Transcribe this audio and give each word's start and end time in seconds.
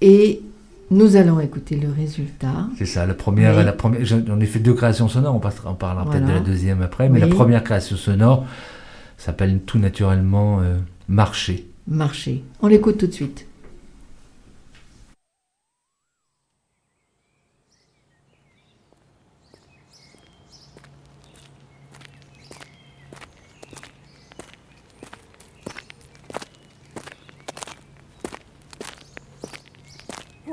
Et 0.00 0.40
nous 0.90 1.16
allons 1.16 1.40
écouter 1.40 1.76
le 1.76 1.88
résultat. 1.90 2.68
C'est 2.78 2.86
ça, 2.86 3.06
la 3.06 3.14
première, 3.14 3.56
Oui. 3.56 3.64
la 3.64 3.72
première, 3.72 4.04
j'en 4.04 4.38
ai 4.40 4.46
fait 4.46 4.58
deux 4.60 4.74
créations 4.74 5.08
sonores, 5.08 5.34
on, 5.34 5.40
passera- 5.40 5.70
on 5.70 5.74
parlera 5.74 6.08
peut-être 6.08 6.26
de 6.26 6.32
la 6.32 6.40
deuxième 6.40 6.82
après, 6.82 7.08
mais 7.08 7.22
Oui. 7.22 7.28
la 7.28 7.34
première 7.34 7.64
création 7.64 7.96
sonore 7.96 8.44
s'appelle 9.18 9.60
tout 9.66 9.78
naturellement 9.78 10.60
euh, 10.60 10.76
Marcher. 11.08 11.66
Marcher. 11.88 12.42
On 12.62 12.66
l'écoute 12.68 12.98
tout 12.98 13.06
de 13.06 13.12
suite. 13.12 13.46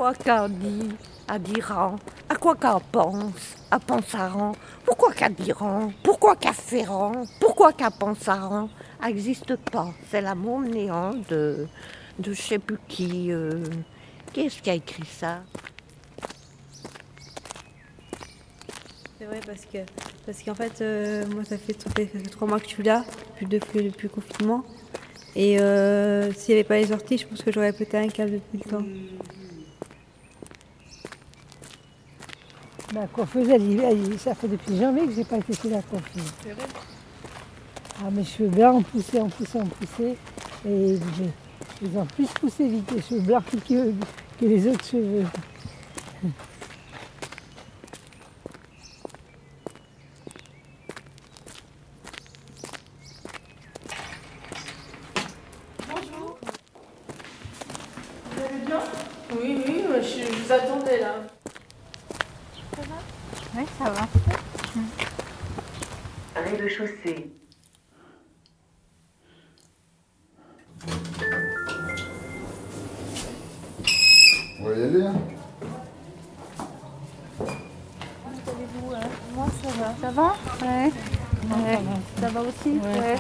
Quoi 0.03 0.13
qu'à 0.15 0.49
dit, 0.49 0.89
à 1.29 1.39
Diran, 1.39 1.95
à 2.27 2.35
quoi 2.35 2.57
qu'à 2.57 2.77
pense, 2.91 3.55
à 3.71 3.79
Pensaran, 3.79 4.51
pourquoi 4.83 5.13
qu'à 5.13 5.29
Diran, 5.29 5.93
pourquoi 6.03 6.35
qu'à 6.35 6.51
Ferrand, 6.51 7.23
pourquoi 7.39 7.71
qu'à 7.71 7.89
Pensaran, 7.89 8.67
n'existe 9.01 9.55
pas. 9.55 9.93
C'est 10.11 10.19
l'amour 10.19 10.59
néant 10.59 11.11
de, 11.29 11.67
de 12.19 12.33
je 12.33 12.41
sais 12.41 12.59
plus 12.59 12.79
qui. 12.89 13.31
euh, 13.31 13.63
qui 14.33 14.41
est-ce 14.41 14.61
qui 14.61 14.69
a 14.71 14.73
écrit 14.73 15.05
ça? 15.05 15.41
C'est 19.17 19.25
vrai 19.25 19.39
parce 19.45 19.63
que 19.63 19.77
parce 20.25 20.43
qu'en 20.43 20.55
fait 20.55 20.81
euh, 20.81 21.25
moi 21.33 21.45
ça 21.45 21.57
fait, 21.57 21.81
ça 21.81 21.89
fait- 21.95 22.09
ça 22.11 22.19
fait 22.19 22.29
trois 22.29 22.45
mois 22.49 22.59
que 22.59 22.65
je 22.65 22.71
suis 22.71 22.83
là 22.83 23.05
depuis 23.39 23.45
depuis, 23.45 23.83
depuis 23.89 24.09
le 24.09 24.13
confinement 24.21 24.65
et 25.33 25.61
euh, 25.61 26.33
s'il 26.33 26.55
n'y 26.55 26.59
avait 26.59 26.67
pas 26.67 26.75
les 26.75 26.87
sorties 26.87 27.17
je 27.19 27.25
pense 27.25 27.41
que 27.41 27.53
j'aurais 27.53 27.71
pété 27.71 27.97
un 27.97 28.09
câble 28.09 28.31
depuis 28.31 28.59
le 28.65 28.69
temps. 28.69 28.85
La 32.93 33.07
coiffeuse, 33.07 33.49
elle, 33.49 34.19
ça 34.19 34.35
fait 34.35 34.47
depuis 34.47 34.77
janvier 34.77 35.07
que 35.07 35.13
j'ai 35.13 35.23
pas 35.23 35.37
été 35.37 35.51
chez 35.53 35.69
la 35.69 35.81
coiffeuse. 35.81 36.31
Ah, 37.99 38.11
mes 38.11 38.23
cheveux 38.23 38.49
blancs 38.49 38.75
ont 38.75 38.83
poussé, 38.83 39.19
ont 39.19 39.29
poussé, 39.29 39.57
ont 39.57 39.65
poussé. 39.65 40.15
Et 40.65 40.99
ils 41.81 41.97
ont 41.97 42.05
plus 42.05 42.27
poussé 42.27 42.67
vite 42.67 42.91
les 42.91 43.01
cheveux 43.01 43.21
blancs 43.21 43.43
que, 43.49 43.91
que 44.39 44.45
les 44.45 44.67
autres 44.67 44.85
cheveux. 44.85 45.25
Oui, 59.41 59.63
oui, 59.67 59.83
je, 60.01 60.19
je 60.19 60.43
vous 60.43 60.51
attendais 60.51 60.99
là. 60.99 61.42
Oui, 63.55 63.65
ça 63.77 63.89
va. 63.91 64.07
Rez-de-chaussée. 66.35 67.31
On 74.59 74.69
va 74.69 74.75
y 74.75 74.83
aller, 74.83 75.05
hein 75.05 75.13
Moi, 79.35 79.47
ça 79.61 79.69
va. 79.69 79.95
Ça 80.01 80.11
va 80.11 80.35
Ouais. 80.61 80.91
Ouais. 81.45 81.79
Ça 82.19 82.27
va 82.29 82.41
aussi 82.41 82.69
Ouais. 82.69 83.15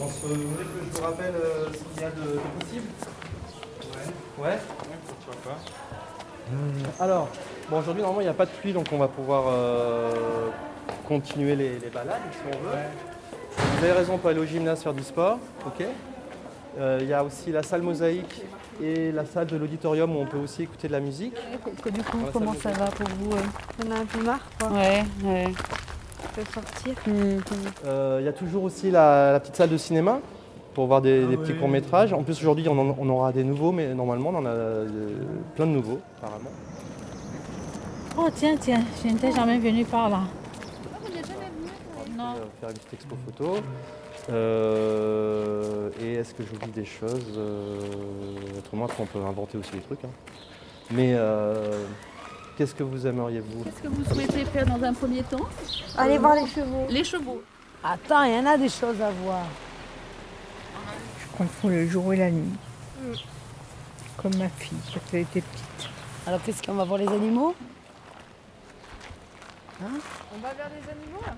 On 0.00 0.08
se... 0.08 0.26
Vous 0.26 0.48
voulez 0.50 0.64
que 0.64 0.84
je 0.94 0.96
vous 0.96 1.02
rappelle 1.02 1.34
euh, 1.34 1.72
ce 1.72 1.78
qu'il 1.78 2.02
y 2.02 2.04
a 2.04 2.10
de, 2.10 2.20
de 2.20 2.38
possible 2.60 2.86
Ouais. 4.38 4.44
Ouais 4.44 4.58
pourquoi 5.06 5.52
pas. 5.52 5.58
Euh, 6.52 7.02
alors, 7.04 7.28
bon, 7.70 7.78
aujourd'hui, 7.78 8.02
normalement, 8.02 8.20
il 8.22 8.24
n'y 8.24 8.30
a 8.30 8.34
pas 8.34 8.46
de 8.46 8.50
pluie, 8.50 8.72
donc 8.72 8.86
on 8.92 8.98
va 8.98 9.08
pouvoir 9.08 9.44
euh, 9.48 10.10
continuer 11.06 11.54
les, 11.56 11.78
les 11.78 11.88
balades, 11.90 12.16
si 12.32 12.38
on 12.46 12.58
veut. 12.64 12.76
Vous 13.78 13.84
avez 13.84 13.92
raison, 13.92 14.14
on 14.14 14.18
peut 14.18 14.28
aller 14.28 14.40
au 14.40 14.44
gymnase 14.46 14.82
faire 14.82 14.94
du 14.94 15.02
sport, 15.02 15.38
ok 15.66 15.84
Euh, 16.78 16.98
Il 17.02 17.08
y 17.08 17.12
a 17.14 17.24
aussi 17.24 17.50
la 17.50 17.62
salle 17.64 17.82
mosaïque 17.82 18.42
et 18.80 19.10
la 19.10 19.24
salle 19.26 19.46
de 19.48 19.56
l'auditorium 19.56 20.14
où 20.14 20.20
on 20.20 20.26
peut 20.26 20.38
aussi 20.38 20.62
écouter 20.62 20.86
de 20.86 20.92
la 20.92 21.00
musique. 21.00 21.34
Du 21.34 22.02
coup, 22.04 22.18
comment 22.32 22.54
ça 22.54 22.70
va 22.70 22.86
pour 22.86 23.08
vous 23.18 23.32
euh 23.32 23.40
On 23.84 23.90
a 23.90 23.96
un 23.96 24.04
peu 24.04 24.22
marre 24.22 24.46
quoi. 24.60 24.68
Ouais, 24.70 25.02
ouais. 25.24 25.46
On 25.48 26.34
peut 26.36 26.44
sortir. 26.54 26.94
Euh, 27.86 28.18
Il 28.20 28.26
y 28.26 28.28
a 28.28 28.32
toujours 28.32 28.62
aussi 28.62 28.92
la, 28.92 29.32
la 29.32 29.40
petite 29.40 29.56
salle 29.56 29.70
de 29.70 29.76
cinéma 29.78 30.20
pour 30.78 30.86
voir 30.86 31.02
des, 31.02 31.26
des 31.26 31.36
petits 31.36 31.54
courts-métrages. 31.54 32.12
En 32.12 32.22
plus, 32.22 32.38
aujourd'hui, 32.38 32.68
on, 32.68 33.08
aura 33.08 33.32
des 33.32 33.42
nouveaux, 33.42 33.72
mais 33.72 33.92
normalement, 33.94 34.30
on 34.30 34.36
en 34.36 34.46
a 34.46 34.50
euh, 34.50 34.86
plein 35.56 35.66
de 35.66 35.72
nouveaux, 35.72 35.98
apparemment. 36.18 36.50
Oh, 38.16 38.28
tiens, 38.32 38.54
tiens, 38.60 38.84
je 39.02 39.08
n'étais 39.08 39.32
jamais 39.32 39.58
venue 39.58 39.84
par 39.84 40.08
là. 40.08 40.20
Faire 42.60 42.68
une 42.68 42.74
petite 42.76 42.94
expo 42.94 43.16
photo. 43.26 43.56
Euh, 44.30 45.90
et 46.00 46.12
est-ce 46.12 46.32
que 46.32 46.44
j'oublie 46.44 46.70
des 46.70 46.84
choses 46.84 47.26
Euh, 47.36 47.80
Autrement, 48.58 48.84
après, 48.84 49.02
on 49.02 49.06
peut 49.06 49.18
inventer 49.26 49.58
aussi 49.58 49.72
des 49.72 49.80
trucs. 49.80 50.04
hein. 50.04 50.10
Mais 50.92 51.14
euh, 51.14 51.86
qu'est-ce 52.56 52.76
que 52.76 52.84
vous 52.84 53.04
aimeriez, 53.04 53.40
vous 53.40 53.64
Qu'est-ce 53.64 53.82
que 53.82 53.88
vous 53.88 54.04
souhaitez 54.14 54.44
faire 54.44 54.66
dans 54.66 54.80
un 54.84 54.92
premier 54.92 55.24
temps? 55.24 55.48
Allez 55.96 56.18
voir 56.18 56.36
les 56.36 56.46
chevaux. 56.46 56.86
Les 56.88 57.02
chevaux. 57.02 57.42
Attends, 57.82 58.22
il 58.22 58.34
y 58.36 58.38
en 58.38 58.46
a 58.46 58.56
des 58.56 58.68
choses 58.68 59.02
à 59.02 59.10
voir. 59.24 59.42
Le 61.64 61.86
jour 61.88 62.12
et 62.12 62.16
la 62.16 62.30
nuit. 62.30 62.50
Comme 64.16 64.36
ma 64.36 64.48
fille 64.48 64.78
quand 64.92 65.00
elle 65.12 65.20
était 65.20 65.40
petite. 65.40 65.88
Alors 66.26 66.42
qu'est-ce 66.42 66.62
qu'on 66.62 66.74
va 66.74 66.84
voir 66.84 66.98
les 66.98 67.06
animaux? 67.06 67.54
On 69.80 70.38
va 70.40 70.52
vers 70.54 70.68
les 70.70 70.90
animaux 70.90 71.20
là? 71.24 71.36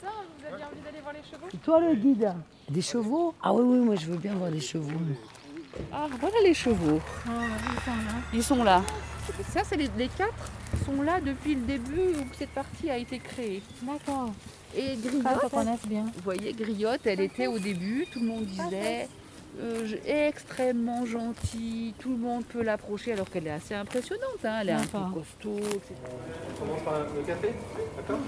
C'est 0.00 0.06
ça 0.06 0.12
Vous 0.38 0.46
aviez 0.52 0.64
envie 0.66 0.80
d'aller 0.84 1.00
voir 1.00 1.14
les 1.14 1.22
chevaux? 1.22 1.46
Toi 1.64 1.80
le 1.80 1.94
guide. 1.94 2.34
Des 2.68 2.82
chevaux? 2.82 3.34
Ah 3.42 3.52
oui, 3.54 3.62
oui, 3.64 3.78
moi 3.84 3.94
je 3.96 4.06
veux 4.06 4.18
bien 4.18 4.34
voir 4.34 4.50
des 4.50 4.60
chevaux. 4.60 4.90
Ah, 5.90 6.06
voilà 6.20 6.36
les 6.44 6.52
chevaux. 6.54 7.00
Ah, 7.26 7.30
Ils 8.34 8.42
sont 8.44 8.62
là. 8.62 8.82
Ça, 9.48 9.62
c'est 9.64 9.76
les, 9.76 9.88
les 9.96 10.08
quatre 10.08 10.50
sont 10.84 11.00
là 11.00 11.20
depuis 11.20 11.54
le 11.54 11.62
début 11.62 12.00
où 12.20 12.26
cette 12.36 12.50
partie 12.50 12.90
a 12.90 12.98
été 12.98 13.18
créée. 13.18 13.62
D'accord. 13.82 14.32
Et 14.76 14.92
Ah, 14.92 15.08
Griotte, 15.34 15.50
connaître 15.50 15.86
bien. 15.86 16.04
vous 16.04 16.22
voyez, 16.24 16.52
Griotte, 16.52 17.06
elle 17.06 17.20
était 17.20 17.46
au 17.46 17.58
début, 17.58 18.06
tout 18.12 18.20
le 18.20 18.26
monde 18.26 18.44
disait 18.44 19.08
euh, 19.60 19.86
extrêmement 20.06 21.04
gentille, 21.04 21.94
tout 21.98 22.10
le 22.10 22.16
monde 22.16 22.44
peut 22.44 22.62
l'approcher 22.62 23.12
alors 23.12 23.28
qu'elle 23.30 23.46
est 23.46 23.50
assez 23.52 23.74
impressionnante, 23.74 24.44
hein, 24.44 24.58
elle 24.62 24.68
est 24.70 24.72
un 24.72 24.80
peu 24.84 24.98
costaud, 25.12 25.58
etc. 25.58 25.94
On 26.56 26.64
commence 26.64 26.82
par 26.82 26.98
le 27.00 27.22
café, 27.26 27.52
d'accord 27.96 28.18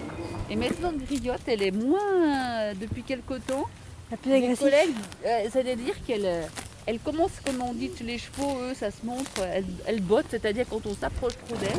Et 0.50 0.56
maintenant, 0.56 0.92
Griotte, 0.92 1.40
elle 1.46 1.62
est 1.62 1.70
moins, 1.70 2.70
euh, 2.70 2.74
depuis 2.80 3.02
quelque 3.02 3.34
temps, 3.34 3.64
La 4.10 4.16
plus 4.16 4.30
mes 4.30 4.36
agressive. 4.36 4.58
collègues, 4.64 4.94
euh, 5.26 5.48
c'est-à-dire 5.50 5.94
qu'elle 6.06 6.44
elle 6.86 6.98
commence, 6.98 7.30
comme 7.42 7.62
on 7.62 7.72
dit, 7.72 7.90
les 8.04 8.18
chevaux, 8.18 8.58
eux, 8.62 8.74
ça 8.74 8.90
se 8.90 9.06
montre, 9.06 9.30
elle, 9.40 9.64
elle 9.86 10.02
botte, 10.02 10.26
c'est-à-dire 10.30 10.66
quand 10.68 10.84
on 10.84 10.94
s'approche 10.94 11.32
trop 11.46 11.56
d'elle, 11.56 11.70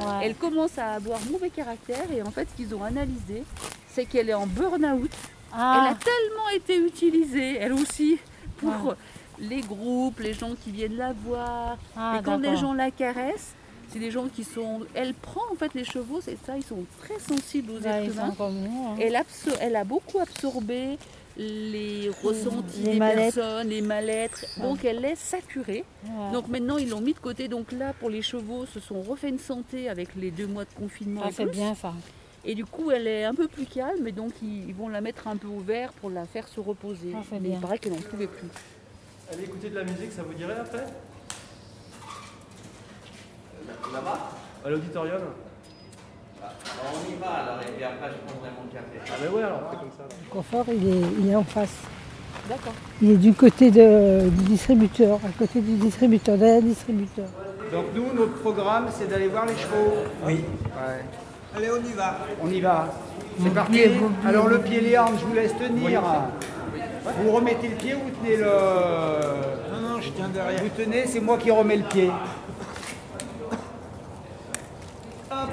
Ouais. 0.00 0.06
elle 0.24 0.34
commence 0.34 0.76
à 0.78 0.94
avoir 0.94 1.20
mauvais 1.30 1.50
caractère 1.50 2.10
et 2.10 2.22
en 2.22 2.30
fait, 2.32 2.48
ce 2.50 2.56
qu'ils 2.56 2.74
ont 2.74 2.82
analysé, 2.82 3.44
c'est 3.92 4.06
qu'elle 4.06 4.28
est 4.30 4.34
en 4.34 4.46
burn-out. 4.48 5.10
Ah. 5.52 5.82
Elle 5.86 5.92
a 5.92 5.98
tellement 5.98 6.48
été 6.56 6.76
utilisée, 6.78 7.58
elle 7.58 7.72
aussi, 7.74 8.18
pour 8.60 8.94
les 9.38 9.60
groupes, 9.60 10.20
les 10.20 10.34
gens 10.34 10.52
qui 10.62 10.70
viennent 10.70 10.96
la 10.96 11.12
voir. 11.12 11.78
Ah, 11.96 12.16
et 12.18 12.22
quand 12.22 12.38
les 12.38 12.48
gens 12.56 12.72
la 12.74 12.90
caressent, 12.90 13.54
c'est 13.90 13.98
des 13.98 14.10
gens 14.10 14.28
qui 14.28 14.44
sont. 14.44 14.80
Elle 14.94 15.14
prend 15.14 15.40
en 15.50 15.56
fait 15.56 15.74
les 15.74 15.84
chevaux, 15.84 16.20
c'est 16.22 16.38
ça, 16.46 16.56
ils 16.56 16.62
sont 16.64 16.84
très 17.00 17.18
sensibles 17.18 17.72
aux 17.72 17.78
êtres 17.78 18.12
humains. 18.12 18.28
hein. 18.28 18.96
Elle, 19.00 19.14
absor- 19.16 19.56
elle 19.60 19.76
a 19.76 19.84
beaucoup 19.84 20.18
absorbé 20.20 20.96
les 21.36 22.10
ressentis 22.22 22.82
Les 22.82 22.92
des 22.92 22.98
personnes, 23.34 23.68
les 23.68 23.80
mal-être. 23.80 24.44
Donc 24.62 24.84
elle 24.84 25.04
est 25.04 25.16
saturée. 25.16 25.84
Ouais. 26.04 26.32
Donc 26.32 26.48
maintenant 26.48 26.76
ils 26.76 26.88
l'ont 26.88 27.00
mis 27.00 27.14
de 27.14 27.18
côté. 27.18 27.48
Donc 27.48 27.72
là 27.72 27.92
pour 27.98 28.10
les 28.10 28.22
chevaux, 28.22 28.66
se 28.66 28.78
sont 28.80 29.00
refait 29.00 29.28
une 29.30 29.38
santé 29.38 29.88
avec 29.88 30.08
les 30.16 30.30
deux 30.30 30.46
mois 30.46 30.64
de 30.64 30.74
confinement. 30.78 31.22
Ah, 31.24 31.30
c'est 31.32 31.46
bien 31.46 31.74
ça. 31.74 31.94
Et 32.44 32.54
du 32.54 32.64
coup 32.64 32.90
elle 32.90 33.06
est 33.06 33.24
un 33.24 33.34
peu 33.34 33.48
plus 33.48 33.66
calme. 33.66 34.06
Et 34.06 34.12
donc 34.12 34.32
ils, 34.42 34.68
ils 34.68 34.74
vont 34.74 34.88
la 34.88 35.00
mettre 35.00 35.28
un 35.28 35.36
peu 35.36 35.48
au 35.48 35.60
vert 35.60 35.92
pour 35.94 36.10
la 36.10 36.24
faire 36.24 36.48
se 36.48 36.60
reposer. 36.60 37.12
Ah, 37.14 37.22
c'est 37.28 37.36
Mais 37.40 37.48
bien. 37.48 37.56
il 37.56 37.60
paraît 37.60 37.78
qu'elle 37.78 37.92
n'en 37.92 37.98
pouvait 38.00 38.26
plus. 38.26 38.48
Allez 39.32 39.44
écouter 39.44 39.70
de 39.70 39.76
la 39.76 39.84
musique, 39.84 40.12
ça 40.12 40.22
vous 40.22 40.34
dirait 40.34 40.56
après 40.58 40.84
Là-bas 43.92 44.30
À 44.64 44.68
l'auditorium 44.70 45.20
on 46.42 47.10
y 47.12 47.14
va 47.20 47.26
alors, 47.28 47.60
et 47.62 47.72
puis 47.72 47.84
après 47.84 48.08
je 48.08 48.32
prendrai 48.32 48.48
mon 48.58 48.66
café. 48.72 48.98
Ah 49.06 49.12
mais 49.22 49.28
ouais, 49.28 49.42
alors 49.42 49.60
c'est 49.70 49.78
comme 49.78 49.90
ça. 49.90 50.04
Le 50.24 50.30
confort, 50.30 50.64
il 50.68 50.88
est, 50.88 51.02
il 51.20 51.28
est 51.30 51.34
en 51.36 51.44
face. 51.44 51.74
D'accord. 52.48 52.72
Il 53.02 53.10
est 53.10 53.16
du 53.18 53.34
côté 53.34 53.70
de- 53.70 54.30
du 54.30 54.44
distributeur, 54.44 55.20
à 55.22 55.28
côté 55.38 55.60
du 55.60 55.76
distributeur, 55.76 56.38
derrière 56.38 56.62
le 56.62 56.68
distributeur. 56.68 57.26
Donc 57.70 57.86
nous, 57.94 58.14
notre 58.14 58.32
programme, 58.40 58.86
c'est 58.90 59.06
d'aller 59.08 59.28
voir 59.28 59.44
les 59.44 59.56
chevaux. 59.56 59.92
Oui. 60.26 60.42
Allez, 61.56 61.68
on 61.70 61.84
y 61.84 61.92
va. 61.92 62.18
On 62.42 62.50
y 62.50 62.60
va. 62.60 62.88
C'est 63.42 63.54
parti. 63.54 63.82
Alors 64.26 64.48
le 64.48 64.60
pied 64.60 64.80
Léandre, 64.80 65.18
je 65.18 65.24
vous 65.24 65.34
laisse 65.34 65.56
tenir. 65.56 66.02
Vous 67.22 67.32
remettez 67.32 67.68
le 67.68 67.76
pied, 67.76 67.94
vous 67.94 68.10
tenez 68.22 68.36
le... 68.36 68.44
Non, 68.44 69.80
non, 69.88 70.00
je 70.00 70.10
tiens 70.10 70.28
derrière. 70.28 70.62
Vous 70.62 70.68
tenez, 70.76 71.06
c'est 71.06 71.20
moi 71.20 71.38
qui 71.38 71.50
remets 71.50 71.76
le 71.76 71.84
pied. 71.84 72.10
Hop. 75.30 75.50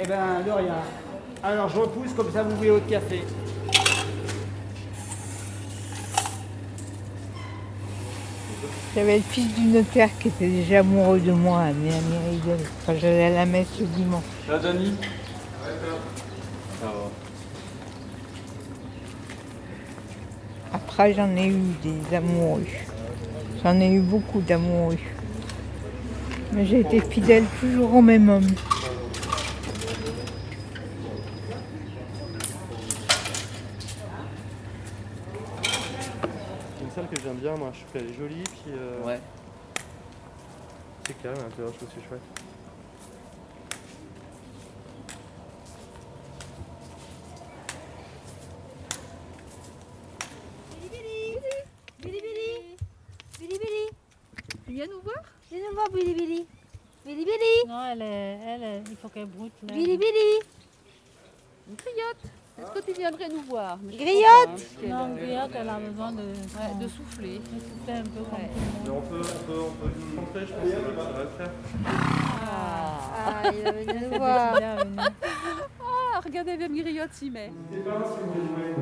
Eh 0.00 0.06
ben, 0.06 0.42
de 0.44 0.50
rien. 0.50 0.74
Alors, 1.42 1.68
je 1.68 1.78
repousse, 1.78 2.12
comme 2.14 2.30
ça 2.30 2.42
vous 2.42 2.56
voulez 2.56 2.70
votre 2.70 2.86
café. 2.86 3.22
J'avais 8.94 9.16
le 9.16 9.22
fils 9.22 9.54
du 9.54 9.66
notaire 9.66 10.08
qui 10.18 10.28
était 10.28 10.48
déjà 10.48 10.80
amoureux 10.80 11.20
de 11.20 11.32
moi, 11.32 11.60
à 11.60 11.72
Méridol, 11.72 12.58
quand 12.86 12.94
j'allais 12.98 13.26
à 13.26 13.30
la 13.30 13.46
messe 13.46 13.68
le 13.78 13.86
dimanche. 13.86 14.22
Là, 14.48 14.58
Denis 14.58 14.94
Après, 20.72 21.12
j'en 21.14 21.36
ai 21.36 21.48
eu 21.48 21.74
des 21.82 22.16
amoureux. 22.16 22.66
J'en 23.62 23.78
ai 23.80 23.90
eu 23.90 24.00
beaucoup 24.00 24.40
d'amoureux. 24.40 24.96
Mais 26.52 26.64
j'ai 26.64 26.80
été 26.80 27.00
fidèle 27.00 27.44
toujours 27.60 27.94
au 27.94 28.02
même 28.02 28.28
homme. 28.28 28.48
C'est 35.62 36.84
une 36.84 36.90
salle 36.94 37.06
que 37.10 37.20
j'aime 37.22 37.37
bien, 37.48 37.56
moi. 37.56 37.70
Je 37.72 37.80
trouve 37.80 37.92
qu'elle 37.92 38.10
est 38.10 38.14
jolie, 38.14 38.42
puis. 38.44 38.72
euh, 38.72 39.02
Ouais. 39.04 39.20
C'est 41.06 41.22
calme 41.22 41.38
à 41.38 41.42
l'intérieur, 41.44 41.72
je 41.72 41.76
trouve 41.78 41.88
que 41.88 41.94
c'est 42.00 42.08
chouette. 42.08 42.20
Billy 50.80 51.36
Billy 52.02 52.76
Billy 53.38 53.58
Billy 53.58 53.88
Tu 54.66 54.72
viens 54.72 54.86
nous 54.86 55.00
voir? 55.00 55.22
Viens 55.50 55.60
nous 55.68 55.74
voir 55.74 55.90
Billy 55.90 56.14
Billy 56.14 56.46
Billy 57.04 57.24
Billy 57.24 57.66
Non, 57.66 57.84
elle 57.92 58.02
est, 58.02 58.38
elle 58.46 58.62
est- 58.62 58.82
il 58.90 58.96
faut 58.96 59.08
qu'elle 59.08 59.26
broute. 59.26 59.52
là. 59.66 59.74
Billy 59.74 59.96
Billy 59.96 60.40
Une 61.68 61.74
griotte. 61.76 62.32
Est-ce 62.60 62.72
que 62.72 62.84
tu 62.84 62.92
viendrais 62.98 63.28
nous 63.28 63.42
voir 63.42 63.78
Griotte 63.84 64.66
Non, 64.86 65.14
Griotte, 65.14 65.50
elle 65.54 65.68
a 65.68 65.78
besoin 65.78 66.12
de, 66.12 66.22
ouais, 66.22 66.74
de 66.82 66.88
souffler. 66.88 67.38
de 67.38 67.60
souffler 67.60 67.92
un 67.94 68.02
peu 68.02 68.20
comme 68.28 68.38
Ouais. 68.38 68.50
Mais 68.84 68.90
on 68.90 69.00
peut, 69.02 69.20
on 69.20 69.44
peut, 69.46 69.60
on 69.60 69.72
peut 69.72 69.90
nous 69.96 70.20
montrer, 70.20 70.46
je 70.46 70.52
pense 70.52 70.64
que 70.64 70.70
ça 70.70 71.10
va, 71.12 71.22
le 71.22 71.28
faire. 71.28 71.52
Ah, 71.86 73.42
il 73.52 73.62
va 73.62 73.72
venir 73.72 74.10
nous 74.10 74.16
voir. 74.18 74.58
Ah, 76.10 76.20
regardez, 76.24 76.56
même 76.56 76.74
griotte 76.74 77.12
s'y 77.12 77.30
met. 77.30 77.50
N'hésitez 77.70 77.88
pas 77.90 78.02
si 78.04 78.18
vous 78.20 78.32
voulez 78.32 78.46
jouer. 78.48 78.74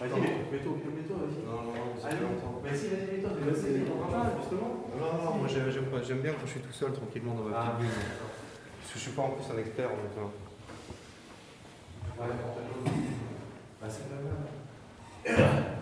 Vas-y, 0.00 0.20
mets-toi, 0.20 0.72
mets-toi, 0.94 1.16
vas-y. 1.18 1.44
Non, 1.44 1.60
non, 1.60 1.72
non, 1.74 1.92
c'est 2.00 2.20
longtemps. 2.20 2.62
Si, 2.74 2.88
vas-y, 2.88 3.16
mets-toi, 3.16 3.30
vas-y, 3.36 3.84
on 3.92 4.08
va 4.08 4.32
justement. 4.40 4.70
Non, 4.98 5.06
non, 5.12 5.24
non, 5.24 5.36
moi 5.38 5.48
j'aime 6.02 6.20
bien 6.20 6.32
quand 6.32 6.46
je 6.46 6.50
suis 6.52 6.60
tout 6.60 6.72
seul, 6.72 6.92
tranquillement 6.92 7.34
dans 7.34 7.42
ma 7.44 7.58
petite 7.60 7.78
bulle. 7.80 7.88
Parce 8.80 8.92
que 8.92 8.98
je 8.98 9.02
suis 9.04 9.12
pas 9.12 9.22
en 9.22 9.30
plus 9.30 9.44
un 9.52 9.58
expert 9.58 9.86
en 9.90 9.96
fait. 10.00 10.20
hein. 10.20 10.30
Ouais, 12.16 12.26
bah, 13.80 13.88
c'est 13.90 14.08
pas 14.08 15.42
mal. 15.42 15.74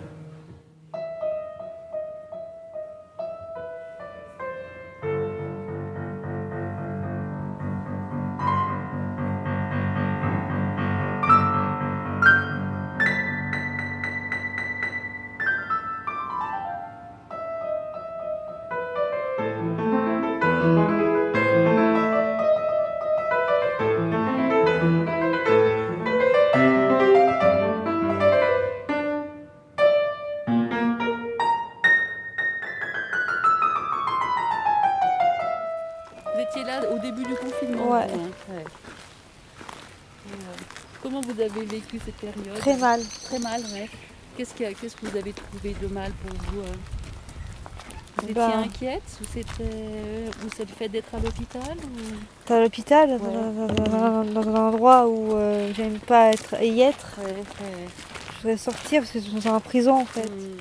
Très 42.62 42.76
mal. 42.76 43.00
Très 43.24 43.38
mal, 43.38 43.60
ouais. 43.72 43.88
Qu'est-ce 44.36 44.54
que, 44.54 44.72
qu'est-ce 44.72 44.96
que 44.96 45.06
vous 45.06 45.16
avez 45.16 45.32
trouvé 45.32 45.74
de 45.82 45.86
mal 45.88 46.10
pour 46.12 46.52
vous 46.52 46.60
euh 46.60 46.64
Vous 48.18 48.22
étiez 48.24 48.34
Ben- 48.34 48.58
inquiète 48.64 49.02
ou 49.20 49.24
c'était 49.32 49.64
ou 50.44 50.48
c'est 50.56 50.62
le 50.68 50.74
fait 50.74 50.88
d'être 50.88 51.14
à 51.14 51.18
l'hôpital 51.18 51.76
ou... 51.76 52.14
T'es 52.46 52.54
à 52.54 52.60
l'hôpital, 52.60 53.10
Ouais. 53.10 53.18
dans, 53.18 53.66
dans- 53.66 54.22
dans- 54.24 54.42
dans 54.42 54.48
un 54.56 54.68
endroit 54.68 55.06
où 55.08 55.34
euh, 55.34 55.72
j'aime 55.74 55.98
pas 55.98 56.30
être, 56.30 56.62
y 56.62 56.80
être. 56.82 57.18
Ouais, 57.18 57.32
ouais. 57.32 57.86
Je 58.36 58.42
voudrais 58.42 58.56
sortir 58.56 59.02
parce 59.02 59.12
que 59.12 59.20
je 59.20 59.38
suis 59.40 59.48
en 59.48 59.60
prison 59.60 60.00
en 60.00 60.04
fait. 60.06 60.28
Hmm. 60.30 60.56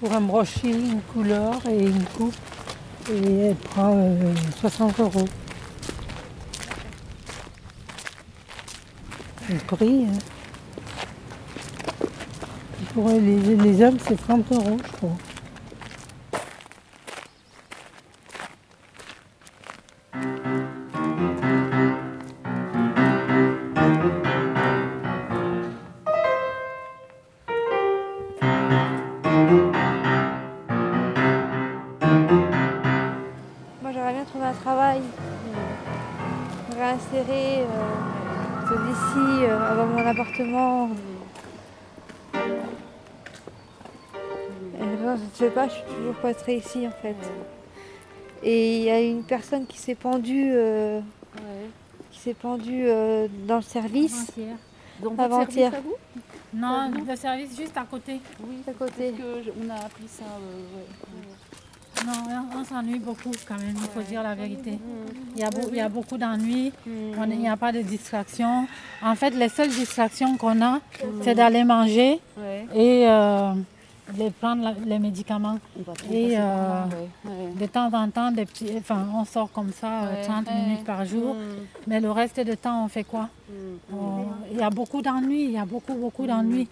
Pour 0.00 0.12
un 0.12 0.20
brochet, 0.20 0.70
une 0.70 1.00
couleur 1.12 1.60
et 1.68 1.78
une 1.78 2.04
coupe. 2.04 2.34
Et 3.10 3.38
elle 3.48 3.56
prend 3.56 3.92
euh, 3.96 4.34
60 4.60 5.00
euros. 5.00 5.24
Le 9.50 9.56
prix. 9.58 10.06
hein. 10.06 10.18
Pour 12.94 13.08
les 13.08 13.82
hommes, 13.82 13.98
c'est 14.06 14.16
30 14.16 14.52
euros, 14.52 14.76
je 14.84 14.92
crois. 14.92 15.16
Pas, 45.54 45.68
je 45.68 45.74
suis 45.74 45.82
toujours 45.96 46.18
cloîtrée 46.20 46.56
ici 46.56 46.86
en 46.86 46.90
fait. 47.02 47.16
Et 48.42 48.78
il 48.78 48.82
y 48.84 48.90
a 48.90 49.00
une 49.00 49.22
personne 49.22 49.66
qui 49.66 49.78
s'est 49.78 49.94
pendue, 49.94 50.50
euh, 50.52 51.00
qui 52.10 52.18
s'est 52.18 52.34
pendue 52.34 52.84
euh, 52.86 53.28
dans 53.46 53.56
le 53.56 53.62
service. 53.62 54.32
Avant-hier. 55.24 55.72
Non, 56.54 56.90
le 57.08 57.16
service 57.16 57.56
juste 57.56 57.76
à 57.76 57.84
côté. 57.90 58.20
Oui, 58.42 58.56
à 58.68 58.72
côté. 58.72 59.10
Parce 59.10 59.22
que 59.22 59.42
je- 59.44 59.50
on 59.64 59.70
a 59.70 59.74
appris 59.86 60.06
ça. 60.08 60.24
euh, 60.24 60.76
ouais. 60.76 62.04
Non, 62.04 62.12
on- 62.54 62.58
on 62.60 62.64
s'ennuie 62.64 62.98
beaucoup 62.98 63.30
quand 63.46 63.56
même, 63.58 63.74
il 63.76 63.88
faut 63.94 64.02
dire 64.02 64.22
la 64.24 64.34
vérité. 64.34 64.72
Il 65.36 65.40
y 65.40 65.44
a, 65.44 65.50
il 65.70 65.76
y 65.76 65.80
a 65.80 65.88
beaucoup 65.88 66.18
d'ennuis, 66.18 66.72
on- 67.16 67.30
il 67.30 67.38
n'y 67.38 67.48
a 67.48 67.56
pas 67.56 67.70
de 67.70 67.80
distractions. 67.80 68.66
En 69.02 69.14
fait, 69.14 69.30
les 69.30 69.48
seules 69.48 69.68
distractions 69.70 70.36
qu'on 70.36 70.60
a, 70.62 70.80
c'est 71.22 71.34
d'aller 71.36 71.62
manger 71.64 72.18
et 72.74 73.06
euh, 74.08 74.12
de 74.24 74.28
prendre 74.30 74.74
les 74.86 74.98
médicaments. 74.98 75.58
Et 76.10 76.34
euh, 76.38 76.84
ouais, 77.24 77.30
de 77.60 77.66
temps 77.66 77.90
en 77.92 78.08
temps, 78.10 78.30
des 78.32 78.44
petits, 78.46 78.70
enfin, 78.78 79.06
on 79.14 79.24
sort 79.24 79.50
comme 79.52 79.72
ça 79.72 80.02
euh, 80.04 80.14
Ouais, 80.16 80.22
30 80.22 80.46
ouais. 80.46 80.54
minutes 80.54 80.84
par 80.84 81.04
jour, 81.04 81.34
Mm. 81.34 81.38
mais 81.86 82.00
le 82.00 82.10
reste 82.10 82.40
du 82.40 82.56
temps, 82.56 82.84
on 82.84 82.88
fait 82.88 83.04
quoi? 83.04 83.28
On- 83.92 84.26
Il 84.50 84.58
y 84.58 84.62
a 84.62 84.70
beaucoup 84.70 85.02
d'ennuis, 85.02 85.44
il 85.44 85.52
y 85.52 85.58
a 85.58 85.64
beaucoup, 85.64 85.94
beaucoup 85.94 86.26
d'ennuis. 86.26 86.68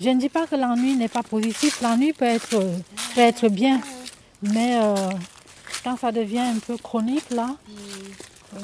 Je 0.00 0.08
ne 0.10 0.18
dis 0.18 0.28
pas 0.28 0.46
que 0.46 0.56
l'ennui 0.56 0.96
n'est 0.96 1.08
pas 1.08 1.22
positif, 1.22 1.80
l'ennui 1.82 2.12
peut 2.12 2.24
être, 2.24 2.54
euh, 2.54 2.76
peut 3.14 3.20
être 3.20 3.48
bien, 3.48 3.80
mais 4.42 4.78
euh, 4.82 4.94
quand 5.84 5.96
ça 5.98 6.10
devient 6.12 6.38
un 6.40 6.58
peu 6.66 6.76
chronique, 6.78 7.28
là, 7.30 7.48
euh, 8.56 8.58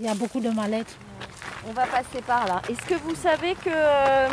il 0.00 0.06
y 0.06 0.08
a 0.08 0.14
beaucoup 0.14 0.40
de 0.40 0.50
mal-être. 0.50 0.94
On 1.68 1.72
va 1.72 1.86
passer 1.86 2.22
par 2.26 2.46
là. 2.46 2.62
Est-ce 2.68 2.82
que 2.86 2.94
vous 3.04 3.14
savez 3.14 3.54
que 3.54 3.68
euh, 3.70 4.28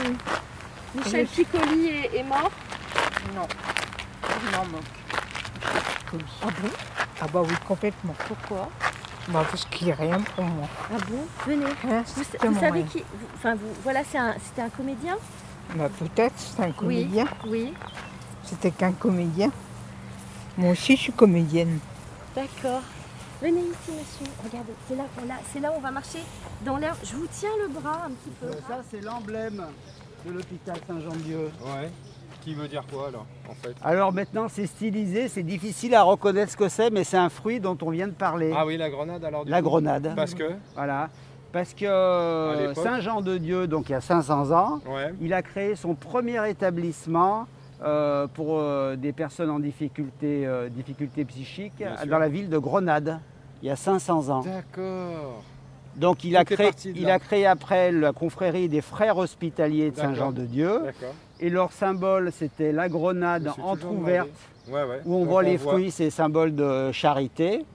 Michel 0.96 1.26
Piccoli 1.28 1.88
est, 1.88 2.18
est 2.20 2.24
mort? 2.24 2.52
Non. 3.36 3.48
Non, 4.52 4.66
non. 4.72 4.80
Ah 6.42 6.48
bon? 6.62 6.70
Ah 7.22 7.28
bah 7.34 7.42
oui, 7.44 7.54
complètement. 7.68 8.16
Pourquoi? 8.28 8.70
Bah 9.30 9.44
parce 9.50 9.66
qu'il 9.66 9.88
n'y 9.88 9.94
a 9.94 9.96
rien 9.96 10.22
pour 10.22 10.44
moi. 10.44 10.68
Ah 10.94 10.98
bon? 11.10 11.26
Venez. 11.48 11.66
Hein, 11.90 12.04
vous, 12.06 12.24
savez 12.60 12.72
rien. 12.72 12.84
qui 12.84 13.00
vous- 13.00 13.28
Enfin, 13.36 13.56
vous, 13.56 13.74
voilà, 13.84 14.02
un- 14.16 14.36
c'était 14.44 14.62
un 14.62 14.70
comédien? 14.70 15.18
Bah 15.76 15.90
peut-être, 15.98 16.34
c'est 16.38 16.62
un 16.62 16.72
comédien. 16.72 17.26
Oui. 17.48 17.74
C'était 18.44 18.72
qu'un 18.72 18.92
comédien. 18.94 19.52
Moi 20.58 20.72
aussi, 20.72 20.96
je 20.96 21.02
suis 21.02 21.14
comédienne. 21.14 21.80
D'accord. 22.36 22.82
Venez 23.42 23.62
ici, 23.62 23.92
monsieur. 23.92 24.32
Regardez, 24.44 24.74
c'est 24.88 24.96
là 24.96 25.04
qu'on 25.16 25.30
a, 25.30 25.38
c'est 25.52 25.60
là 25.60 25.72
où 25.72 25.76
on 25.78 25.82
va 25.82 25.92
marcher 25.92 26.20
dans 26.64 26.78
l'air. 26.78 26.96
Je 27.04 27.16
vous 27.16 27.28
tiens 27.32 27.50
le 27.62 27.68
bras 27.68 28.04
un 28.06 28.12
petit 28.12 28.30
peu. 28.40 28.52
Ça, 28.68 28.82
c'est 28.90 29.02
l'emblème 29.02 29.66
de 30.26 30.32
l'hôpital 30.32 30.78
Saint-Jean-de-Dieu. 30.88 31.52
Ouais. 31.62 31.92
Qui 32.46 32.54
veut 32.54 32.68
dire 32.68 32.84
quoi 32.94 33.08
alors, 33.08 33.26
en 33.50 33.56
fait? 33.56 33.74
Alors 33.84 34.14
maintenant, 34.14 34.46
c'est 34.48 34.68
stylisé, 34.68 35.28
c'est 35.30 35.42
difficile 35.42 35.96
à 35.96 36.04
reconnaître 36.04 36.52
ce 36.52 36.58
que 36.58 36.70
c'est, 36.70 36.92
mais 36.92 37.04
c'est 37.04 37.18
un 37.18 37.30
fruit 37.30 37.60
dont 37.60 37.76
on 37.82 37.90
vient 37.90 38.08
de 38.08 38.14
parler. 38.14 38.54
Ah 38.56 38.68
oui, 38.68 38.78
la 38.78 38.92
grenade 38.92 39.26
alors 39.26 39.46
du 39.46 39.50
La 39.52 39.64
coup? 39.64 39.70
grenade. 39.70 40.14
Parce 40.16 40.36
que? 40.36 40.52
Voilà. 40.76 41.10
Parce 41.52 41.74
que 41.74 41.86
euh, 41.88 42.68
l'époque? 42.68 42.84
Saint-Jean-de-Dieu, 42.84 43.66
donc 43.66 43.90
il 43.90 43.94
y 43.94 43.96
a 43.96 44.02
500 44.02 44.52
ans, 44.52 44.80
Ouais. 44.86 45.12
il 45.22 45.34
a 45.34 45.42
créé 45.42 45.76
son 45.76 45.96
premier 45.96 46.48
établissement 46.48 47.48
euh, 47.84 48.28
pour 48.28 48.60
euh, 48.60 48.96
des 48.96 49.12
personnes 49.12 49.50
en 49.50 49.60
difficulté, 49.60 50.46
euh, 50.46 50.70
difficulté 50.70 51.26
psychique 51.26 51.84
dans 52.08 52.20
la 52.20 52.30
ville 52.30 52.50
de 52.50 52.60
Grenade, 52.60 53.20
il 53.64 53.70
y 53.70 53.72
a 53.72 53.76
500 53.76 54.30
ans. 54.30 54.42
D'accord. 54.42 55.42
Donc 55.96 56.24
il 56.26 56.38
a, 56.38 56.46
Tout 56.46 56.54
créé, 56.56 56.72
de 56.72 56.90
il 57.00 57.10
a 57.10 57.18
créé 57.20 57.46
après 57.48 57.92
la 57.92 58.12
confrérie 58.12 58.68
des 58.70 58.82
frères 58.82 59.18
hospitaliers 59.18 59.90
de 59.92 59.96
D'accord. 59.96 60.10
Saint-Jean-de-Dieu. 60.12 60.82
D'accord. 60.84 61.16
Et 61.40 61.50
leur 61.50 61.72
symbole, 61.74 62.32
c'était 62.32 62.72
la 62.72 62.88
grenade 62.90 63.52
entrouverte, 63.62 64.30
demandé. 64.68 64.88
Ouais, 64.88 64.96
ouais. 64.96 65.02
où 65.06 65.16
on 65.16 65.20
Donc 65.20 65.28
voit 65.30 65.44
les 65.44 65.58
voit- 65.58 65.74
fruits, 65.74 65.92
c'est 65.92 66.10
symbole 66.10 66.56
de 66.56 66.92
charité. 66.92 67.66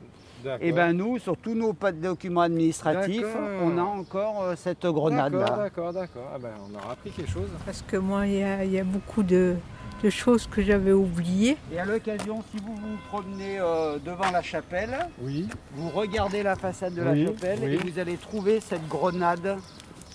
Et 0.63 0.73
bien 0.73 0.95
nous, 0.95 1.19
sur 1.19 1.37
tous 1.37 1.55
nos 1.55 1.75
documents 1.93 2.41
administratifs, 2.41 3.27
on 3.63 3.77
a 3.77 3.83
encore 3.83 4.43
euh, 4.43 4.55
cette 4.57 4.87
grenade 4.87 5.33
D'accord, 5.35 5.57
d'accord, 5.59 5.93
d'accord. 5.93 6.31
Ah 6.35 6.39
ben, 6.39 6.49
on 6.71 6.75
aura 6.75 6.93
appris 6.93 7.11
quelque 7.11 7.31
chose. 7.31 7.51
Parce 7.67 7.83
que 7.83 7.99
moi, 7.99 8.27
il 8.27 8.39
y 8.39 8.43
a, 8.43 8.65
il 8.65 8.73
y 8.73 8.79
a 8.81 8.85
beaucoup 8.85 9.23
de, 9.23 9.57
de 10.03 10.09
choses 10.09 10.47
que 10.47 10.63
j'avais 10.63 10.93
oubliées. 10.93 11.59
Et 11.71 11.79
à 11.79 11.85
l'occasion, 11.85 12.43
si 12.51 12.57
vous 12.57 12.75
vous 12.75 12.97
promenez 13.11 13.59
euh, 13.61 13.99
devant 14.03 14.31
la 14.33 14.41
chapelle, 14.41 14.97
Oui. 15.21 15.47
vous 15.75 15.91
regardez 15.91 16.43
la 16.43 16.57
façade 16.57 16.95
de 16.95 17.03
Oui, 17.03 17.25
la 17.25 17.27
chapelle 17.33 17.59
oui. 17.63 17.75
et 17.75 17.77
vous 17.77 17.99
allez 17.99 18.17
trouver 18.17 18.61
cette 18.61 18.89
grenade 18.89 19.59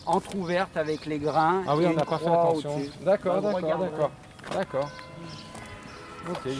entrouverte 0.06 0.78
avec 0.78 1.06
les 1.06 1.20
grains. 1.20 1.64
Ah 1.68 1.76
oui, 1.76 1.84
et 1.84 1.88
on 1.88 1.94
n'a 1.94 2.06
pas 2.06 2.18
fait 2.18 2.28
attention. 2.28 2.82
D'accord, 3.02 3.42
d'accord, 3.42 3.78
d'accord. 3.80 4.12
D'accord. 4.52 4.90
Ok. 6.30 6.52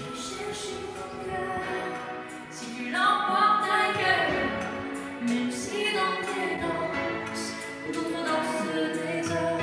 Si 2.52 2.66
tu 2.76 2.92
l'emportes 2.92 3.70
ailleurs, 3.72 5.28
même 5.28 5.52
si 5.52 5.86
dans 5.94 6.18
tes 6.26 6.56
danses, 6.62 7.54
d'autres 7.94 8.24
dansent 8.26 8.74
des 8.94 9.32
heures, 9.32 9.60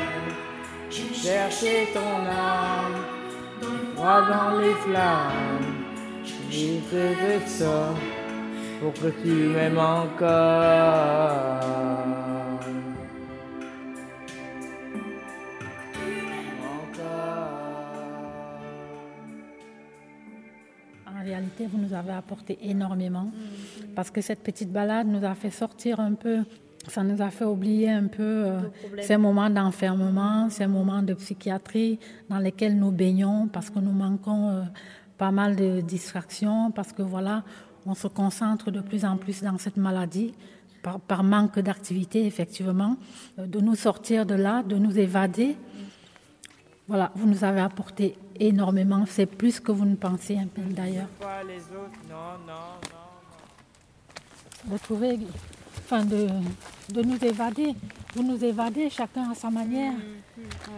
je 0.90 1.02
Chercher 1.14 1.88
ton 1.94 2.26
âme, 2.26 2.98
droit 3.94 4.22
dans 4.22 4.58
les 4.58 4.74
flammes. 4.74 5.72
Je 6.50 6.80
te 6.90 7.14
fais 7.14 7.46
ça 7.46 7.94
pour 8.80 8.92
que 8.94 9.08
tu 9.22 9.28
m'aimes 9.28 9.78
encore. 9.78 10.22
En 21.22 21.24
réalité, 21.24 21.68
vous 21.68 21.78
nous 21.78 21.94
avez 21.94 22.10
apporté 22.10 22.58
énormément 22.62 23.30
parce 23.94 24.10
que 24.10 24.20
cette 24.20 24.40
petite 24.40 24.72
balade 24.72 25.06
nous 25.06 25.24
a 25.24 25.36
fait 25.36 25.50
sortir 25.50 26.00
un 26.00 26.14
peu, 26.14 26.38
ça 26.88 27.04
nous 27.04 27.22
a 27.22 27.30
fait 27.30 27.44
oublier 27.44 27.90
un 27.90 28.08
peu 28.08 28.22
euh, 28.22 28.58
ces 29.00 29.16
moments 29.16 29.48
d'enfermement, 29.48 30.50
ces 30.50 30.66
moments 30.66 31.00
de 31.00 31.14
psychiatrie 31.14 32.00
dans 32.28 32.38
lesquels 32.38 32.76
nous 32.76 32.90
baignons 32.90 33.46
parce 33.46 33.70
que 33.70 33.78
nous 33.78 33.92
manquons 33.92 34.48
euh, 34.48 34.62
pas 35.16 35.30
mal 35.30 35.54
de 35.54 35.80
distractions, 35.80 36.72
parce 36.72 36.92
que 36.92 37.02
voilà, 37.02 37.44
on 37.86 37.94
se 37.94 38.08
concentre 38.08 38.72
de 38.72 38.80
plus 38.80 39.04
en 39.04 39.16
plus 39.16 39.42
dans 39.42 39.58
cette 39.58 39.76
maladie. 39.76 40.34
Par, 40.82 40.98
par 40.98 41.22
manque 41.22 41.60
d'activité, 41.60 42.26
effectivement, 42.26 42.96
euh, 43.38 43.46
de 43.46 43.60
nous 43.60 43.76
sortir 43.76 44.26
de 44.26 44.34
là, 44.34 44.64
de 44.64 44.74
nous 44.74 44.98
évader. 44.98 45.56
Voilà, 46.88 47.12
vous 47.14 47.28
nous 47.28 47.44
avez 47.44 47.60
apporté 47.60 48.16
énormément, 48.46 49.04
c'est 49.08 49.26
plus 49.26 49.60
que 49.60 49.72
vous 49.72 49.84
ne 49.84 49.94
pensiez 49.96 50.38
un 50.38 50.46
peu 50.46 50.62
d'ailleurs. 50.62 51.08
De 54.64 54.78
trouver, 54.78 55.18
enfin 55.84 56.04
de, 56.04 56.28
de 56.92 57.02
nous 57.02 57.18
évader. 57.24 57.74
Vous 58.14 58.22
nous 58.22 58.42
évadez 58.44 58.90
chacun 58.90 59.30
à 59.30 59.34
sa 59.34 59.50
manière. 59.50 59.94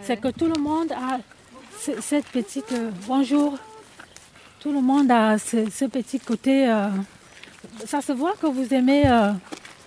C'est 0.01 0.17
que 0.17 0.29
tout 0.29 0.47
le 0.47 0.59
monde 0.59 0.91
a 0.91 1.19
ce- 1.79 1.99
cette 2.01 2.25
petite 2.27 2.71
euh, 2.71 2.89
bonjour. 3.07 3.57
Tout 4.59 4.71
le 4.71 4.81
monde 4.81 5.11
a 5.11 5.37
ce, 5.37 5.69
ce 5.69 5.85
petit 5.85 6.19
côté. 6.19 6.67
euh, 6.69 6.89
ça 7.85 8.01
se 8.01 8.11
voit 8.13 8.33
que 8.41 8.47
vous 8.47 8.73
aimez, 8.73 9.03
euh, 9.05 9.31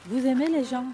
vous 0.06 0.25
aimez 0.26 0.47
les 0.49 0.64
gens. 0.64 0.85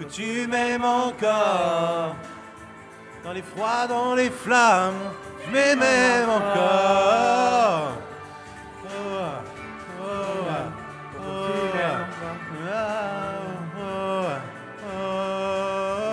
Que 0.00 0.04
tu 0.04 0.46
m'aimes 0.46 0.84
encore. 0.84 2.16
Dans 3.22 3.32
les 3.32 3.42
froids, 3.42 3.86
dans 3.86 4.14
les 4.14 4.30
flammes, 4.30 4.94
je 5.46 5.52
m'aime 5.52 6.30
encore. 6.30 7.92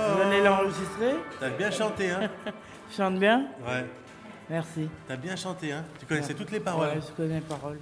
Vous 0.09 0.21
allez 0.21 0.41
l'enregistrer? 0.41 1.15
T'as 1.39 1.49
bien 1.49 1.71
chanté, 1.71 2.11
hein? 2.11 2.29
Chante 2.95 3.15
bien? 3.15 3.47
Ouais. 3.65 3.85
Merci. 4.49 4.89
T'as 5.07 5.15
bien 5.15 5.35
chanté, 5.35 5.71
hein? 5.71 5.83
Tu 5.99 6.05
connaissais 6.05 6.33
toutes 6.33 6.51
les 6.51 6.59
paroles. 6.59 6.89
Ouais, 6.89 7.01
je 7.01 7.11
connais 7.15 7.35
les 7.35 7.41
paroles. 7.41 7.79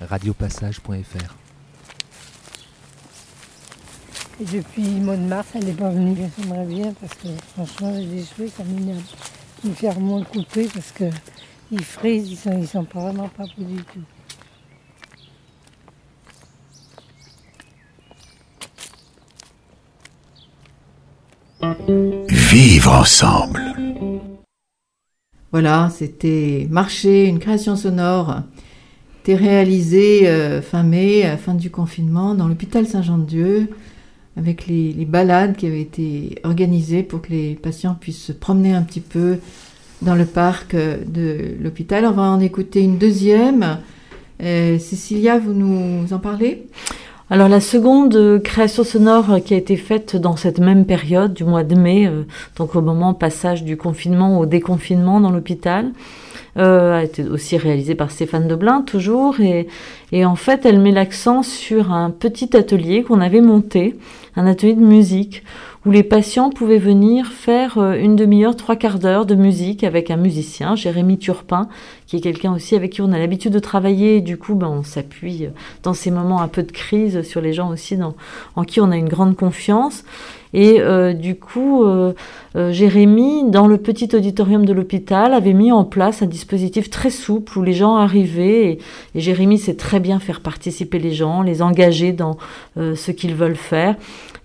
radiopassage.fr 0.00 1.34
Et 4.40 4.44
depuis 4.44 4.82
le 4.82 5.00
mois 5.00 5.16
de 5.16 5.22
mars, 5.22 5.48
elle 5.54 5.64
n'est 5.64 5.72
pas 5.72 5.90
venue. 5.90 6.16
J'aimerais 6.38 6.64
bien 6.64 6.94
parce 7.00 7.14
que 7.14 7.28
franchement, 7.54 7.92
j'ai 7.94 8.06
des 8.06 8.24
cheveux, 8.24 8.48
ça 8.48 8.64
m'énerve. 8.64 9.02
Me 9.64 9.74
faire 9.74 10.00
moins 10.00 10.24
couper 10.24 10.68
parce 10.72 10.90
que 10.92 11.04
ils 11.70 11.84
frisent, 11.84 12.30
ils 12.30 12.36
sont, 12.36 12.58
ils 12.58 12.66
sont 12.66 12.84
pas 12.84 13.00
vraiment 13.00 13.28
pas 13.28 13.44
beaux 13.56 13.64
du 13.64 13.84
tout. 13.84 14.00
Vivre 22.28 22.92
ensemble. 22.92 23.62
Voilà, 25.52 25.90
c'était 25.94 26.66
Marcher, 26.70 27.26
une 27.26 27.38
création 27.38 27.76
sonore. 27.76 28.42
C'était 29.22 29.36
réalisé 29.36 30.28
euh, 30.28 30.62
fin 30.62 30.82
mai, 30.82 31.24
à 31.24 31.36
fin 31.36 31.52
du 31.52 31.68
confinement, 31.68 32.34
dans 32.34 32.48
l'hôpital 32.48 32.86
Saint-Jean-de-Dieu, 32.86 33.68
avec 34.38 34.66
les, 34.66 34.94
balades 35.04 35.56
qui 35.56 35.66
avaient 35.66 35.82
été 35.82 36.38
organisées 36.42 37.02
pour 37.02 37.20
que 37.20 37.28
les 37.28 37.54
patients 37.54 37.94
puissent 38.00 38.24
se 38.24 38.32
promener 38.32 38.72
un 38.72 38.80
petit 38.80 39.00
peu 39.00 39.36
dans 40.00 40.14
le 40.14 40.24
parc 40.24 40.72
euh, 40.72 40.96
de 41.06 41.54
l'hôpital. 41.60 42.06
On 42.06 42.12
va 42.12 42.22
en 42.22 42.40
écouter 42.40 42.80
une 42.80 42.96
deuxième. 42.96 43.80
Euh, 44.42 44.78
Cécilia, 44.78 45.38
vous 45.38 45.52
nous 45.52 46.10
en 46.14 46.18
parlez? 46.18 46.66
Alors 47.28 47.50
la 47.50 47.60
seconde 47.60 48.40
création 48.42 48.84
sonore 48.84 49.40
qui 49.44 49.52
a 49.52 49.58
été 49.58 49.76
faite 49.76 50.16
dans 50.16 50.36
cette 50.36 50.60
même 50.60 50.86
période 50.86 51.34
du 51.34 51.44
mois 51.44 51.62
de 51.62 51.74
mai, 51.74 52.10
donc 52.56 52.74
au 52.74 52.80
moment 52.80 53.12
passage 53.12 53.64
du 53.64 53.76
confinement 53.76 54.40
au 54.40 54.46
déconfinement 54.46 55.20
dans 55.20 55.30
l'hôpital, 55.30 55.92
a 56.56 57.02
été 57.02 57.22
aussi 57.24 57.56
réalisée 57.56 57.94
par 57.94 58.10
Stéphane 58.10 58.48
Deblin 58.48 58.82
toujours 58.82 59.40
et, 59.40 59.68
et 60.12 60.24
en 60.24 60.36
fait 60.36 60.66
elle 60.66 60.80
met 60.80 60.92
l'accent 60.92 61.42
sur 61.42 61.92
un 61.92 62.10
petit 62.10 62.56
atelier 62.56 63.02
qu'on 63.02 63.20
avait 63.20 63.40
monté, 63.40 63.96
un 64.36 64.46
atelier 64.46 64.74
de 64.74 64.84
musique 64.84 65.42
où 65.86 65.90
les 65.90 66.02
patients 66.02 66.50
pouvaient 66.50 66.78
venir 66.78 67.26
faire 67.28 67.78
euh, 67.78 67.94
une 67.94 68.14
demi-heure, 68.14 68.54
trois 68.54 68.76
quarts 68.76 68.98
d'heure 68.98 69.24
de 69.24 69.34
musique 69.34 69.82
avec 69.82 70.10
un 70.10 70.16
musicien, 70.16 70.76
Jérémy 70.76 71.18
Turpin, 71.18 71.68
qui 72.06 72.16
est 72.16 72.20
quelqu'un 72.20 72.52
aussi 72.52 72.76
avec 72.76 72.92
qui 72.92 73.00
on 73.00 73.12
a 73.12 73.18
l'habitude 73.18 73.52
de 73.52 73.58
travailler. 73.58 74.20
Du 74.20 74.36
coup, 74.36 74.54
ben, 74.54 74.68
on 74.68 74.82
s'appuie 74.82 75.46
euh, 75.46 75.50
dans 75.82 75.94
ces 75.94 76.10
moments 76.10 76.42
un 76.42 76.48
peu 76.48 76.62
de 76.62 76.72
crise 76.72 77.22
sur 77.22 77.40
les 77.40 77.54
gens 77.54 77.70
aussi 77.70 77.96
dans, 77.96 78.14
en 78.56 78.64
qui 78.64 78.80
on 78.80 78.90
a 78.90 78.96
une 78.96 79.08
grande 79.08 79.36
confiance. 79.36 80.04
Et 80.52 80.80
euh, 80.80 81.12
du 81.12 81.36
coup, 81.36 81.84
Jérémy, 82.56 83.48
dans 83.48 83.68
le 83.68 83.76
petit 83.78 84.08
auditorium 84.16 84.66
de 84.66 84.72
l'hôpital, 84.72 85.32
avait 85.32 85.52
mis 85.52 85.70
en 85.70 85.84
place 85.84 86.22
un 86.22 86.26
dispositif 86.26 86.90
très 86.90 87.10
souple 87.10 87.56
où 87.56 87.62
les 87.62 87.72
gens 87.72 87.94
arrivaient. 87.94 88.72
Et, 88.72 88.78
Jérémy 89.14 89.58
sait 89.58 89.76
très 89.76 89.99
bien 90.00 90.18
faire 90.18 90.40
participer 90.40 90.98
les 90.98 91.12
gens, 91.12 91.42
les 91.42 91.62
engager 91.62 92.12
dans 92.12 92.36
euh, 92.76 92.94
ce 92.94 93.10
qu'ils 93.10 93.34
veulent 93.34 93.56
faire. 93.56 93.96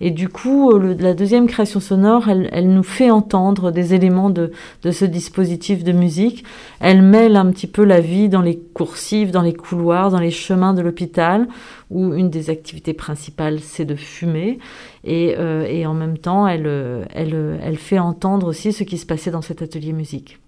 Et 0.02 0.12
du 0.12 0.30
coup, 0.30 0.72
euh, 0.72 0.96
la 1.00 1.14
deuxième 1.14 1.48
création 1.48 1.80
sonore, 1.80 2.28
elle, 2.30 2.70
nous 2.70 2.84
fait 2.84 3.10
entendre 3.10 3.72
des 3.72 3.94
éléments 3.94 4.30
de, 4.30 4.52
ce 4.84 5.06
dispositif 5.06 5.84
de 5.84 5.92
musique. 5.92 6.44
Elle 6.80 7.02
mêle 7.02 7.36
un 7.36 7.52
petit 7.52 7.68
peu 7.68 7.84
la 7.84 8.02
vie 8.02 8.30
dans 8.30 8.42
les 8.42 8.58
coursives, 8.58 9.32
dans 9.32 9.42
les 9.42 9.54
couloirs, 9.54 10.12
dans 10.12 10.20
les 10.20 10.32
chemins 10.32 10.74
de 10.74 10.82
l'hôpital, 10.82 11.48
où 11.90 12.14
une 12.14 12.30
des 12.30 12.50
activités 12.50 12.94
principales, 12.94 13.60
c'est 13.62 13.86
de 13.86 13.96
fumer. 13.96 14.60
Et, 15.04 15.36
euh, 15.38 15.86
en 15.86 15.94
même 15.94 16.18
temps, 16.18 16.48
elle, 16.48 16.68
elle 17.14 17.78
fait 17.78 18.00
entendre 18.00 18.48
aussi 18.48 18.74
ce 18.74 18.84
qui 18.84 18.98
se 18.98 19.06
passait 19.06 19.32
dans 19.32 19.42
cet 19.42 19.62
atelier 19.62 19.94
musique. 19.94 20.40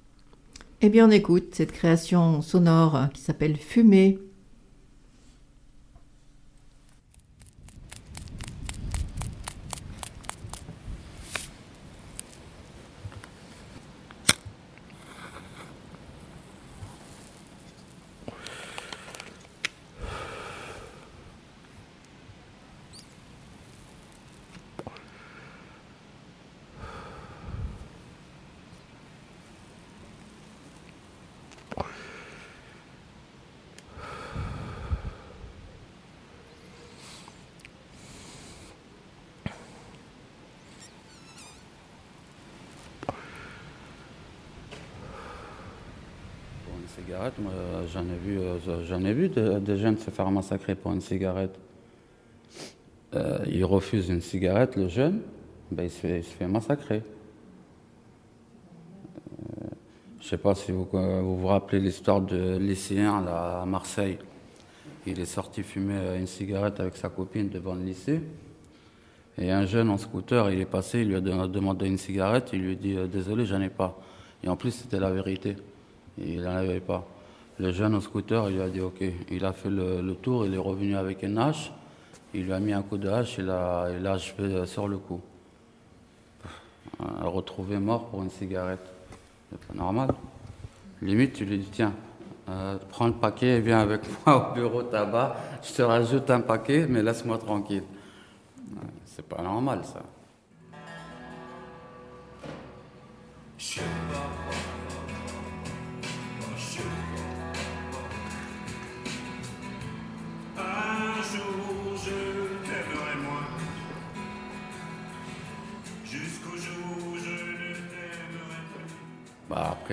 Eh 0.80 0.90
bien, 0.90 1.08
on 1.08 1.12
écoute 1.12 1.56
cette 1.56 1.72
création 1.72 2.44
sonore 2.44 3.08
qui 3.12 3.22
s'appelle 3.22 3.58
Fumée. 3.58 4.20
Cigarette, 47.06 47.34
moi, 47.40 47.52
j'en 47.94 48.02
ai 48.04 48.18
vu, 48.18 48.40
euh, 48.40 48.58
j'en 48.86 49.04
ai 49.04 49.14
vu 49.14 49.30
de- 49.30 49.60
des 49.60 49.78
jeunes 49.78 49.98
se 49.98 50.10
faire 50.10 50.30
massacrer 50.32 50.76
pour 50.76 50.92
une 50.94 51.02
cigarette. 51.02 51.56
Euh, 53.14 53.40
il 53.48 53.64
refuse 53.66 54.10
une 54.10 54.22
cigarette, 54.22 54.76
le 54.76 54.88
jeune, 54.88 55.22
ben, 55.72 55.84
il, 55.84 55.92
se 55.92 55.98
fait, 56.22 56.48
massacrer. 56.48 57.04
Euh, 59.40 59.68
je 60.20 60.24
ne 60.26 60.30
sais 60.30 60.38
pas 60.38 60.56
si 60.56 60.72
vous, 60.72 60.88
vous 60.92 61.48
rappelez 61.48 61.80
l'histoire 61.80 62.22
de 62.22 62.58
lycéen 62.58 63.22
là, 63.24 63.62
à 63.62 63.66
Marseille. 63.66 64.18
Il 65.06 65.20
est 65.20 65.26
sorti 65.26 65.64
fumer 65.64 65.96
euh, 65.98 66.20
une 66.20 66.28
cigarette 66.28 66.80
avec 66.80 66.98
sa 66.98 67.10
copine 67.10 67.48
devant 67.50 67.76
le 67.76 67.84
lycée. 67.84 68.22
Et 69.38 69.52
un 69.52 69.66
jeune 69.66 69.90
en 69.90 69.98
scooter, 69.98 70.50
il 70.52 70.60
est 70.60 70.66
passé, 70.66 71.02
il 71.02 71.10
lui 71.10 71.16
a 71.16 71.22
de- 71.22 71.48
demandé 71.48 71.86
une 71.88 71.98
cigarette, 72.00 72.50
il 72.54 72.62
lui 72.62 72.72
a 72.74 72.76
dit 72.76 73.10
Désolé, 73.10 73.46
j'en 73.46 73.62
ai 73.62 73.70
pas. 73.70 73.98
Et 74.44 74.50
en 74.50 74.56
plus, 74.56 74.72
c'était 74.72 75.00
la 75.00 75.12
vérité. 75.12 75.56
Il 76.18 76.42
n'en 76.42 76.56
avait 76.56 76.80
pas. 76.80 77.06
Le 77.60 77.72
jeune 77.72 77.96
en 77.96 78.02
scooter, 78.02 78.50
il 78.50 78.56
lui 78.56 78.62
a 78.62 78.70
dit 78.70 78.82
OK. 78.82 79.04
Il 79.32 79.46
a 79.46 79.54
fait 79.54 79.70
le, 79.70 80.14
tour, 80.22 80.46
il 80.46 80.54
est 80.54 80.60
revenu 80.60 80.96
avec 80.96 81.24
une 81.24 81.38
hache. 81.38 81.72
Il 82.34 82.46
lui 82.46 82.54
a 82.54 82.60
mis 82.60 82.74
un 82.74 82.84
coup 82.84 82.98
de 82.98 83.10
hache, 83.10 83.38
il 83.40 83.50
a, 83.50 83.90
achevé 84.12 84.44
euh, 84.44 84.66
sur 84.66 84.88
le 84.88 84.98
coup. 84.98 85.22
Euh, 87.02 87.28
retrouvé 87.28 87.80
mort 87.80 88.10
pour 88.10 88.22
une 88.22 88.30
cigarette. 88.30 88.86
C'est 89.50 89.60
pas 89.60 89.74
normal. 89.74 90.10
Limite, 91.02 91.34
tu 91.34 91.46
lui 91.46 91.58
dis 91.58 91.70
Tiens, 91.72 91.94
euh, 92.50 92.78
prends 92.90 93.08
le 93.08 93.14
paquet 93.14 93.58
et 93.58 93.60
viens 93.60 93.80
avec 93.80 94.02
moi 94.26 94.52
au 94.52 94.54
bureau 94.54 94.84
tabac. 94.84 95.36
Je 95.64 95.74
te 95.74 95.82
rajoute 95.82 96.30
un 96.30 96.42
paquet, 96.42 96.86
mais 96.88 97.02
laisse-moi 97.02 97.38
tranquille. 97.38 97.84
C'est 99.06 99.26
pas 99.26 99.42
normal, 99.42 99.82
ça. 99.84 100.04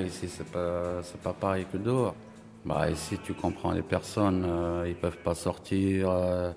Ici 0.02 0.28
c'est 0.28 0.46
pas 0.50 1.00
pas 1.22 1.32
pareil 1.32 1.66
que 1.72 1.76
dehors. 1.78 2.14
Bah 2.64 2.90
ici 2.90 3.18
tu 3.22 3.34
comprends 3.34 3.72
les 3.72 3.82
personnes, 3.82 4.44
euh, 4.46 4.84
ils 4.88 4.94
peuvent 4.96 5.18
pas 5.18 5.34
sortir. 5.34 6.08
euh, 6.10 6.52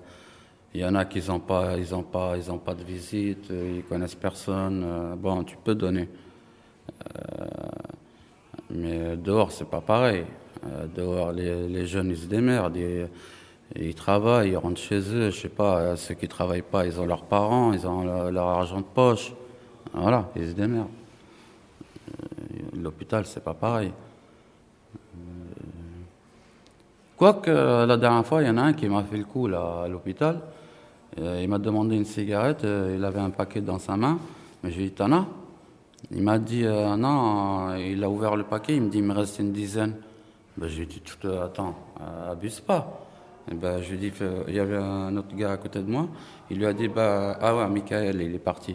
Il 0.74 0.80
y 0.80 0.84
en 0.84 0.94
a 0.94 1.04
qui 1.04 1.30
ont 1.30 1.40
pas 1.40 1.76
ils 1.78 1.94
ont 1.94 2.02
pas 2.02 2.36
ils 2.36 2.50
ont 2.50 2.58
pas 2.58 2.74
de 2.74 2.84
visite, 2.84 3.50
euh, 3.50 3.76
ils 3.78 3.84
connaissent 3.84 4.14
personne. 4.14 4.82
euh, 4.84 5.16
bon 5.16 5.44
tu 5.44 5.56
peux 5.56 5.74
donner. 5.74 6.08
Mais 8.70 9.16
dehors 9.16 9.52
c'est 9.52 9.68
pas 9.68 9.80
pareil. 9.80 10.24
Dehors 10.94 11.32
les, 11.32 11.68
les 11.68 11.86
jeunes 11.86 12.10
ils 12.10 12.18
se 12.18 12.26
démerdent. 12.26 12.76
Ils, 12.76 13.08
ils 13.76 13.94
travaillent, 13.94 14.50
ils 14.50 14.56
rentrent 14.56 14.80
chez 14.80 14.98
eux, 15.14 15.30
je 15.30 15.40
sais 15.40 15.48
pas, 15.50 15.94
ceux 15.96 16.14
qui 16.14 16.26
travaillent 16.28 16.62
pas, 16.62 16.86
ils 16.86 16.98
ont 17.00 17.06
leurs 17.06 17.24
parents, 17.24 17.72
ils 17.74 17.86
ont 17.86 18.02
leur, 18.04 18.30
leur 18.32 18.46
argent 18.48 18.78
de 18.80 18.86
poche. 18.94 19.32
Voilà, 19.92 20.30
ils 20.36 20.48
se 20.48 20.54
démerdent. 20.54 20.88
L'hôpital, 22.88 23.26
c'est 23.26 23.44
pas 23.44 23.52
pareil. 23.52 23.92
Quoique, 27.18 27.50
euh, 27.50 27.84
la 27.84 27.98
dernière 27.98 28.24
fois, 28.24 28.40
il 28.42 28.46
y 28.46 28.50
en 28.50 28.56
a 28.56 28.62
un 28.62 28.72
qui 28.72 28.88
m'a 28.88 29.04
fait 29.04 29.18
le 29.18 29.24
coup 29.24 29.46
là, 29.46 29.82
à 29.84 29.88
l'hôpital. 29.88 30.40
Euh, 31.18 31.38
il 31.42 31.50
m'a 31.50 31.58
demandé 31.58 31.96
une 31.96 32.06
cigarette, 32.06 32.64
euh, 32.64 32.94
il 32.96 33.04
avait 33.04 33.20
un 33.20 33.28
paquet 33.28 33.60
dans 33.60 33.78
sa 33.78 33.98
main, 33.98 34.18
mais 34.62 34.70
j'ai 34.70 34.84
dit 34.84 34.92
T'en 34.92 35.12
as? 35.12 35.26
Il 36.10 36.22
m'a 36.22 36.38
dit 36.38 36.64
Non, 36.64 37.74
il 37.74 38.02
a 38.02 38.08
ouvert 38.08 38.36
le 38.36 38.44
paquet, 38.44 38.76
il 38.76 38.82
me 38.84 38.88
dit 38.88 38.98
Il 38.98 39.04
me 39.04 39.12
reste 39.12 39.38
une 39.38 39.52
dizaine. 39.52 39.96
Ben, 40.56 40.70
j'ai 40.70 40.86
dit 40.86 41.02
Attends, 41.44 41.74
abuse 42.26 42.60
pas. 42.60 43.06
Et 43.52 43.54
ben, 43.54 43.82
je 43.82 43.96
dit 43.96 44.12
Il 44.46 44.54
y 44.54 44.60
avait 44.60 44.78
un 44.78 45.14
autre 45.14 45.36
gars 45.36 45.52
à 45.52 45.56
côté 45.58 45.80
de 45.80 45.90
moi, 45.90 46.08
il 46.50 46.56
lui 46.56 46.64
a 46.64 46.72
dit 46.72 46.88
bah, 46.88 47.36
Ah 47.38 47.54
ouais, 47.54 47.68
Michael, 47.68 48.22
il 48.22 48.34
est 48.34 48.38
parti. 48.38 48.74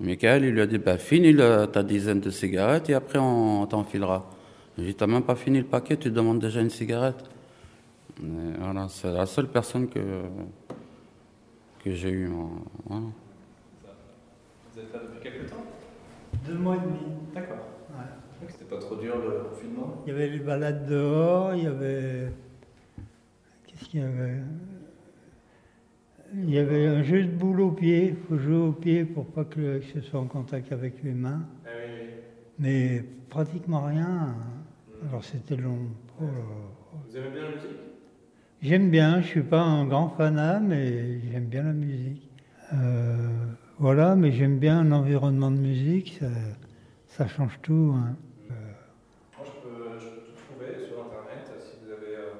Michael, 0.00 0.44
il 0.44 0.50
lui 0.54 0.60
a 0.62 0.66
dit 0.66 0.78
bah, 0.78 0.96
Finis 0.98 1.32
le- 1.32 1.66
ta 1.66 1.82
dizaine 1.82 2.20
de 2.20 2.30
cigarettes 2.30 2.88
et 2.90 2.94
après 2.94 3.18
on 3.18 3.66
t'enfilera. 3.66 4.28
J'ai 4.78 4.84
dit 4.86 4.94
T'as 4.94 5.06
même 5.06 5.22
pas 5.22 5.34
fini 5.36 5.58
le 5.58 5.64
paquet, 5.66 5.96
tu 5.96 6.10
demandes 6.10 6.38
déjà 6.40 6.60
une 6.60 6.70
cigarette 6.70 7.22
Et 8.22 8.26
voilà, 8.58 8.88
c'est 8.88 9.12
la 9.12 9.26
seule 9.26 9.48
personne 9.48 9.88
que, 9.88 10.00
que 11.84 11.90
j'ai 11.92 12.10
eue. 12.10 12.28
moi. 12.28 12.48
Voilà. 12.86 13.04
Vous 14.72 14.80
êtes 14.80 14.92
là 14.92 15.00
depuis 15.02 15.20
quelques 15.22 15.50
temps? 15.50 15.64
Deux 16.46 16.54
mois 16.54 16.76
et 16.76 16.80
demi. 16.80 17.12
D'accord. 17.34 17.58
Ouais. 17.90 18.48
C'était 18.48 18.64
pas 18.64 18.78
trop 18.78 18.96
dur 18.96 19.16
le 19.18 19.50
confinement 19.50 20.02
Il 20.06 20.12
y 20.12 20.16
avait 20.16 20.28
les 20.28 20.38
balades 20.38 20.86
dehors, 20.88 21.54
il 21.54 21.64
y 21.64 21.66
avait. 21.66 22.32
Qu'est-ce 23.66 23.84
qu'il 23.90 24.00
y 24.00 24.02
avait? 24.02 24.38
Il 26.34 26.50
y 26.50 26.58
avait 26.58 26.86
un 26.86 27.02
jeu 27.02 27.24
de 27.24 27.30
boule 27.30 27.60
au 27.60 27.70
pied. 27.72 28.08
Il 28.08 28.16
faut 28.28 28.38
jouer 28.38 28.56
au 28.56 28.72
pied 28.72 29.04
pour 29.04 29.26
pas 29.26 29.44
que 29.44 29.80
ce 29.80 30.00
soit 30.00 30.20
en 30.20 30.26
contact 30.26 30.70
avec 30.72 31.02
les 31.02 31.12
mains. 31.12 31.42
Ah. 31.66 31.70
Mais 32.58 33.04
pratiquement 33.28 33.82
rien. 33.84 34.34
Alors 35.08 35.24
c'était 35.24 35.56
long. 35.56 35.78
Oh. 36.20 36.24
Vous 37.08 37.16
aimez 37.16 37.30
bien 37.30 37.42
la 37.42 37.48
musique? 37.50 37.78
J'aime 38.62 38.90
bien, 38.90 39.22
je 39.22 39.26
suis 39.26 39.42
pas 39.42 39.62
un 39.62 39.86
grand 39.86 40.10
fanat, 40.10 40.60
mais 40.60 41.20
j'aime 41.32 41.46
bien 41.46 41.62
la 41.62 41.72
musique. 41.72 42.28
Euh, 42.74 43.28
voilà, 43.78 44.14
mais 44.14 44.30
j'aime 44.32 44.58
bien 44.58 44.84
l'environnement 44.84 45.50
de 45.50 45.56
musique, 45.56 46.18
ça, 46.20 46.26
ça 47.06 47.26
change 47.26 47.58
tout. 47.62 47.94
hein. 47.96 48.16
Euh, 48.50 48.54
Moi, 49.38 49.46
je 49.46 49.50
peux, 49.66 49.98
je 49.98 50.04
peux 50.06 50.20
tout 50.26 50.32
trouver 50.52 50.86
sur 50.86 51.00
internet 51.06 51.50
si 51.58 51.78
vous 51.82 51.90
avez 51.90 52.14
euh, 52.16 52.32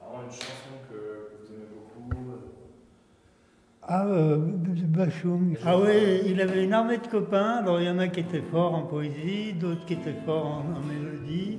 vraiment 0.00 0.24
une 0.24 0.30
chanson 0.32 0.72
que, 0.90 0.94
que 0.94 1.36
vous 1.46 1.52
aimez 1.54 1.66
beaucoup. 1.70 2.30
euh. 2.32 3.77
Ah, 3.90 4.06
euh, 4.06 4.36
Bachoum. 4.38 5.54
Ah 5.64 5.78
oui, 5.78 6.20
il 6.26 6.40
avait 6.42 6.62
une 6.64 6.74
armée 6.74 6.98
de 6.98 7.06
copains. 7.06 7.60
Alors 7.62 7.80
il 7.80 7.86
y 7.86 7.90
en 7.90 7.98
a 7.98 8.08
qui 8.08 8.20
étaient 8.20 8.42
forts 8.42 8.74
en 8.74 8.82
poésie, 8.82 9.54
d'autres 9.54 9.84
qui 9.86 9.94
étaient 9.94 10.14
forts 10.26 10.46
en, 10.46 10.76
en 10.76 10.82
mélodie. 10.86 11.58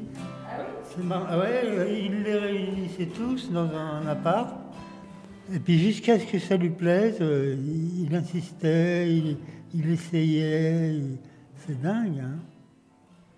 C'est 0.95 1.03
mar- 1.03 1.25
ah 1.29 1.39
ouais, 1.39 2.01
il 2.05 2.23
les 2.23 2.35
réunissait 2.35 3.07
tous 3.07 3.49
dans 3.51 3.69
un 3.75 4.05
appart. 4.07 4.55
Et 5.53 5.57
puis 5.59 5.79
jusqu'à 5.79 6.19
ce 6.19 6.25
que 6.25 6.37
ça 6.37 6.55
lui 6.57 6.69
plaise, 6.69 7.17
euh, 7.21 7.55
il, 7.57 8.05
il 8.05 8.15
insistait, 8.15 9.09
il, 9.11 9.37
il 9.73 9.89
essayait. 9.91 10.93
il- 10.93 11.17
C'est 11.65 11.81
dingue. 11.81 12.19
Hein. 12.21 12.37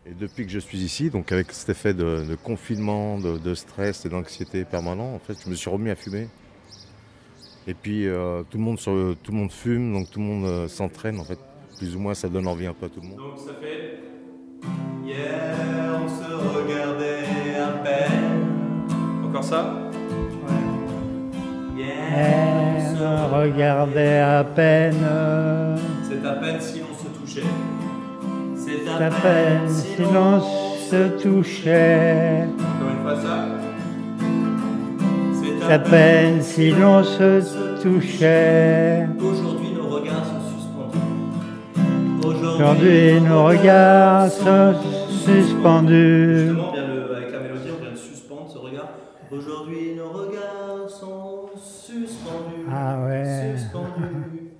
Et 0.05 0.13
depuis 0.13 0.45
que 0.45 0.51
je 0.51 0.59
suis 0.59 0.79
ici, 0.79 1.09
donc 1.09 1.31
avec 1.31 1.51
cet 1.53 1.69
effet 1.69 1.93
de, 1.93 2.25
de 2.27 2.35
confinement, 2.35 3.19
de, 3.19 3.37
de 3.37 3.53
stress 3.55 4.05
et 4.05 4.09
d'anxiété 4.09 4.65
permanent, 4.65 5.13
en 5.15 5.19
fait, 5.19 5.35
je 5.43 5.49
me 5.49 5.55
suis 5.55 5.69
remis 5.69 5.91
à 5.91 5.95
fumer. 5.95 6.27
Et 7.67 7.73
puis 7.73 8.07
euh, 8.07 8.41
tout, 8.49 8.57
le 8.57 8.63
monde 8.63 8.79
sur 8.79 8.93
le- 8.93 9.15
tout 9.21 9.31
le 9.31 9.37
monde 9.37 9.51
fume, 9.51 9.93
donc 9.93 10.09
tout 10.09 10.19
le 10.19 10.25
monde 10.25 10.45
euh, 10.45 10.67
s'entraîne 10.67 11.19
en 11.19 11.23
fait 11.23 11.37
plus 11.77 11.95
ou 11.95 11.99
moins, 11.99 12.13
ça 12.13 12.27
donne 12.29 12.47
envie 12.47 12.65
un 12.67 12.73
peu 12.73 12.85
à 12.87 12.89
tout 12.89 13.01
le 13.01 13.07
monde. 13.07 13.17
Donc 13.17 13.37
ça 13.37 13.53
fait. 13.61 13.99
Hier 15.05 15.55
on 16.03 16.07
se 16.07 16.31
regardait 16.57 17.55
à 17.59 17.67
peine. 17.83 18.85
Encore 19.25 19.43
ça? 19.43 19.75
Elle 22.13 22.97
me 22.97 23.35
regardait 23.35 24.19
à 24.19 24.43
peine. 24.43 24.95
C'est 26.03 26.27
à 26.27 26.33
peine 26.33 26.59
si 26.59 26.79
l'on 26.79 26.93
se 26.93 27.07
touchait. 27.19 27.43
C'est 28.55 28.87
À 28.89 29.09
peine 29.09 29.69
si 29.69 30.01
l'on 30.01 30.41
se 30.41 31.21
touchait. 31.21 32.47
Encore 32.59 32.91
une 32.91 33.01
fois 33.01 33.15
ça? 33.15 33.70
À 35.71 35.79
peine 35.79 36.41
si 36.41 36.71
l'on 36.71 37.01
se 37.01 37.81
touchait. 37.81 39.07
Aujourd'hui 39.21 39.71
nos 39.73 39.87
regards 39.87 40.25
sont 40.25 40.41
suspendus. 40.51 42.27
Aujourd'hui 42.27 43.21
nos 43.21 43.45
regards 43.45 44.29
sont 44.29 44.73
suspendus. 45.23 46.39
Justement, 46.49 46.71
bien 46.73 46.87
le- 46.87 47.15
avec 47.15 47.31
la 47.31 47.39
mélodie, 47.39 47.69
on 47.73 47.81
vient 47.81 47.91
de 47.93 47.95
suspendre 47.97 48.49
ce 48.51 48.57
regard. 48.57 48.89
Aujourd'hui 49.31 49.95
nos 49.95 50.09
regards 50.09 50.89
sont 50.89 51.49
suspendus. 51.63 52.67
Ah 52.69 52.97
ouais. 53.07 53.55
Suspendus. 53.57 54.51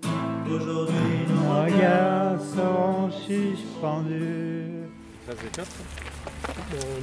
Aujourd'hui 0.50 0.96
Nos 1.28 1.64
regards 1.66 2.40
sont 2.40 3.12
suspendus. 3.12 4.88
13 5.28 5.38
et 5.46 5.56
4 5.58 5.68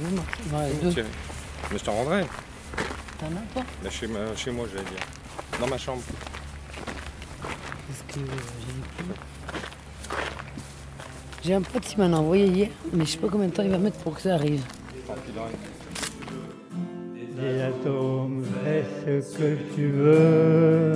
non, 0.01 0.15
non. 0.15 0.57
Ouais, 0.57 0.65
deux. 0.81 0.89
Tiens. 0.89 1.03
Mais 1.71 1.77
je 1.77 1.83
t'en 1.83 1.91
rendrai. 1.93 2.23
T'en 3.19 3.25
as 3.27 3.53
pas 3.53 3.65
Là, 3.83 3.89
chez, 3.89 4.07
ma- 4.07 4.35
chez 4.35 4.51
moi, 4.51 4.65
j'allais 4.71 4.85
dire. 4.85 4.99
Dans 5.59 5.67
ma 5.67 5.77
chambre. 5.77 6.01
Que 8.07 8.19
j'ai 11.43 11.53
un 11.53 11.61
pote 11.61 11.81
qui 11.83 11.97
m'en 11.99 12.05
a 12.13 12.17
envoyé 12.19 12.45
hier, 12.47 12.69
mais 12.93 13.05
je 13.05 13.11
sais 13.11 13.17
pas 13.17 13.27
combien 13.29 13.47
de 13.47 13.53
temps 13.53 13.63
il 13.63 13.69
va 13.71 13.77
mettre 13.77 13.97
pour 13.99 14.15
que 14.15 14.21
ça 14.21 14.33
arrive. 14.35 14.61
Des 17.35 17.61
atomes, 17.61 18.43
fais 18.63 19.21
ce 19.21 19.37
que 19.37 19.55
tu 19.75 19.89
veux. 19.91 20.93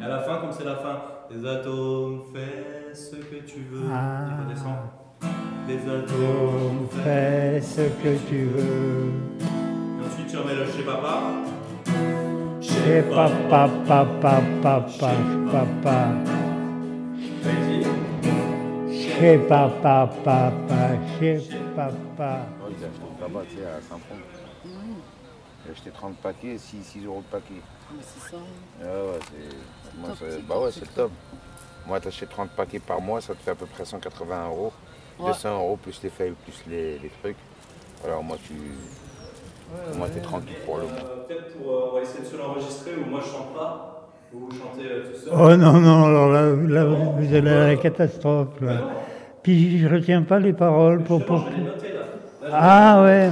Et 0.00 0.04
à 0.04 0.08
la 0.08 0.18
fin, 0.20 0.38
comme 0.38 0.52
c'est 0.52 0.64
la 0.64 0.76
fin, 0.76 1.00
des 1.30 1.46
atomes, 1.46 2.22
fais 2.34 2.94
ce 2.94 3.16
que 3.16 3.36
tu 3.46 3.60
veux. 3.70 3.84
Ah. 3.92 4.26
Il 4.28 4.48
redescend. 4.48 4.76
Des 5.66 5.78
Atomes, 5.78 6.04
atomes, 6.04 6.88
fais 7.02 7.60
ce 7.60 7.80
que 8.02 8.16
tu 8.28 8.44
veux. 8.44 9.10
Et 9.40 10.06
ensuite, 10.06 10.26
tu 10.28 10.36
remets 10.36 10.54
le 10.54 10.66
chez 10.66 10.82
papa. 10.84 11.22
Chez 12.86 13.02
papa, 13.02 13.68
papa, 13.88 14.42
papa, 14.62 15.12
papa. 15.50 16.08
Chez 18.92 19.38
papa, 19.48 20.08
papa, 20.24 20.88
chez 21.18 21.40
papa. 21.74 22.46
Ils 22.70 22.84
achetaient 22.84 23.20
là-bas, 23.20 23.42
tu 23.50 23.56
sais, 23.56 23.64
à. 23.64 23.80
J'ai 25.64 25.72
acheté 25.72 25.90
30 25.90 26.16
paquets, 26.18 26.58
6, 26.58 26.84
6 26.84 27.04
euros 27.06 27.24
le 27.26 27.30
paquet. 27.40 27.60
c'est 28.00 28.30
ça. 28.30 28.36
Ah 28.80 28.84
ouais, 28.84 29.18
c'est. 29.32 29.98
moi, 29.98 30.08
top, 30.10 30.18
c'est- 30.20 30.30
c'est 30.30 30.46
bah 30.46 30.60
ouais, 30.60 30.70
c'est 30.70 30.94
top. 30.94 31.10
Moi, 31.88 31.98
t'achètes 31.98 32.30
30 32.30 32.50
paquets 32.50 32.78
par 32.78 33.00
mois, 33.00 33.20
ça 33.20 33.34
te 33.34 33.42
fait 33.42 33.50
à 33.50 33.54
peu 33.56 33.66
près 33.66 33.84
180 33.84 34.46
euros. 34.46 34.72
Ouais. 35.18 35.26
200 35.32 35.56
euros 35.56 35.76
plus 35.76 36.00
les 36.04 36.10
feuilles, 36.10 36.34
plus 36.44 36.62
les, 36.70 37.00
les 37.00 37.10
trucs. 37.20 37.36
Alors, 38.04 38.22
moi, 38.22 38.36
tu. 38.46 38.54
Moi, 39.96 40.08
t'es 40.12 40.20
tranquille 40.20 40.56
pour 40.64 40.76
le 40.78 40.84
mois. 40.84 40.92
Euh, 40.92 41.26
Peut-être 41.26 41.56
pour. 41.56 41.70
euh, 41.72 41.88
on 41.90 41.94
va 41.96 42.02
essayer 42.02 42.20
de 42.20 42.26
se 42.26 42.36
l'enregistrer 42.36 42.92
où 42.96 43.10
moi 43.10 43.20
je 43.24 43.30
chante 43.30 43.54
pas. 43.54 44.08
Ou 44.32 44.38
vous 44.40 44.50
chantez 44.50 44.82
euh, 44.86 45.04
tout 45.12 45.18
seul. 45.18 45.32
Oh 45.32 45.56
non, 45.56 45.74
non, 45.80 46.04
alors 46.04 46.28
là, 46.32 46.46
là 46.50 46.84
vous 46.84 47.34
allez 47.34 47.50
à 47.50 47.66
la 47.68 47.76
catastrophe. 47.76 48.60
Là. 48.60 48.78
Puis 49.42 49.78
je 49.78 49.88
retiens 49.88 50.22
pas 50.22 50.38
les 50.38 50.52
paroles 50.52 51.02
pour. 51.04 51.24
pour... 51.24 51.44
Je 51.56 51.60
noté 51.62 51.92
là. 51.92 52.00
Ah 52.52 53.02
ouais. 53.02 53.30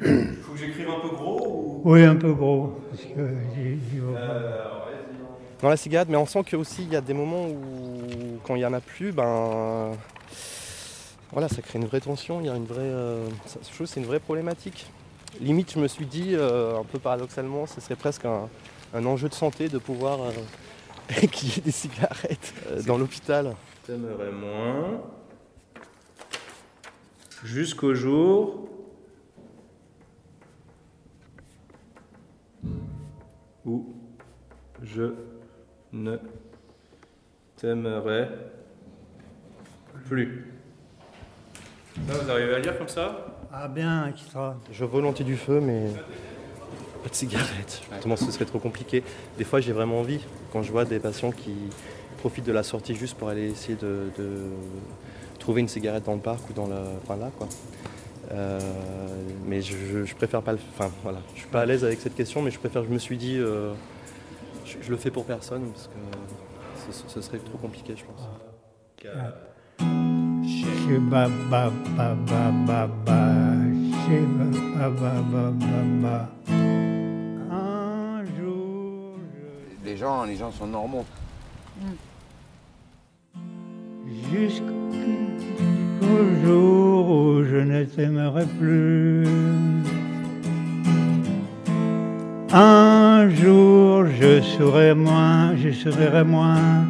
l'ai- 0.00 0.24
Faut 0.42 0.52
que 0.52 0.58
j'écrive 0.58 0.88
un 0.88 1.00
peu 1.08 1.14
gros 1.14 1.40
ou? 1.46 1.80
Oui, 1.84 2.04
un 2.04 2.16
peu 2.16 2.32
gros. 2.32 2.72
Parce 2.90 3.02
que. 3.02 3.20
Euh. 3.20 3.76
Dans 5.62 5.68
la 5.68 5.76
cigarette, 5.76 6.08
mais 6.08 6.16
on 6.16 6.24
sent 6.24 6.42
que 6.44 6.56
aussi 6.56 6.84
il 6.84 6.92
y 6.92 6.96
a 6.96 7.02
des 7.02 7.12
moments 7.12 7.44
où 7.46 8.38
quand 8.46 8.54
il 8.54 8.62
y 8.62 8.66
en 8.66 8.72
a 8.72 8.80
plus, 8.80 9.12
ben 9.12 9.90
voilà, 11.32 11.48
ça 11.48 11.60
crée 11.60 11.78
une 11.78 11.84
vraie 11.84 12.00
tension, 12.00 12.40
il 12.40 12.46
y 12.46 12.48
a 12.48 12.56
une 12.56 12.64
vraie, 12.64 12.78
euh, 12.80 13.26
ça- 13.44 13.58
je 13.62 13.66
trouve 13.74 13.86
que 13.86 13.92
c'est 13.92 14.00
une 14.00 14.06
vraie 14.06 14.20
problématique. 14.20 14.86
Limite, 15.38 15.72
je 15.72 15.78
me 15.78 15.86
suis 15.86 16.06
dit, 16.06 16.34
euh, 16.34 16.80
un 16.80 16.84
peu 16.84 16.98
paradoxalement, 16.98 17.66
ce 17.66 17.80
serait 17.80 17.96
presque 17.96 18.24
un, 18.24 18.48
un 18.92 19.06
enjeu 19.06 19.28
de 19.28 19.34
santé 19.34 19.68
de 19.68 19.78
pouvoir 19.78 20.20
euh, 20.20 20.32
qu'il 21.32 21.48
y 21.50 21.58
ait 21.58 21.62
des 21.62 21.70
cigarettes 21.70 22.52
euh, 22.66 22.82
dans 22.82 22.98
l'hôpital. 22.98 23.54
T'aimerais 23.86 24.32
moins. 24.32 25.02
Jusqu'au 27.44 27.94
jour. 27.94 28.68
Où 33.64 33.94
je 34.82 35.14
ne 35.92 36.16
t'aimerais 37.56 38.30
plus. 40.06 40.52
Ça, 42.08 42.14
vous 42.14 42.30
arrivez 42.30 42.54
à 42.54 42.58
lire 42.58 42.78
comme 42.78 42.88
ça? 42.88 43.39
Ah 43.52 43.68
bien, 43.68 44.06
extra. 44.08 44.56
Je 44.70 44.84
veux 44.84 44.90
volontiers 44.90 45.24
du 45.24 45.36
feu, 45.36 45.60
mais 45.60 45.86
pas 47.02 47.08
de 47.08 47.14
cigarette. 47.14 47.82
Justement, 47.92 48.16
ce 48.16 48.30
serait 48.30 48.44
trop 48.44 48.58
compliqué. 48.58 49.02
Des 49.38 49.44
fois, 49.44 49.60
j'ai 49.60 49.72
vraiment 49.72 49.98
envie, 50.00 50.20
quand 50.52 50.62
je 50.62 50.70
vois 50.70 50.84
des 50.84 50.98
patients 51.00 51.30
qui 51.32 51.54
profitent 52.18 52.44
de 52.46 52.52
la 52.52 52.62
sortie 52.62 52.94
juste 52.94 53.16
pour 53.16 53.28
aller 53.28 53.50
essayer 53.50 53.76
de, 53.76 54.10
de 54.18 54.42
trouver 55.38 55.62
une 55.62 55.68
cigarette 55.68 56.04
dans 56.04 56.14
le 56.14 56.20
parc 56.20 56.48
ou 56.48 56.52
dans 56.52 56.66
la, 56.68 56.82
enfin 57.02 57.16
là, 57.16 57.30
quoi. 57.38 57.48
Euh, 58.32 58.60
mais 59.46 59.60
je, 59.62 59.76
je- 59.76 60.04
je 60.04 60.14
préfère 60.14 60.42
pas 60.42 60.52
le. 60.52 60.58
Enfin, 60.74 60.90
voilà. 61.02 61.18
Je 61.34 61.40
suis 61.40 61.48
pas 61.48 61.62
à 61.62 61.66
l'aise 61.66 61.84
avec 61.84 62.00
cette 62.00 62.14
question, 62.14 62.42
mais 62.42 62.52
je 62.52 62.58
préfère. 62.60 62.84
Je 62.84 62.90
me 62.90 62.98
suis 62.98 63.16
dit, 63.16 63.36
euh, 63.38 63.72
je, 64.64 64.76
je 64.80 64.90
le 64.90 64.96
fais 64.96 65.10
pour 65.10 65.24
personne 65.24 65.68
parce 65.72 65.88
que 65.88 66.92
ce, 66.92 67.08
ce 67.12 67.20
serait 67.20 67.38
trop 67.38 67.58
compliqué, 67.58 67.94
je 67.96 68.04
pense. 68.04 68.28
Chez 69.02 69.08
ba 70.98 71.28
ba 71.50 71.70
ba 71.96 72.14
ba 72.26 72.50
ba 72.66 72.88
ba. 73.06 73.20
Chez 74.02 74.22
ba 74.36 74.46
ba 74.74 74.88
ba 74.90 75.12
ba 75.30 75.44
ba 75.60 75.80
ba. 76.02 76.28
Un 77.50 78.24
jour. 78.38 79.18
Les 79.84 79.96
gens, 79.96 80.24
les 80.24 80.36
gens 80.36 80.50
sont 80.50 80.66
normaux. 80.66 81.04
Jusqu'au 84.32 84.66
jour 86.44 87.10
où 87.10 87.44
je 87.44 87.56
ne 87.56 87.84
t'aimerai 87.84 88.46
plus. 88.58 89.26
Un 92.52 93.28
jour 93.30 94.06
je 94.06 94.40
serai 94.40 94.94
moins, 94.94 95.54
je 95.56 95.70
serai 95.70 96.24
moins. 96.24 96.84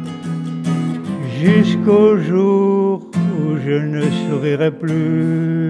Jusqu'au 1.39 2.17
jour 2.17 3.00
je 3.65 3.77
ne 3.93 4.01
sourirai 4.01 4.71
plus. 4.71 5.69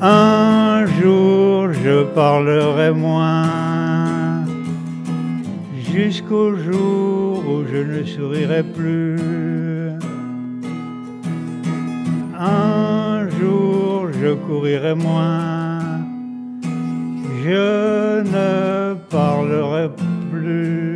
Un 0.00 0.86
jour 1.00 1.72
je 1.72 2.04
parlerai 2.14 2.92
moins. 2.92 4.44
Jusqu'au 5.92 6.56
jour 6.56 7.42
où 7.48 7.64
je 7.70 7.76
ne 7.76 8.04
sourirai 8.04 8.62
plus. 8.62 9.18
Un 12.38 13.28
jour 13.38 14.08
je 14.20 14.34
courirai 14.46 14.94
moins. 14.94 15.80
Je 17.44 18.22
ne 18.22 18.94
parlerai 19.10 19.90
plus. 20.30 20.91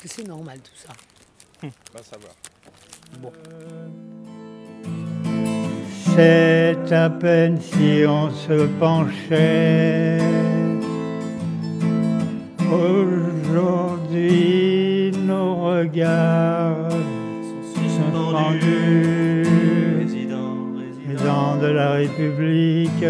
Que 0.00 0.08
c'est 0.08 0.26
normal 0.26 0.58
tout 0.60 0.70
ça 0.74 0.92
Va 1.92 2.02
savoir. 2.02 2.32
Bon. 3.20 3.32
C'est 6.16 6.90
à 6.90 7.10
peine 7.10 7.60
si 7.60 8.04
on 8.08 8.30
se 8.30 8.66
penchait. 8.78 10.18
Aujourd'hui, 13.52 13.92
nos 15.22 15.56
regards 15.66 16.90
sont 16.90 17.62
suspendus. 17.74 19.44
Président 21.04 21.56
de 21.56 21.66
la 21.66 21.92
République, 21.92 23.04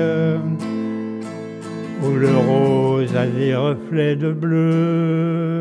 où 2.02 2.10
le 2.16 2.36
rose 2.36 3.14
a 3.14 3.26
des 3.26 3.54
reflets 3.54 4.16
de 4.16 4.32
bleu. 4.32 5.60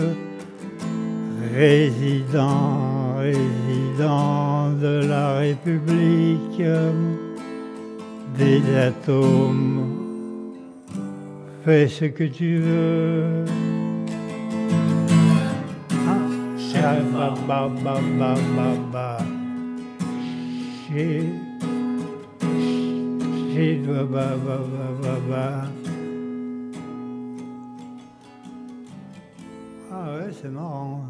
Résident, 1.54 3.18
résident 3.18 4.72
de 4.82 5.06
la 5.08 5.40
République, 5.40 6.62
des 8.38 8.62
atomes, 8.78 9.86
fais 11.66 11.88
ce 11.88 12.06
que 12.06 12.24
tu 12.26 12.60
veux. 12.60 13.46
Ah 30.02 30.16
ouais, 30.16 30.32
c'est 30.42 30.48
marrant. 30.48 31.04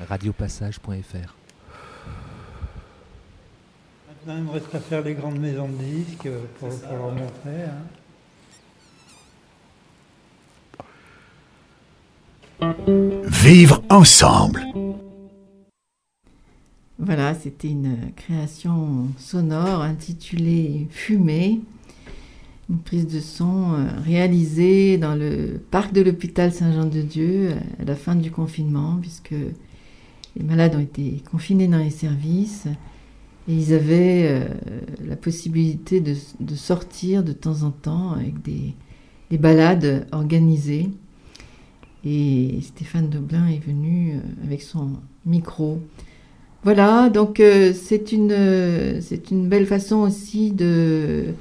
radiopassage.fr. 0.00 1.34
Maintenant, 4.08 4.36
il 4.36 4.42
me 4.44 4.50
reste 4.50 4.74
à 4.74 4.80
faire 4.80 5.02
les 5.02 5.14
grandes 5.14 5.38
maisons 5.38 5.68
de 5.68 5.76
disques 5.82 6.26
euh, 6.26 6.44
pour, 6.58 6.68
pour 6.68 6.92
leur 6.92 7.12
montrer. 7.12 7.62
hein. 7.64 7.82
Vivre 13.26 13.82
ensemble. 13.88 14.64
Voilà, 16.98 17.34
c'était 17.34 17.68
une 17.68 18.12
création 18.16 19.08
sonore 19.18 19.82
intitulée 19.82 20.86
Fumée, 20.90 21.60
une 22.70 22.78
prise 22.78 23.06
de 23.06 23.20
son 23.20 23.74
euh, 23.74 23.86
réalisée 24.04 24.96
dans 24.96 25.14
le 25.14 25.60
parc 25.70 25.92
de 25.92 26.00
l'hôpital 26.00 26.52
Saint-Jean-de-Dieu 26.52 27.50
euh, 27.50 27.54
à 27.80 27.84
la 27.84 27.94
fin 27.94 28.14
du 28.14 28.30
confinement, 28.30 28.98
puisque 29.00 29.34
les 30.36 30.42
malades 30.42 30.74
ont 30.74 30.80
été 30.80 31.22
confinés 31.30 31.68
dans 31.68 31.78
les 31.78 31.90
services 31.90 32.66
et 33.48 33.54
ils 33.54 33.74
avaient 33.74 34.26
euh, 34.28 34.48
la 35.06 35.16
possibilité 35.16 36.00
de, 36.00 36.14
sortir 36.54 37.22
de 37.22 37.32
temps 37.32 37.62
en 37.62 37.70
temps 37.70 38.12
avec 38.12 38.40
des, 38.42 38.74
des 39.30 39.38
balades 39.38 40.06
organisées. 40.12 40.88
Et 42.06 42.58
Stéphane 42.62 43.08
Doblin 43.08 43.46
est 43.48 43.64
venu 43.64 44.18
avec 44.42 44.60
son 44.60 44.90
micro. 45.24 45.80
Voilà, 46.62 47.08
donc 47.08 47.40
c'est 47.74 48.12
une, 48.12 49.00
une 49.30 49.48
belle 49.48 49.64
façon 49.64 49.96
aussi 49.96 50.52
de, 50.52 51.34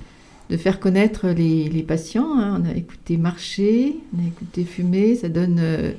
de 0.50 0.58
faire 0.58 0.80
connaître 0.80 1.30
les, 1.30 1.84
patients. 1.84 2.38
hein. 2.38 2.62
On 2.62 2.70
a 2.70 2.76
écouté 2.76 3.18
marcher, 3.18 3.98
on 4.16 4.24
a 4.24 4.28
écouté 4.28 4.64
fumer, 4.64 5.16
ça 5.16 5.30
donne 5.30 5.58
euh, 5.60 5.92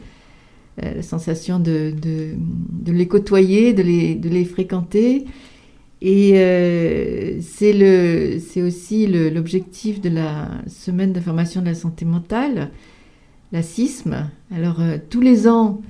euh, 0.83 0.95
la 0.97 1.03
sensation 1.03 1.59
de, 1.59 1.95
les 2.87 3.09
côtoyer, 3.09 3.73
de 3.73 3.83
les, 3.83 4.45
fréquenter. 4.45 5.25
Et 6.03 6.33
euh, 6.35 7.41
c'est 7.41 8.63
aussi 8.63 9.07
l'objectif 9.07 10.01
de 10.01 10.11
la 10.11 10.51
semaine 10.69 11.13
d'information 11.13 11.63
de 11.63 11.67
la 11.67 11.75
santé 11.75 12.05
mentale, 12.05 12.71
la 13.53 13.63
CISM. 13.63 14.29
Alors 14.55 14.83
tous 15.09 15.23
les 15.23 15.49
ans, 15.49 15.81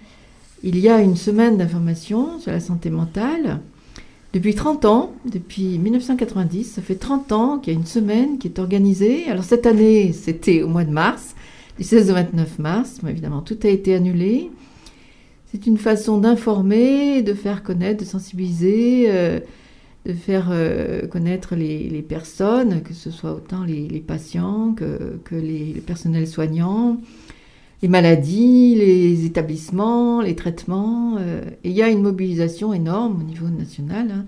il 0.63 0.79
y 0.79 0.89
a 0.89 1.01
une 1.01 1.17
semaine 1.17 1.57
d'information 1.57 2.39
sur 2.39 2.53
la 2.53 2.61
santé 2.61 2.91
mentale. 2.91 3.61
Depuis 4.35 4.57
30 4.57 4.85
ans, 4.85 5.13
depuis 5.27 5.79
1990, 5.79 6.65
ça 6.65 6.83
fait 6.83 6.97
30 6.97 7.31
ans 7.31 7.59
qu'il 7.61 7.73
y 7.73 7.77
a 7.77 7.79
une 7.79 7.87
semaine 7.87 8.39
qui 8.39 8.49
est 8.49 8.59
organisée. 8.59 9.29
Alors 9.29 9.45
cette 9.45 9.65
année, 9.65 10.13
c'était 10.13 10.61
au 10.61 10.67
mois 10.67 10.83
de 10.83 10.91
mars, 10.91 11.37
du 11.79 11.85
16 11.85 12.11
au 12.11 12.15
29 12.15 12.59
mars. 12.59 12.99
Bon, 13.01 13.09
évidemment, 13.11 13.43
tout 13.43 13.57
a 13.63 13.69
été 13.69 13.95
annulé. 13.95 14.51
C'est 15.53 15.69
une 15.69 15.79
façon 15.79 16.19
d'informer, 16.19 17.23
de 17.23 17.33
faire 17.33 17.63
connaître, 17.63 18.01
de 18.01 18.05
sensibiliser, 18.05 19.05
euh, 19.07 19.39
de 20.05 20.13
faire 20.13 20.49
euh, 20.51 21.07
connaître 21.07 21.55
les, 21.55 22.03
personnes, 22.03 22.83
que 22.83 22.93
ce 22.93 23.13
soit 23.13 23.35
autant 23.35 23.63
les, 23.63 24.01
patients 24.01 24.75
que, 24.75 25.37
les 25.37 25.81
personnels 25.87 26.27
soignants, 26.27 26.99
les 27.85 27.89
maladies, 27.89 28.77
les 28.77 29.27
établissements, 29.27 30.23
les 30.23 30.35
traitements. 30.35 31.19
euh, 31.19 31.43
il 31.65 31.73
y 31.73 31.83
a 31.83 31.91
une 31.91 32.01
mobilisation 32.01 32.73
énorme 32.73 33.21
au 33.21 33.25
niveau 33.25 33.49
national 33.49 34.11
hein, 34.11 34.25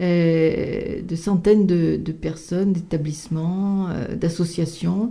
euh, 0.00 1.02
de 1.02 1.16
centaines 1.16 1.66
de, 1.66 2.12
personnes, 2.12 2.72
d'établissements, 2.72 3.88
euh, 3.88 4.14
d'associations 4.14 5.10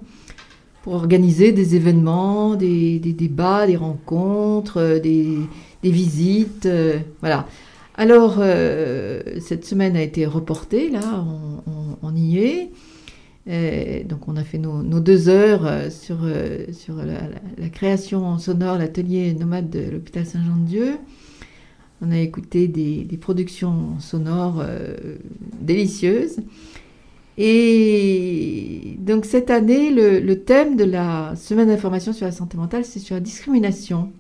pour 0.84 0.94
organiser 0.94 1.52
des 1.52 1.76
événements, 1.76 2.56
des, 2.56 3.00
débats, 3.00 3.68
des 3.68 3.76
rencontres, 3.76 5.02
des, 5.04 5.40
visites. 5.84 6.70
voilà. 7.20 7.48
Alors, 7.96 8.42
cette 9.40 9.66
semaine 9.66 9.96
a 9.98 10.02
été 10.02 10.26
reportée, 10.26 10.90
là, 10.90 11.26
on 12.02 12.16
y 12.16 12.38
est. 12.40 12.72
Euh, 13.50 14.04
donc, 14.04 14.28
on 14.28 14.38
a 14.38 14.44
fait 14.44 14.58
nos, 14.58 14.82
deux 15.00 15.28
heures 15.28 15.66
euh, 15.66 15.90
sur, 15.90 16.20
euh, 16.24 16.66
la, 17.58 17.70
création 17.70 18.38
sonore, 18.38 18.78
l'atelier 18.78 19.34
nomade 19.34 19.70
de 19.70 19.92
l'hôpital 19.92 20.26
Saint-Jean-de-Dieu. 20.26 20.98
On 22.02 22.12
a 22.12 22.20
écouté 22.20 22.68
des, 22.68 23.18
productions 23.18 24.00
sonores 24.00 24.62
délicieuses. 25.62 26.38
Et 27.38 28.98
donc 29.00 29.26
cette 29.26 29.50
année, 29.50 29.90
le, 29.90 30.36
thème 30.36 30.76
de 30.76 30.84
la 30.84 31.34
semaine 31.38 31.70
d'information 31.70 32.12
sur 32.12 32.26
la 32.26 32.34
santé 32.34 32.58
mentale, 32.58 32.84
c'est 32.84 33.00
sur 33.00 33.16
la 33.16 33.22
discrimination. 33.22 34.12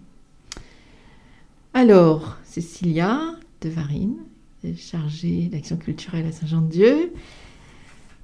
Alors, 1.73 2.37
Cécilia 2.45 3.19
de 3.59 3.67
Varine, 3.67 4.15
chargée 4.77 5.49
d'action 5.51 5.75
culturelle 5.75 6.25
à 6.27 6.31
Saint-Jean-de-Dieu, 6.31 7.11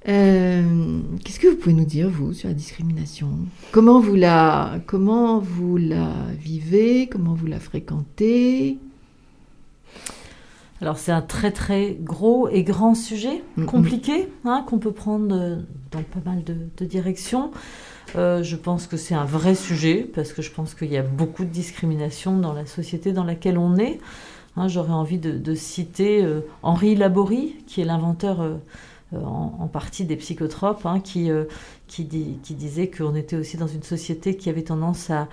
euh, 0.08 1.00
qu'est-ce 1.24 1.38
que 1.40 1.48
vous 1.48 1.56
pouvez 1.56 1.74
nous 1.74 1.84
dire, 1.84 2.08
vous, 2.08 2.32
sur 2.32 2.48
la 2.48 2.54
discrimination? 2.54 3.28
Comment 3.72 4.00
vous, 4.00 4.16
la, 4.16 4.80
comment 4.86 5.38
vous 5.38 5.76
la 5.76 6.12
vivez? 6.38 7.08
Comment 7.08 7.34
vous 7.34 7.46
la 7.46 7.60
fréquentez? 7.60 8.78
Alors 10.80 10.96
c'est 10.96 11.12
un 11.12 11.20
très 11.20 11.50
très 11.50 11.94
gros 12.00 12.48
et 12.48 12.62
grand 12.62 12.94
sujet, 12.94 13.42
compliqué, 13.66 14.28
hein, 14.46 14.64
qu'on 14.66 14.78
peut 14.78 14.92
prendre 14.92 15.34
euh, 15.34 15.56
dans 15.90 16.02
pas 16.02 16.20
mal 16.24 16.42
de, 16.42 16.56
de 16.78 16.84
directions. 16.86 17.50
Euh, 18.16 18.42
je 18.42 18.56
pense 18.56 18.86
que 18.86 18.96
c'est 18.96 19.14
un 19.14 19.26
vrai 19.26 19.54
sujet 19.54 20.10
parce 20.14 20.32
que 20.32 20.40
je 20.40 20.50
pense 20.50 20.74
qu'il 20.74 20.90
y 20.90 20.96
a 20.96 21.02
beaucoup 21.02 21.44
de 21.44 21.50
discrimination 21.50 22.38
dans 22.38 22.54
la 22.54 22.64
société 22.64 23.12
dans 23.12 23.24
laquelle 23.24 23.58
on 23.58 23.76
est. 23.76 24.00
Hein, 24.56 24.68
J'aurais 24.68 24.94
envie 24.94 25.18
de, 25.18 25.32
de 25.32 25.54
citer 25.54 26.24
euh, 26.24 26.40
Henri 26.62 26.96
Laborie, 26.96 27.56
qui 27.66 27.82
est 27.82 27.84
l'inventeur 27.84 28.40
euh, 28.40 28.54
en, 29.16 29.54
en 29.58 29.68
partie 29.68 30.04
des 30.04 30.16
psychotropes, 30.16 30.86
hein, 30.86 31.00
qui, 31.00 31.30
euh, 31.30 31.44
qui, 31.88 32.04
disait 32.04 32.90
qu'on 32.90 33.14
était 33.14 33.36
aussi 33.36 33.56
dans 33.56 33.66
une 33.66 33.82
société 33.82 34.36
qui 34.36 34.48
avait 34.48 34.62
tendance 34.62 35.10
à, 35.10 35.28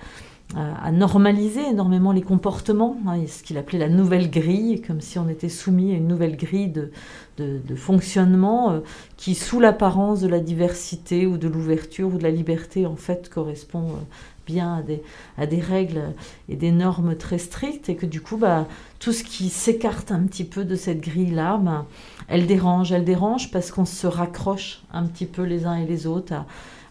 à, 0.56 0.90
normaliser 0.90 1.60
énormément 1.68 2.12
les 2.12 2.22
comportements, 2.22 2.96
hein, 3.06 3.26
ce 3.26 3.42
qu'il 3.42 3.58
appelait 3.58 3.78
la 3.78 3.88
nouvelle 3.88 4.30
grille, 4.30 4.80
comme 4.80 5.00
si 5.00 5.18
on 5.18 5.28
était 5.28 5.48
soumis 5.48 5.92
à 5.92 5.96
une 5.96 6.08
nouvelle 6.08 6.36
grille 6.36 6.68
de, 6.68 6.90
de, 7.36 7.74
fonctionnement 7.76 8.72
euh, 8.72 8.80
qui, 9.16 9.34
sous 9.34 9.60
l'apparence 9.60 10.20
de 10.20 10.28
la 10.28 10.40
diversité 10.40 11.26
ou 11.26 11.36
de 11.36 11.48
l'ouverture 11.48 12.14
ou 12.14 12.18
de 12.18 12.22
la 12.22 12.30
liberté, 12.30 12.86
en 12.86 12.96
fait, 12.96 13.28
correspond 13.28 13.88
euh, 13.88 14.00
bien 14.46 14.76
à 14.76 14.82
des, 14.82 15.02
à 15.36 15.46
des 15.46 15.60
règles 15.60 16.14
et 16.48 16.56
des 16.56 16.72
normes 16.72 17.14
très 17.14 17.38
strictes, 17.38 17.90
et 17.90 17.96
que 17.96 18.06
du 18.06 18.22
coup, 18.22 18.38
bah, 18.38 18.66
tout 18.98 19.12
ce 19.12 19.22
qui 19.22 19.50
s'écarte 19.50 20.10
un 20.10 20.20
petit 20.20 20.44
peu 20.44 20.64
de 20.64 20.74
cette 20.74 21.00
grille-là, 21.00 21.58
bah, 21.58 21.86
elle 22.28 22.46
dérange, 22.46 22.92
elle 22.92 23.04
dérange 23.04 23.50
parce 23.50 23.70
qu'on 23.70 23.86
se 23.86 24.06
raccroche 24.06 24.82
un 24.92 25.04
petit 25.04 25.26
peu 25.26 25.42
les 25.42 25.66
uns 25.66 25.76
et 25.76 25.86
les 25.86 26.06
autres 26.06 26.34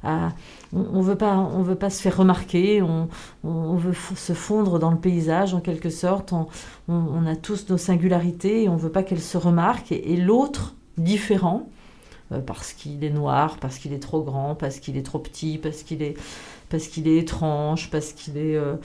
on, 0.03 0.29
on 0.73 1.01
veut 1.01 1.15
pas, 1.75 1.89
se 1.89 2.01
faire 2.01 2.17
remarquer, 2.17 2.81
on, 2.81 3.07
veut 3.43 3.93
se 4.15 4.33
fondre 4.33 4.79
dans 4.79 4.91
le 4.91 4.97
paysage 4.97 5.53
en 5.53 5.59
quelque 5.59 5.89
sorte. 5.89 6.33
On, 6.87 7.25
a 7.25 7.35
tous 7.35 7.69
nos 7.69 7.77
singularités 7.77 8.63
et 8.63 8.69
on 8.69 8.75
veut 8.75 8.91
pas 8.91 9.03
qu'elles 9.03 9.21
se 9.21 9.37
remarquent. 9.37 9.91
Et, 9.91 10.17
l'autre 10.17 10.75
différent, 10.97 11.69
euh, 12.31 12.39
parce 12.39 12.73
qu'il 12.73 13.03
est 13.03 13.09
noir, 13.09 13.57
parce 13.59 13.77
qu'il 13.77 13.93
est 13.93 13.99
trop 13.99 14.21
grand, 14.21 14.55
parce 14.55 14.79
qu'il 14.79 14.97
est 14.97 15.05
trop 15.05 15.19
petit, 15.19 15.57
parce 15.57 15.83
qu'il 15.83 16.01
est, 16.01 16.15
étrange, 17.17 17.89
parce 17.91 18.13
qu'il 18.13 18.37
est, 18.37 18.55
euh, 18.55 18.75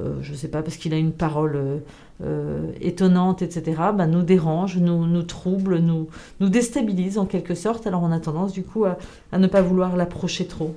euh, 0.00 0.18
je 0.22 0.34
sais 0.34 0.48
pas, 0.48 0.62
parce 0.62 0.76
qu'il 0.76 0.94
a 0.94 0.98
une 0.98 1.12
parole 1.12 1.82
euh, 2.22 2.24
euh, 2.24 2.72
étonnante, 2.80 3.42
etc. 3.42 3.80
bah, 3.94 4.06
nous 4.06 4.22
dérange, 4.22 4.78
nous, 4.78 5.06
nous 5.06 5.22
trouble, 5.22 5.78
nous, 5.78 6.08
nous 6.40 6.48
déstabilise 6.48 7.18
en 7.18 7.26
quelque 7.26 7.54
sorte. 7.54 7.86
Alors 7.86 8.02
on 8.02 8.12
a 8.12 8.18
tendance 8.20 8.52
du 8.52 8.62
coup 8.62 8.84
à, 8.84 8.98
à 9.32 9.38
ne 9.38 9.46
pas 9.46 9.62
vouloir 9.62 9.96
l'approcher 9.96 10.46
trop. 10.46 10.74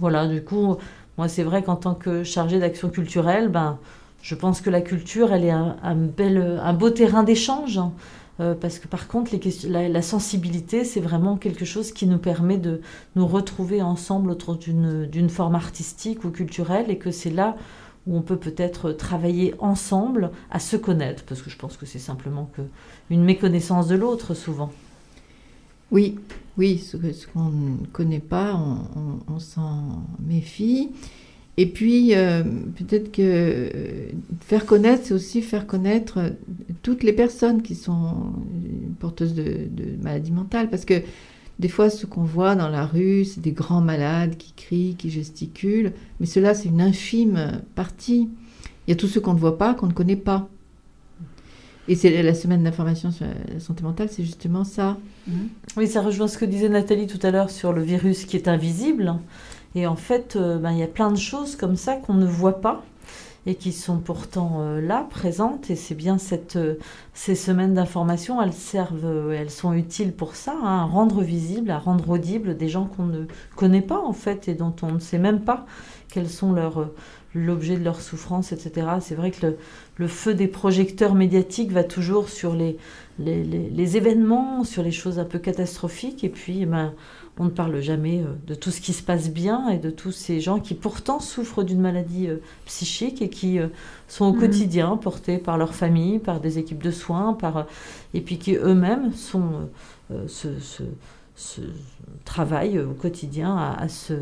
Voilà, 0.00 0.26
du 0.26 0.42
coup, 0.42 0.76
moi 1.18 1.28
c'est 1.28 1.42
vrai 1.42 1.62
qu'en 1.62 1.76
tant 1.76 1.94
que 1.94 2.24
chargée 2.24 2.58
d'action 2.58 2.88
culturelle, 2.88 3.48
ben, 3.48 3.78
je 4.22 4.34
pense 4.34 4.60
que 4.60 4.70
la 4.70 4.80
culture, 4.80 5.32
elle 5.32 5.44
est 5.44 5.50
un, 5.50 5.94
bel, 5.94 6.60
un 6.62 6.72
beau 6.72 6.90
terrain 6.90 7.22
d'échange. 7.22 7.78
hein. 7.78 7.92
Euh, 8.40 8.54
parce 8.58 8.78
que 8.78 8.88
par 8.88 9.06
contre, 9.06 9.32
la, 9.68 9.88
la 9.88 10.02
sensibilité, 10.02 10.84
c'est 10.84 11.00
vraiment 11.00 11.36
quelque 11.36 11.66
chose 11.66 11.92
qui 11.92 12.06
nous 12.06 12.18
permet 12.18 12.56
de 12.56 12.80
nous 13.14 13.26
retrouver 13.26 13.82
ensemble 13.82 14.30
autour 14.30 14.56
d'une 14.56 15.28
forme 15.28 15.54
artistique 15.54 16.24
ou 16.24 16.30
culturelle 16.30 16.86
et 16.90 16.96
que 16.96 17.10
c'est 17.10 17.30
là 17.30 17.54
où 18.06 18.16
on 18.16 18.22
peut 18.22 18.36
peut-être 18.36 18.92
travailler 18.92 19.54
ensemble 19.58 20.30
à 20.50 20.58
se 20.58 20.76
connaître, 20.76 21.24
parce 21.24 21.42
que 21.42 21.50
je 21.50 21.56
pense 21.56 21.76
que 21.76 21.86
c'est 21.86 21.98
simplement 21.98 22.50
que 22.56 22.62
une 23.10 23.24
méconnaissance 23.24 23.88
de 23.88 23.96
l'autre 23.96 24.34
souvent. 24.34 24.72
Oui, 25.90 26.18
oui, 26.56 26.78
ce, 26.78 26.96
qu'on 27.26 27.50
ne 27.50 27.86
connaît 27.92 28.20
pas, 28.20 28.54
on, 29.28 29.38
s'en 29.38 30.04
méfie. 30.24 30.90
Et 31.56 31.66
puis, 31.66 32.14
euh, 32.14 32.42
peut-être 32.76 33.10
que 33.10 33.22
euh, 33.22 34.10
faire 34.40 34.66
connaître, 34.66 35.06
c'est 35.06 35.14
aussi 35.14 35.42
faire 35.42 35.66
connaître 35.66 36.18
euh, 36.18 36.30
toutes 36.82 37.02
les 37.02 37.12
personnes 37.12 37.60
qui 37.60 37.74
sont 37.74 38.32
porteuses 39.00 39.34
de, 39.34 39.42
de 39.68 40.02
maladies 40.02 40.32
mentales. 40.32 40.70
Parce 40.70 40.84
que 40.84 41.02
des 41.60 41.68
fois, 41.68 41.90
ce 41.90 42.06
qu'on 42.06 42.22
voit 42.22 42.54
dans 42.54 42.70
la 42.70 42.86
rue, 42.86 43.26
c'est 43.26 43.42
des 43.42 43.52
grands 43.52 43.82
malades 43.82 44.38
qui 44.38 44.54
crient, 44.54 44.96
qui 44.96 45.10
gesticulent. 45.10 45.92
Mais 46.18 46.24
cela, 46.24 46.54
c'est 46.54 46.70
une 46.70 46.80
infime 46.80 47.60
partie. 47.74 48.30
Il 48.86 48.90
y 48.90 48.92
a 48.94 48.96
tous 48.96 49.08
ceux 49.08 49.20
qu'on 49.20 49.34
ne 49.34 49.38
voit 49.38 49.58
pas, 49.58 49.74
qu'on 49.74 49.86
ne 49.86 49.92
connaît 49.92 50.16
pas. 50.16 50.48
Et 51.86 51.96
c'est 51.96 52.22
la 52.22 52.32
semaine 52.32 52.64
d'information 52.64 53.10
sur 53.10 53.26
la 53.26 53.60
santé 53.60 53.82
mentale, 53.82 54.08
c'est 54.10 54.24
justement 54.24 54.64
ça. 54.64 54.96
Oui, 55.76 55.86
ça 55.86 56.00
rejoint 56.00 56.28
ce 56.28 56.38
que 56.38 56.46
disait 56.46 56.70
Nathalie 56.70 57.06
tout 57.06 57.18
à 57.22 57.30
l'heure 57.30 57.50
sur 57.50 57.74
le 57.74 57.82
virus 57.82 58.24
qui 58.24 58.36
est 58.36 58.48
invisible. 58.48 59.16
Et 59.74 59.86
en 59.86 59.96
fait, 59.96 60.36
euh, 60.36 60.56
ben, 60.56 60.72
il 60.72 60.78
y 60.78 60.82
a 60.82 60.88
plein 60.88 61.12
de 61.12 61.18
choses 61.18 61.56
comme 61.56 61.76
ça 61.76 61.96
qu'on 61.96 62.14
ne 62.14 62.26
voit 62.26 62.62
pas 62.62 62.82
et 63.46 63.54
qui 63.54 63.72
sont 63.72 63.98
pourtant 63.98 64.58
euh, 64.60 64.80
là, 64.80 65.06
présentes. 65.08 65.70
Et 65.70 65.76
c'est 65.76 65.94
bien 65.94 66.18
cette, 66.18 66.56
euh, 66.56 66.74
ces 67.14 67.34
semaines 67.34 67.74
d'information, 67.74 68.40
elles 68.42 68.52
servent, 68.52 69.04
euh, 69.04 69.32
elles 69.32 69.50
sont 69.50 69.72
utiles 69.72 70.12
pour 70.12 70.36
ça, 70.36 70.54
hein, 70.62 70.80
à 70.80 70.84
rendre 70.84 71.22
visible, 71.22 71.70
à 71.70 71.78
rendre 71.78 72.08
audible 72.10 72.56
des 72.56 72.68
gens 72.68 72.86
qu'on 72.86 73.06
ne 73.06 73.24
connaît 73.56 73.82
pas 73.82 73.98
en 73.98 74.12
fait 74.12 74.48
et 74.48 74.54
dont 74.54 74.74
on 74.82 74.92
ne 74.92 74.98
sait 74.98 75.18
même 75.18 75.40
pas 75.40 75.66
quels 76.08 76.28
sont 76.28 76.54
l'objet 77.34 77.76
de 77.76 77.84
leur 77.84 78.00
souffrance, 78.00 78.50
etc. 78.52 78.88
C'est 79.00 79.14
vrai 79.14 79.30
que 79.30 79.46
le, 79.46 79.58
le 80.00 80.08
feu 80.08 80.34
des 80.34 80.48
projecteurs 80.48 81.14
médiatiques 81.14 81.70
va 81.72 81.84
toujours 81.84 82.28
sur 82.28 82.54
les, 82.54 82.76
les, 83.18 83.44
les- 83.44 83.70
les 83.70 83.96
événements, 83.96 84.64
sur 84.64 84.82
les 84.82 84.90
choses 84.92 85.18
un 85.18 85.24
peu 85.24 85.38
catastrophiques, 85.38 86.24
et 86.24 86.28
puis 86.30 86.62
eh 86.62 86.66
ben, 86.66 86.92
on 87.38 87.44
ne 87.44 87.50
parle 87.50 87.80
jamais 87.80 88.20
euh, 88.20 88.26
de 88.46 88.54
tout 88.54 88.70
ce 88.70 88.80
qui 88.80 88.92
se 88.92 89.02
passe 89.02 89.30
bien 89.30 89.68
et 89.68 89.78
de 89.78 89.90
tous 89.90 90.12
ces 90.12 90.40
gens 90.40 90.58
qui 90.58 90.74
pourtant 90.74 91.20
souffrent 91.20 91.62
d'une 91.62 91.80
maladie 91.80 92.26
euh, 92.28 92.36
psychique 92.66 93.20
et 93.22 93.28
qui 93.28 93.58
euh, 93.58 93.68
sont 94.08 94.24
au 94.26 94.32
Mhm. 94.32 94.40
quotidien 94.40 94.96
portés 94.96 95.38
par 95.38 95.56
leur 95.58 95.74
famille, 95.74 96.18
par 96.18 96.40
des 96.40 96.58
équipes 96.58 96.82
de 96.82 96.90
soins, 96.90 97.34
par, 97.34 97.66
et 98.14 98.20
puis 98.22 98.38
qui 98.38 98.54
eux-mêmes 98.56 99.12
sont 99.14 99.50
euh, 100.12 100.24
ce, 100.28 100.48
ce- 100.60 100.82
ce 101.36 101.60
travail 102.24 102.76
euh, 102.78 102.86
au 102.90 102.94
quotidien 102.94 103.54
à, 103.56 103.82
à 103.84 103.88
se 103.88 104.14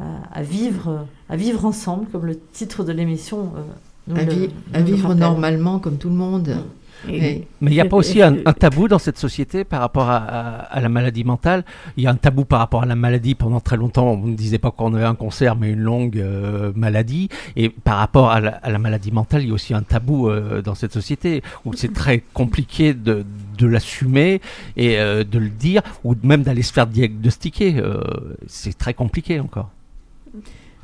à, 0.00 0.04
à 0.32 0.42
vivre 0.42 1.06
à 1.28 1.36
vivre 1.36 1.64
ensemble 1.64 2.06
comme 2.10 2.26
le 2.26 2.36
titre 2.52 2.82
de 2.84 2.92
l'émission 2.92 3.52
euh, 3.56 3.60
À, 4.10 4.22
le- 4.22 4.32
vi- 4.32 4.50
à 4.72 4.80
nous 4.80 4.86
le 4.86 4.92
vivre 4.94 5.08
rappelle. 5.08 5.20
normalement 5.20 5.78
comme 5.78 5.96
tout 5.96 6.08
le 6.08 6.14
monde. 6.16 6.56
Et- 7.06 7.46
Mais 7.60 7.70
il 7.70 7.74
n'y 7.74 7.80
a 7.80 7.84
pas 7.84 7.98
aussi 7.98 8.22
un, 8.22 8.36
un 8.46 8.52
tabou 8.54 8.88
dans 8.88 8.98
cette 8.98 9.18
société 9.18 9.62
par 9.64 9.80
rapport 9.80 10.08
à, 10.08 10.16
à- 10.16 10.56
à 10.60 10.80
la 10.80 10.88
maladie 10.88 11.22
mentale. 11.22 11.62
Il 11.98 12.04
y 12.04 12.06
a 12.06 12.10
un 12.10 12.14
tabou 12.14 12.46
par 12.46 12.60
rapport 12.60 12.82
à 12.82 12.86
la 12.86 12.94
maladie. 12.96 13.34
Pendant 13.34 13.60
très 13.60 13.76
longtemps, 13.76 14.06
on 14.12 14.26
ne 14.26 14.34
disait 14.34 14.56
pas 14.58 14.70
qu'on 14.70 14.94
avait 14.94 15.04
un 15.04 15.14
cancer, 15.14 15.54
mais 15.54 15.70
une 15.72 15.80
longue 15.80 16.16
euh, 16.18 16.72
maladie. 16.74 17.28
Et 17.56 17.68
par 17.68 17.98
rapport 17.98 18.30
à 18.30 18.40
la, 18.40 18.50
à 18.52 18.70
la 18.70 18.78
maladie 18.78 19.12
mentale, 19.12 19.42
il 19.42 19.48
y 19.48 19.50
a 19.50 19.54
aussi 19.54 19.74
un 19.74 19.82
tabou 19.82 20.30
euh, 20.30 20.62
dans 20.62 20.74
cette 20.74 20.94
société 20.94 21.42
où 21.66 21.74
c'est 21.74 21.92
très 21.92 22.22
compliqué 22.32 22.94
de, 22.94 23.26
de 23.58 23.66
l'assumer 23.66 24.40
et 24.78 24.98
euh, 24.98 25.24
de 25.24 25.38
le 25.38 25.50
dire, 25.50 25.82
ou 26.04 26.14
même 26.22 26.42
d'aller 26.42 26.62
se 26.62 26.72
faire 26.72 26.86
diagnostiquer. 26.86 27.74
Euh, 27.80 28.00
c'est 28.46 28.78
très 28.78 28.94
compliqué 28.94 29.40
encore. 29.40 29.68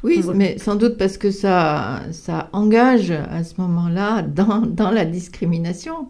Oui, 0.03 0.23
mais 0.35 0.57
sans 0.59 0.77
doute 0.77 0.97
parce 0.97 1.19
que 1.19 1.31
ça, 1.31 2.03
ça 2.13 2.49
engage 2.53 3.11
à 3.11 3.45
ce 3.45 3.55
moment-là 3.61 4.23
dans, 4.23 4.61
dans 4.67 4.91
la 4.91 5.05
discrimination, 5.05 6.09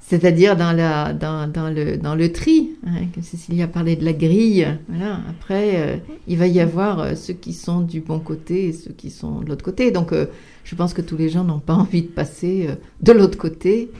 c'est-à-dire 0.00 0.54
dans, 0.56 0.72
la, 0.72 1.14
dans, 1.14 1.50
dans, 1.50 1.70
le, 1.70 1.96
dans 1.96 2.14
le 2.14 2.30
tri. 2.30 2.72
hein, 2.86 3.06
que 3.14 3.22
Cécilie 3.22 3.62
a 3.62 3.68
parlé 3.68 3.96
de 3.96 4.04
la 4.04 4.12
grille. 4.12 4.66
Voilà. 4.88 5.18
Après, 5.30 5.76
euh, 5.76 5.96
il 6.28 6.36
va 6.36 6.46
y 6.46 6.60
avoir 6.60 7.00
euh, 7.00 7.14
ceux 7.14 7.32
qui 7.32 7.54
sont 7.54 7.80
du 7.80 8.00
bon 8.00 8.18
côté 8.18 8.66
et 8.68 8.72
ceux 8.72 8.92
qui 8.92 9.08
sont 9.10 9.40
de 9.40 9.48
l'autre 9.48 9.64
côté. 9.64 9.90
Donc, 9.90 10.12
euh, 10.12 10.26
je 10.64 10.74
pense 10.74 10.92
que 10.92 11.00
tous 11.00 11.16
les 11.16 11.30
gens 11.30 11.42
n'ont 11.44 11.58
pas 11.58 11.74
envie 11.74 12.02
de 12.02 12.08
passer 12.08 12.68
de 13.00 13.12
l'autre 13.12 13.38
côté 13.38 13.90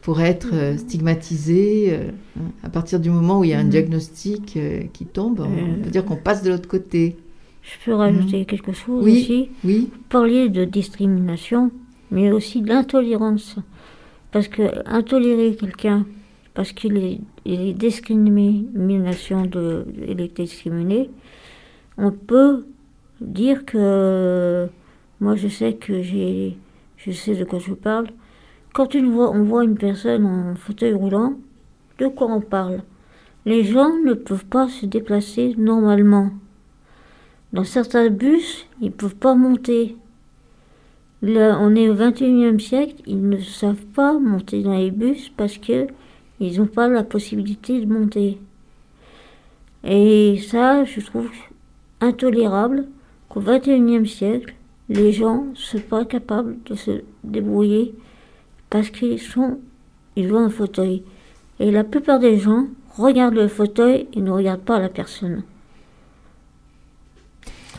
pour 0.00 0.22
être 0.22 0.48
stigmatisés. 0.78 1.94
hein. 2.38 2.42
À 2.62 2.70
partir 2.70 3.00
du 3.00 3.10
moment 3.10 3.40
où 3.40 3.44
il 3.44 3.50
y 3.50 3.54
a 3.54 3.58
un 3.58 3.64
Mhm. 3.64 3.70
diagnostic 3.70 4.58
qui 4.94 5.04
tombe, 5.04 5.40
on 5.46 5.82
peut 5.82 5.90
dire 5.90 6.04
qu'on 6.06 6.16
passe 6.16 6.42
de 6.42 6.48
l'autre 6.50 6.68
côté. 6.68 7.16
Je 7.70 7.84
peux 7.84 7.94
rajouter 7.94 8.44
quelque 8.44 8.72
chose 8.72 9.04
Oui, 9.04 9.12
aussi 9.12 9.48
Oui. 9.64 9.90
Vous 9.92 10.02
parliez 10.08 10.48
de 10.48 10.64
discrimination, 10.64 11.70
mais 12.10 12.32
aussi 12.32 12.62
d'intolérance. 12.62 13.56
Parce 14.32 14.48
que 14.48 14.62
intolérer 14.86 15.54
quelqu'un 15.56 16.04
parce 16.54 16.72
qu'il 16.72 16.96
est, 16.96 17.20
il 17.44 17.60
est 17.60 17.72
discrimination 17.72 19.46
de, 19.46 19.86
il 20.08 20.20
est 20.20 20.36
discriminé, 20.36 21.10
on 21.96 22.10
peut 22.10 22.66
dire 23.20 23.64
que 23.64 24.68
moi 25.20 25.36
je 25.36 25.48
sais 25.48 25.74
que 25.74 26.02
j'ai, 26.02 26.56
je 26.96 27.12
sais 27.12 27.34
de 27.34 27.44
quoi 27.44 27.58
je 27.60 27.72
parle. 27.72 28.08
Quand 28.72 28.94
une 28.94 29.10
voit, 29.10 29.30
on 29.30 29.42
voit 29.44 29.64
une 29.64 29.76
personne 29.76 30.24
en 30.26 30.54
fauteuil 30.54 30.92
roulant, 30.92 31.34
de 31.98 32.08
quoi 32.08 32.28
on 32.28 32.40
parle? 32.40 32.82
Les 33.46 33.64
gens 33.64 33.90
ne 34.04 34.14
peuvent 34.14 34.46
pas 34.46 34.68
se 34.68 34.86
déplacer 34.86 35.54
normalement. 35.56 36.30
Dans 37.52 37.64
certains 37.64 38.10
bus, 38.10 38.66
ils 38.80 38.86
ne 38.86 38.92
peuvent 38.92 39.16
pas 39.16 39.34
monter. 39.34 39.96
Là, 41.22 41.58
on 41.60 41.74
est 41.74 41.88
au 41.88 41.94
21e 41.94 42.60
siècle, 42.60 43.02
ils 43.06 43.28
ne 43.28 43.38
savent 43.38 43.86
pas 43.94 44.18
monter 44.18 44.62
dans 44.62 44.76
les 44.76 44.92
bus 44.92 45.30
parce 45.36 45.58
que 45.58 45.88
ils 46.38 46.58
n'ont 46.58 46.66
pas 46.66 46.88
la 46.88 47.02
possibilité 47.02 47.80
de 47.80 47.92
monter. 47.92 48.38
Et 49.84 50.38
ça, 50.38 50.84
je 50.84 51.00
trouve 51.00 51.30
intolérable 52.00 52.86
qu'au 53.28 53.40
21e 53.40 54.06
siècle, 54.06 54.54
les 54.88 55.12
gens 55.12 55.44
ne 55.44 55.54
soient 55.54 55.80
pas 55.80 56.04
capables 56.04 56.56
de 56.66 56.74
se 56.74 57.02
débrouiller 57.24 57.94
parce 58.70 58.90
qu'ils 58.90 59.20
sont, 59.20 59.58
ils 60.16 60.32
ont 60.32 60.38
un 60.38 60.50
fauteuil. 60.50 61.02
Et 61.58 61.70
la 61.70 61.84
plupart 61.84 62.20
des 62.20 62.38
gens 62.38 62.66
regardent 62.96 63.34
le 63.34 63.48
fauteuil 63.48 64.08
et 64.14 64.20
ne 64.20 64.30
regardent 64.30 64.62
pas 64.62 64.78
la 64.78 64.88
personne. 64.88 65.42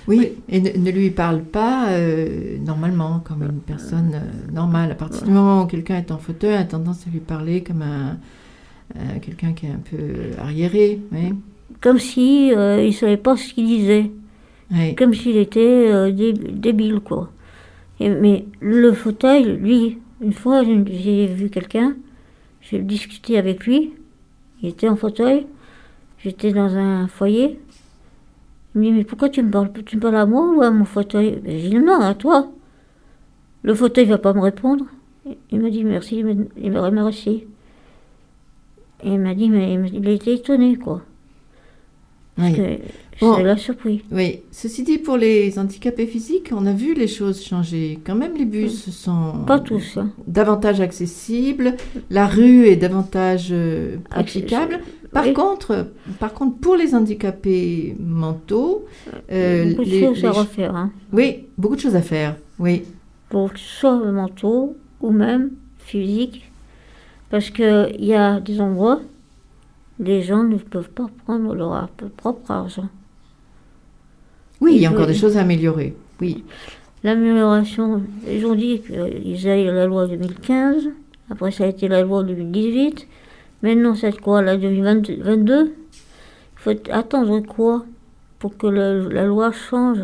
Oui, 0.08 0.32
et 0.50 0.60
ne, 0.60 0.70
ne 0.78 0.92
lui 0.92 1.12
parle 1.12 1.42
pas 1.44 1.90
euh, 1.92 2.58
normalement, 2.60 3.22
comme 3.24 3.44
une 3.44 3.60
personne 3.62 4.14
euh, 4.16 4.52
normale. 4.54 4.92
À 4.92 4.96
partir 4.96 5.24
du 5.24 5.32
moment 5.32 5.64
où 5.64 5.68
quelqu'un 5.68 5.98
est 5.98 6.12
en 6.12 6.18
fauteuil, 6.18 6.56
a 6.56 6.64
tendance 6.64 7.06
à 7.08 7.10
lui 7.12 7.20
parler 7.20 7.62
comme 7.62 7.82
un, 7.84 8.18
euh, 8.96 9.00
quelqu'un 9.22 9.54
qui 9.54 9.68
est 9.68 9.70
un 9.70 9.82
peu 9.90 10.40
arriéré. 10.40 11.00
Oui. 11.12 11.34
Comme 11.82 12.00
si 12.00 12.50
il 12.50 12.94
savait 12.94 13.18
pas 13.18 13.36
ce 13.38 13.54
qu'il 13.54 13.66
disait. 13.68 14.12
Comme 14.98 15.14
s'il 15.14 15.38
était 15.38 16.12
dé- 16.14 16.34
débile, 16.34 17.00
quoi. 17.02 17.32
Et- 18.00 18.10
mais 18.10 18.46
le 18.60 18.94
fauteuil, 18.94 19.58
lui, 19.58 19.98
une 20.22 20.34
fois, 20.34 20.64
j'ai 20.64 21.28
vu 21.28 21.50
quelqu'un, 21.50 21.96
j'ai 22.62 22.80
discuté 22.80 23.38
avec 23.38 23.66
lui, 23.66 23.94
il 24.62 24.70
était 24.70 24.88
en 24.90 24.96
fauteuil, 24.96 25.46
j'étais 26.24 26.52
dans 26.52 26.76
un 26.76 27.08
foyer. 27.08 27.60
Il 28.76 28.82
me 28.82 28.86
dit, 28.86 28.92
mais 28.92 29.04
pourquoi 29.04 29.30
tu 29.30 29.42
me 29.44 29.52
parles 29.52 29.70
Tu 29.86 29.98
me 29.98 30.02
parles 30.02 30.16
à 30.16 30.26
moi 30.26 30.54
ou 30.56 30.62
à 30.62 30.72
mon 30.72 30.86
fauteuil? 30.86 31.40
Ben, 31.44 31.58
J'ai 31.60 31.70
dit, 31.70 31.76
non, 31.80 32.00
à 32.00 32.14
toi. 32.14 32.52
Le 33.64 33.74
fauteuil 33.76 34.06
va 34.06 34.18
pas 34.18 34.34
me 34.34 34.42
répondre. 34.42 34.86
Il 35.52 35.60
m'a 35.62 35.70
dit 35.70 35.84
merci, 35.84 36.24
il 36.58 36.72
m'a- 36.72 36.82
remercié. 36.82 37.48
Et 39.04 39.10
il 39.14 39.20
m'a 39.20 39.36
dit, 39.36 39.50
mais 39.50 39.74
il 39.94 40.08
a 40.08 40.12
été 40.12 40.34
étonné, 40.34 40.78
quoi. 40.78 41.02
Parce 42.38 42.50
Oui. 42.52 42.56
que 42.56 42.62
Bon. 43.20 43.36
ça 43.36 43.44
l'a 43.44 43.58
surpris. 43.58 44.04
Oui, 44.12 44.40
ceci 44.52 44.84
dit, 44.84 44.98
pour 44.98 45.18
les 45.18 45.60
handicapés 45.60 46.08
physiques, 46.08 46.50
on 46.56 46.66
a 46.66 46.74
vu 46.74 46.94
les 46.96 47.08
choses 47.08 47.44
changer. 47.44 48.00
Quand 48.06 48.16
même, 48.16 48.36
les 48.36 48.46
bus 48.46 48.90
sont 48.90 49.44
Pas 49.46 49.60
tous, 49.60 49.98
hein. 49.98 50.10
davantage 50.28 50.80
accessibles, 50.82 51.76
la 52.10 52.26
rue 52.26 52.66
est 52.68 52.78
davantage 52.78 53.50
euh, 53.52 53.98
Accessible. 54.12 54.80
Par 55.14 55.26
Oui. 55.26 55.34
contre, 55.34 55.88
par 56.20 56.34
contre, 56.34 56.58
pour 56.60 56.76
les 56.78 56.96
handicapés 56.96 57.96
mentaux, 58.00 58.86
euh, 59.32 59.72
beaucoup 59.72 59.84
de 59.84 59.90
les- 59.90 60.06
choses 60.06 60.24
à 60.24 60.32
les 60.32 60.38
refaire. 60.40 60.76
Hein. 60.76 60.92
Oui, 61.12 61.48
beaucoup 61.58 61.76
de 61.76 61.82
choses 61.82 61.96
à 61.98 62.02
faire. 62.02 62.38
Oui. 62.60 62.84
Pour 63.30 63.52
soit 63.56 63.98
mentaux 64.12 64.78
ou 65.02 65.12
même 65.12 65.52
physiques. 65.80 66.50
Parce 67.30 67.50
qu'il 67.50 67.96
y 68.00 68.14
a 68.14 68.40
des 68.40 68.62
endroits, 68.62 69.02
les 70.00 70.22
gens 70.22 70.44
ne 70.44 70.56
peuvent 70.58 70.90
pas 70.90 71.10
prendre 71.26 71.56
leur 71.56 71.90
propre 72.18 72.52
argent. 72.52 72.88
Oui, 74.62 74.74
il 74.76 74.82
y 74.82 74.86
a 74.86 74.92
encore 74.92 75.08
des 75.08 75.14
choses 75.14 75.38
à 75.38 75.42
améliorer. 75.42 75.96
Oui. 76.22 76.44
L'amélioration, 77.04 78.02
ils 78.30 78.46
ont 78.46 78.54
dit 78.56 78.82
qu'ils 78.82 79.48
avaient 79.50 79.66
la 79.66 79.88
loi 79.88 80.08
2015, 80.08 80.90
après 81.32 81.52
ça 81.52 81.64
a 81.64 81.68
été 81.68 81.88
la 81.88 82.04
loi 82.04 82.24
2018, 82.24 83.08
maintenant 83.62 83.96
c'est 83.96 84.20
quoi, 84.20 84.42
la 84.42 84.58
2022 84.58 85.74
Il 86.56 86.60
faut 86.64 86.72
attendre 86.92 87.40
quoi 87.42 87.86
pour 88.40 88.58
que 88.58 88.68
le- 88.68 89.10
la 89.10 89.26
loi 89.26 89.52
change 89.52 90.00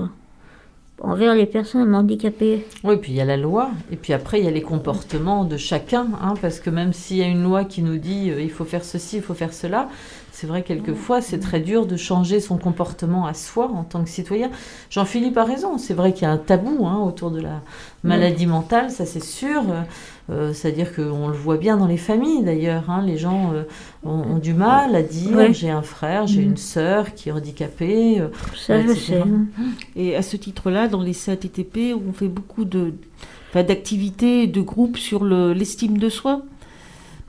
envers 1.00 1.36
les 1.36 1.46
personnes 1.46 1.94
handicapées? 1.94 2.66
Oui, 2.84 2.98
puis 2.98 3.12
il 3.12 3.16
y 3.16 3.22
a 3.22 3.26
la 3.26 3.38
loi, 3.38 3.70
et 3.92 3.96
puis 3.96 4.14
après 4.14 4.40
il 4.40 4.46
y 4.46 4.48
a 4.48 4.52
les 4.52 4.64
comportements 4.64 5.44
de 5.46 5.56
chacun, 5.58 6.08
hein, 6.24 6.34
parce 6.42 6.60
que 6.60 6.72
même 6.72 6.92
s'il 6.94 7.18
y 7.18 7.22
a 7.24 7.28
une 7.28 7.44
loi 7.44 7.66
qui 7.66 7.84
nous 7.84 7.98
dit 7.98 8.32
euh, 8.32 8.42
il 8.42 8.50
faut 8.50 8.66
faire 8.66 8.84
ceci, 8.84 9.18
il 9.18 9.22
faut 9.22 9.36
faire 9.36 9.54
cela, 9.54 9.90
C'est 10.32 10.46
vrai, 10.46 10.62
quelquefois, 10.62 11.20
c'est 11.22 11.40
très 11.40 11.60
dur 11.60 11.88
de 11.88 11.98
changer 11.98 12.40
son 12.40 12.58
comportement 12.60 13.26
à 13.26 13.34
soi 13.34 13.72
en 13.74 13.84
tant 13.84 14.04
que 14.04 14.10
citoyen. 14.10 14.52
Jean-Philippe 14.92 15.36
a 15.36 15.44
raison. 15.44 15.80
C'est 15.80 15.96
vrai 15.96 16.14
qu'il 16.14 16.24
y 16.24 16.26
a 16.26 16.32
un 16.32 16.38
tabou 16.38 16.86
hein, 16.86 17.00
autour 17.00 17.32
de 17.32 17.42
la 17.42 17.62
maladie 18.04 18.46
mentale, 18.46 18.92
ça 18.92 19.08
c'est 19.08 19.24
sûr. 19.24 19.64
Euh, 20.30 20.52
C'est-à-dire 20.54 20.94
qu'on 20.94 21.30
le 21.30 21.34
voit 21.38 21.56
bien 21.58 21.78
dans 21.78 21.88
les 21.88 21.96
familles 21.98 22.44
d'ailleurs. 22.44 22.90
hein. 22.90 23.02
Les 23.06 23.18
gens 23.18 23.54
euh, 23.54 23.64
ont, 24.04 24.10
ont 24.36 24.38
du 24.40 24.54
mal 24.54 24.94
à 24.96 25.02
dire 25.02 25.38
Ouais. 25.38 25.54
j'ai 25.54 25.70
un 25.70 25.82
frère, 25.82 26.28
j'ai 26.28 26.42
Mhm. 26.42 26.50
une 26.52 26.58
sœur 26.58 27.14
qui 27.14 27.30
est 27.30 27.32
handicapée. 27.32 28.20
euh, 28.20 28.28
Ça, 28.56 28.82
je 28.82 28.94
sais. 28.94 29.22
Et 29.96 30.16
à 30.18 30.22
ce 30.22 30.36
titre-là, 30.36 30.88
dans 30.90 31.02
les 31.02 31.14
CATTP, 31.14 31.94
on 31.94 32.12
fait 32.12 32.28
beaucoup 32.28 32.66
de, 32.66 32.94
enfin, 33.50 33.64
d'activités, 33.64 34.48
de 34.48 34.62
groupes 34.62 34.98
sur 34.98 35.24
le- 35.24 35.54
l'estime 35.54 35.98
de 35.98 36.10
soi. 36.10 36.42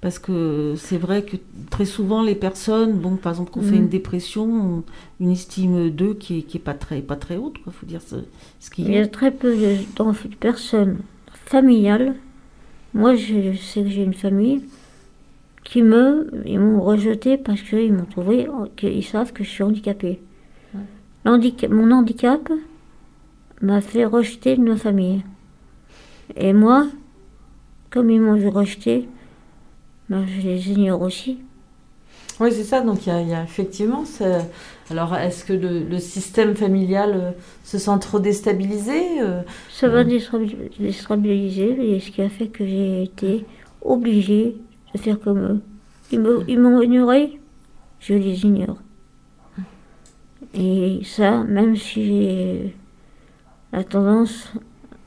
Parce 0.00 0.18
que 0.20 0.74
c'est 0.76 0.98
vrai 0.98 1.22
que 1.22 1.36
très 1.70 1.84
souvent, 1.84 2.22
les 2.22 2.36
personnes, 2.36 2.92
bon, 2.94 3.16
par 3.16 3.32
exemple, 3.32 3.50
qu'on 3.50 3.62
fait 3.62 3.76
Mhm. 3.76 3.82
une 3.82 3.88
dépression, 3.88 4.44
ont 4.44 4.82
une 5.20 5.30
estime 5.32 5.90
d'eux 5.90 6.14
qui 6.14 6.38
est, 6.38 6.42
qui 6.42 6.56
est 6.56 6.60
pas, 6.60 6.74
très, 6.74 7.00
pas 7.00 7.16
très 7.16 7.36
haute, 7.36 7.56
il 7.66 7.72
faut 7.72 7.86
dire 7.86 8.00
ce, 8.06 8.16
ce 8.60 8.70
qui 8.70 8.82
Il 8.82 8.92
y 8.94 8.98
a 8.98 9.06
très 9.08 9.30
peu 9.32 9.54
de, 9.56 9.76
de 10.28 10.34
personnes 10.36 10.98
familiales. 11.46 12.14
Moi, 12.94 13.14
je 13.14 13.54
sais 13.56 13.82
que 13.82 13.88
j'ai 13.88 14.02
une 14.02 14.14
famille 14.14 14.64
qui 15.64 15.82
me, 15.82 16.30
ils 16.46 16.58
m'ont 16.58 16.80
rejeté 16.80 17.36
parce 17.36 17.60
qu'ils 17.62 17.92
m'ont 17.92 18.06
trouvé, 18.06 18.48
qu'ils 18.76 19.04
savent 19.04 19.32
que 19.32 19.44
je 19.44 19.50
suis 19.50 19.62
handicapée. 19.62 20.20
L'handica- 21.24 21.68
mon 21.68 21.90
handicap 21.90 22.50
m'a 23.60 23.80
fait 23.80 24.04
rejeter 24.04 24.56
de 24.56 24.62
ma 24.62 24.76
famille. 24.76 25.22
Et 26.36 26.52
moi, 26.52 26.86
comme 27.90 28.10
ils 28.10 28.20
m'ont 28.20 28.50
rejeté, 28.50 29.08
ben, 30.08 30.24
je 30.26 30.40
les 30.46 30.70
ignore 30.70 31.02
aussi. 31.02 31.38
Oui, 32.40 32.50
c'est 32.52 32.64
ça. 32.64 32.80
Donc, 32.80 33.06
il 33.06 33.12
y 33.12 33.30
y 33.30 33.34
a 33.34 33.42
effectivement. 33.42 34.04
ce- 34.04 34.42
Alors, 34.90 35.14
est-ce 35.16 35.44
que 35.44 35.52
le, 35.52 35.80
le 35.80 35.98
système 35.98 36.54
familial 36.56 37.12
euh, 37.14 37.30
se 37.62 37.76
sent 37.78 37.98
trop 38.00 38.18
déstabilisé 38.20 39.20
euh, 39.20 39.42
Ça 39.70 39.88
va 39.88 40.02
déstabi- 40.02 40.56
déstabiliser 40.80 41.94
et 41.96 42.00
ce 42.00 42.10
qui 42.10 42.22
a 42.22 42.28
fait 42.30 42.48
que 42.48 42.64
j'ai 42.66 43.02
été 43.02 43.44
obligée 43.82 44.56
de 44.94 44.98
faire 44.98 45.20
comme 45.20 45.38
eux. 45.40 45.60
Ils 46.10 46.58
m'ont 46.58 46.80
ignoré, 46.80 47.38
je 48.00 48.14
les 48.14 48.44
ignore. 48.46 48.78
Et 50.54 51.00
ça, 51.04 51.44
même 51.44 51.76
si 51.76 52.06
j'ai 52.06 52.74
la 53.72 53.84
tendance, 53.84 54.50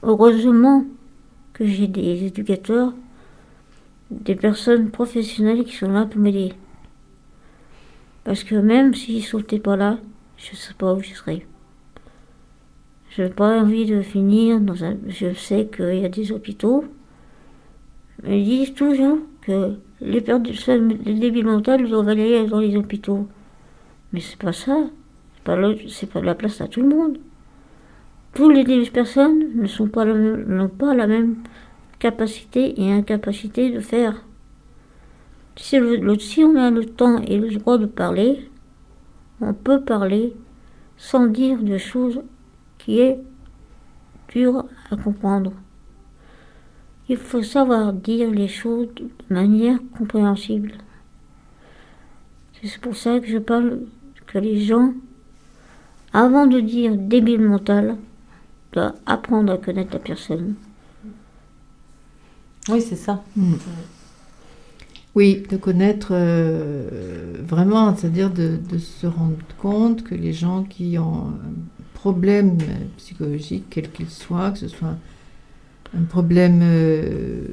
heureusement 0.03 0.85
que 1.53 1.65
j'ai 1.65 1.87
des 1.87 2.25
éducateurs, 2.25 2.93
des 4.11 4.35
personnes 4.35 4.91
professionnelles 4.91 5.63
qui 5.63 5.75
sont 5.75 5.89
là 5.91 6.05
pour 6.05 6.21
m'aider. 6.21 6.53
Parce 8.23 8.43
que 8.43 8.55
même 8.55 8.93
s'ils 8.93 9.17
ne 9.17 9.21
sautaient 9.21 9.59
pas 9.59 9.75
là, 9.75 9.97
je 10.37 10.55
sais 10.55 10.73
pas 10.73 10.93
où 10.93 11.01
je 11.01 11.13
serais. 11.13 11.45
Je 13.09 13.23
n'ai 13.23 13.29
pas 13.29 13.59
envie 13.59 13.85
de 13.85 14.01
finir 14.01 14.59
dans 14.61 14.83
un. 14.83 14.97
Je 15.07 15.33
sais 15.33 15.67
qu'il 15.75 15.99
y 15.99 16.05
a 16.05 16.09
des 16.09 16.31
hôpitaux. 16.31 16.85
Ils 18.25 18.45
disent 18.45 18.73
toujours 18.73 19.17
que 19.41 19.75
les 19.99 20.21
personnes 20.21 20.97
les 21.05 21.15
débiles 21.15 21.45
mentales 21.45 21.89
doivent 21.89 22.09
aller 22.09 22.45
dans 22.47 22.59
les 22.59 22.75
hôpitaux. 22.77 23.27
Mais 24.13 24.19
c'est 24.19 24.37
pas 24.37 24.53
ça. 24.53 24.77
C'est 25.35 26.09
pas, 26.09 26.19
pas 26.19 26.25
la 26.25 26.35
place 26.35 26.61
à 26.61 26.67
tout 26.67 26.81
le 26.81 26.89
monde. 26.89 27.17
Toutes 28.33 28.55
les 28.55 28.89
personnes 28.89 29.55
ne 29.55 29.67
sont 29.67 29.87
pas 29.87 30.05
n'ont 30.05 30.69
pas 30.69 30.93
la 30.93 31.07
même 31.07 31.35
capacité 31.99 32.81
et 32.81 32.91
incapacité 32.91 33.71
de 33.71 33.79
faire. 33.79 34.23
Si, 35.55 35.77
le- 35.77 35.97
le- 35.97 36.19
si 36.19 36.43
on 36.43 36.55
a 36.55 36.69
le 36.71 36.85
temps 36.85 37.19
et 37.21 37.37
le 37.37 37.49
droit 37.55 37.77
de 37.77 37.85
parler, 37.85 38.49
on 39.41 39.53
peut 39.53 39.81
parler 39.81 40.33
sans 40.97 41.27
dire 41.27 41.61
de 41.63 41.77
choses 41.77 42.21
qui 42.77 42.99
est 42.99 43.19
dur 44.29 44.65
à 44.89 44.95
comprendre. 44.95 45.53
Il 47.09 47.17
faut 47.17 47.43
savoir 47.43 47.91
dire 47.93 48.31
les 48.31 48.47
choses 48.47 48.87
de 48.95 49.09
manière 49.33 49.77
compréhensible. 49.97 50.73
C'est 52.63 52.79
pour 52.79 52.95
ça 52.95 53.19
que 53.19 53.27
je 53.27 53.39
parle 53.39 53.81
que 54.27 54.37
les 54.37 54.61
gens, 54.61 54.93
avant 56.13 56.45
de 56.47 56.59
dire 56.59 56.95
débile 56.95 57.41
mental, 57.41 57.97
doivent 58.71 58.95
apprendre 59.05 59.51
à 59.53 59.57
connaître 59.57 59.93
la 59.93 59.99
personne. 59.99 60.55
Oui, 62.69 62.81
c'est 62.81 62.95
ça. 62.95 63.23
Mm. 63.35 63.53
Oui, 65.13 65.43
de 65.49 65.57
connaître 65.57 66.09
euh, 66.11 67.35
vraiment, 67.45 67.93
c'est-à-dire 67.95 68.29
de, 68.31 68.57
de 68.69 68.77
se 68.77 69.07
rendre 69.07 69.35
compte 69.57 70.03
que 70.03 70.15
les 70.15 70.31
gens 70.31 70.63
qui 70.63 70.97
ont 70.97 71.27
un 71.27 71.33
problème 71.93 72.57
psychologique, 72.97 73.65
quel 73.69 73.91
qu'il 73.91 74.09
soit, 74.09 74.51
que 74.51 74.59
ce 74.59 74.69
soit 74.69 74.95
un 75.93 76.03
problème 76.03 76.61
euh, 76.63 77.43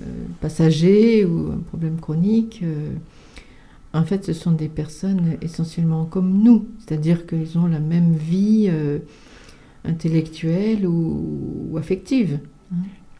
euh, 0.00 0.02
passager 0.40 1.26
ou 1.26 1.52
un 1.52 1.58
problème 1.58 2.00
chronique, 2.00 2.64
en 3.92 4.04
fait, 4.04 4.24
ce 4.24 4.32
sont 4.32 4.52
des 4.52 4.68
personnes 4.68 5.36
essentiellement 5.42 6.04
comme 6.06 6.42
nous, 6.42 6.66
c'est-à-dire 6.80 7.26
qu'ils 7.26 7.58
ont 7.58 7.66
la 7.66 7.80
même 7.80 8.14
vie 8.14 8.70
intellectuelle 9.84 10.86
ou, 10.86 11.68
ou 11.70 11.78
affective. 11.78 12.38
hein. 12.72 12.76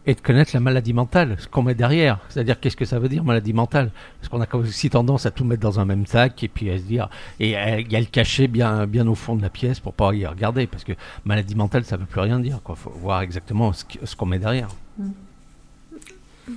Et 0.07 0.15
de 0.15 0.21
connaître 0.21 0.51
la 0.53 0.61
maladie 0.61 0.93
mentale, 0.93 1.37
ce 1.39 1.49
qu'on 1.49 1.63
met 1.63 1.75
derrière. 1.75 2.19
C'est-à-dire, 2.29 2.61
qu'est-ce 2.61 2.77
que 2.77 2.85
ça 2.85 2.99
veut 2.99 3.09
dire, 3.09 3.25
maladie 3.25 3.55
mentale? 3.55 3.91
Parce 4.21 4.29
qu'on 4.29 4.43
a 4.43 4.57
aussi 4.61 4.91
tendance 4.91 5.25
à 5.25 5.31
tout 5.31 5.45
mettre 5.47 5.63
dans 5.63 5.81
un 5.81 5.87
même 5.87 6.05
sac 6.05 6.43
et 6.43 6.49
puis 6.49 6.71
à 6.71 6.77
se 6.77 6.83
dire. 6.83 7.09
Et 7.41 7.53
il 7.53 7.91
y 7.91 7.97
a 7.97 8.01
le 8.01 8.05
cachet 8.07 8.47
bien, 8.47 8.87
bien 8.87 9.07
au 9.09 9.15
fond 9.15 9.35
de 9.35 9.41
la 9.41 9.49
pièce 9.49 9.81
pour 9.81 9.95
pas 9.95 10.13
y 10.13 10.27
regarder. 10.27 10.67
Parce 10.67 10.85
que 10.85 10.93
maladie 11.25 11.55
mentale, 11.55 11.85
ça 11.85 11.97
veut 11.97 12.05
plus 12.05 12.21
rien 12.21 12.39
dire. 12.39 12.61
Il 12.69 12.75
faut 12.77 12.91
voir 12.91 13.23
exactement 13.23 13.73
ce 13.73 14.15
qu'on 14.15 14.27
met 14.27 14.39
derrière. 14.39 14.69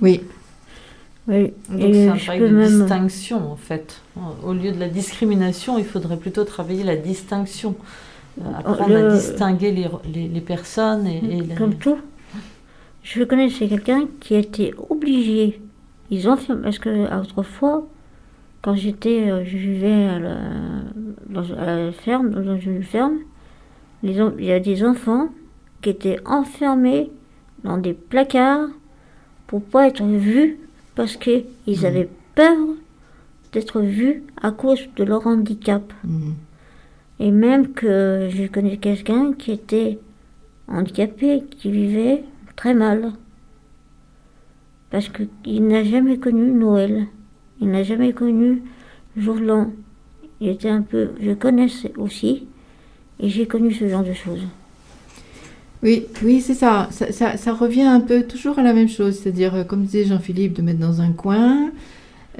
Oui. 0.02 0.20
Oui, 1.26 1.52
Donc 1.68 1.94
c'est 1.94 2.08
un 2.08 2.16
travail 2.16 2.40
de 2.40 2.48
même- 2.48 2.78
distinction 2.80 3.52
en 3.52 3.56
fait. 3.56 4.00
Au 4.42 4.52
lieu 4.54 4.72
de 4.72 4.80
la 4.80 4.88
discrimination, 4.88 5.78
il 5.78 5.84
faudrait 5.84 6.16
plutôt 6.16 6.44
travailler 6.44 6.84
la 6.84 6.96
distinction. 6.96 7.76
Euh, 8.40 8.44
apprendre 8.56 8.88
Le- 8.88 9.10
à 9.10 9.14
distinguer 9.14 9.72
les, 9.72 9.88
les, 10.12 10.28
les 10.28 10.40
personnes 10.40 11.06
et, 11.06 11.16
et 11.38 11.42
la- 11.42 11.54
Comme 11.56 11.74
tout. 11.74 11.98
Je 13.02 13.24
connaissais 13.24 13.68
quelqu'un 13.68 14.06
qui 14.20 14.34
été 14.34 14.74
obligé. 14.90 15.60
Ils 16.10 16.28
ont 16.28 16.36
fait. 16.36 16.54
Parce 16.56 16.78
que 16.78 17.20
autrefois, 17.20 17.86
quand 18.62 18.74
j'étais. 18.74 19.30
euh, 19.30 19.44
Je 19.44 19.56
vivais 19.56 20.06
à 20.06 20.18
la, 20.18 20.36
dans, 21.28 21.50
à 21.56 21.76
la 21.76 21.92
ferme, 21.92 22.30
dans 22.30 22.58
une 22.58 22.82
ferme, 22.82 23.18
les 24.02 24.16
il 24.38 24.44
y 24.44 24.52
a 24.52 24.60
des 24.60 24.84
enfants 24.84 25.28
qui 25.82 25.90
étaient 25.90 26.18
enfermés 26.26 27.10
dans 27.64 27.78
des 27.78 27.94
placards 27.94 28.68
pour 29.46 29.62
pas 29.62 29.88
être 29.88 30.04
vus 30.04 30.58
parce 30.94 31.16
qu'ils 31.16 31.86
avaient 31.86 32.08
peur 32.34 32.56
d'être 33.52 33.80
vus 33.80 34.22
à 34.42 34.50
cause 34.50 34.80
de 34.96 35.04
leur 35.04 35.26
handicap. 35.26 35.92
Et 37.20 37.30
même 37.30 37.72
que 37.72 38.28
je 38.30 38.46
connais 38.46 38.76
quelqu'un 38.76 39.32
qui 39.32 39.52
était 39.52 39.98
handicapé, 40.68 41.42
qui 41.58 41.70
vivait 41.70 42.22
très 42.58 42.74
mal. 42.74 43.12
Parce 44.90 45.08
qu'il 45.08 45.66
n'a 45.66 45.84
jamais 45.84 46.18
connu 46.18 46.50
Noël. 46.50 47.06
Il 47.60 47.70
n'a 47.70 47.84
jamais 47.84 48.12
connu 48.12 48.62
jour 49.16 49.36
l'an. 49.36 49.70
Il 50.40 50.48
était 50.48 50.68
un 50.68 50.82
peu. 50.82 51.10
Je 51.20 51.32
connaissais 51.32 51.92
aussi. 51.96 52.46
Et 53.20 53.28
j'ai 53.28 53.46
connu 53.46 53.72
ce 53.72 53.88
genre 53.88 54.02
de 54.02 54.12
choses. 54.12 54.42
Oui, 55.84 56.06
oui, 56.24 56.40
c'est 56.40 56.54
ça. 56.54 56.88
Ça, 56.90 57.36
ça. 57.36 57.52
revient 57.54 57.82
un 57.82 58.00
peu 58.00 58.24
toujours 58.24 58.58
à 58.58 58.62
la 58.62 58.72
même 58.72 58.88
chose, 58.88 59.16
c'est-à-dire, 59.18 59.54
euh, 59.54 59.64
comme 59.64 59.84
disait 59.84 60.04
Jean-Philippe, 60.04 60.54
de 60.54 60.62
mettre 60.62 60.80
dans 60.80 61.00
un 61.00 61.12
coin, 61.12 61.70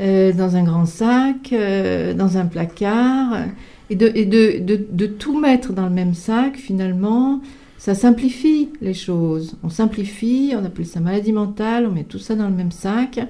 euh, 0.00 0.32
dans 0.32 0.56
un 0.56 0.64
grand 0.64 0.86
sac, 0.86 1.52
euh, 1.52 2.14
dans 2.14 2.36
un 2.36 2.46
placard, 2.46 3.44
et, 3.90 3.94
de, 3.94 4.10
et 4.14 4.24
de, 4.24 4.58
de, 4.58 4.84
de 4.90 5.06
tout 5.06 5.38
mettre 5.38 5.72
dans 5.72 5.84
le 5.84 5.94
même 5.94 6.14
sac, 6.14 6.56
finalement, 6.56 7.40
ça 7.78 7.94
simplifie 7.94 8.70
les 8.82 8.92
choses. 8.92 9.56
On 9.62 9.70
simplifie, 9.70 10.52
on 10.56 10.64
appelle 10.64 10.84
ça 10.84 10.98
maladie 10.98 11.32
mentale, 11.32 11.86
on 11.86 11.92
met 11.92 12.02
tout 12.02 12.18
ça 12.18 12.34
dans 12.34 12.48
le 12.48 12.54
même 12.54 12.72
sac. 12.72 13.20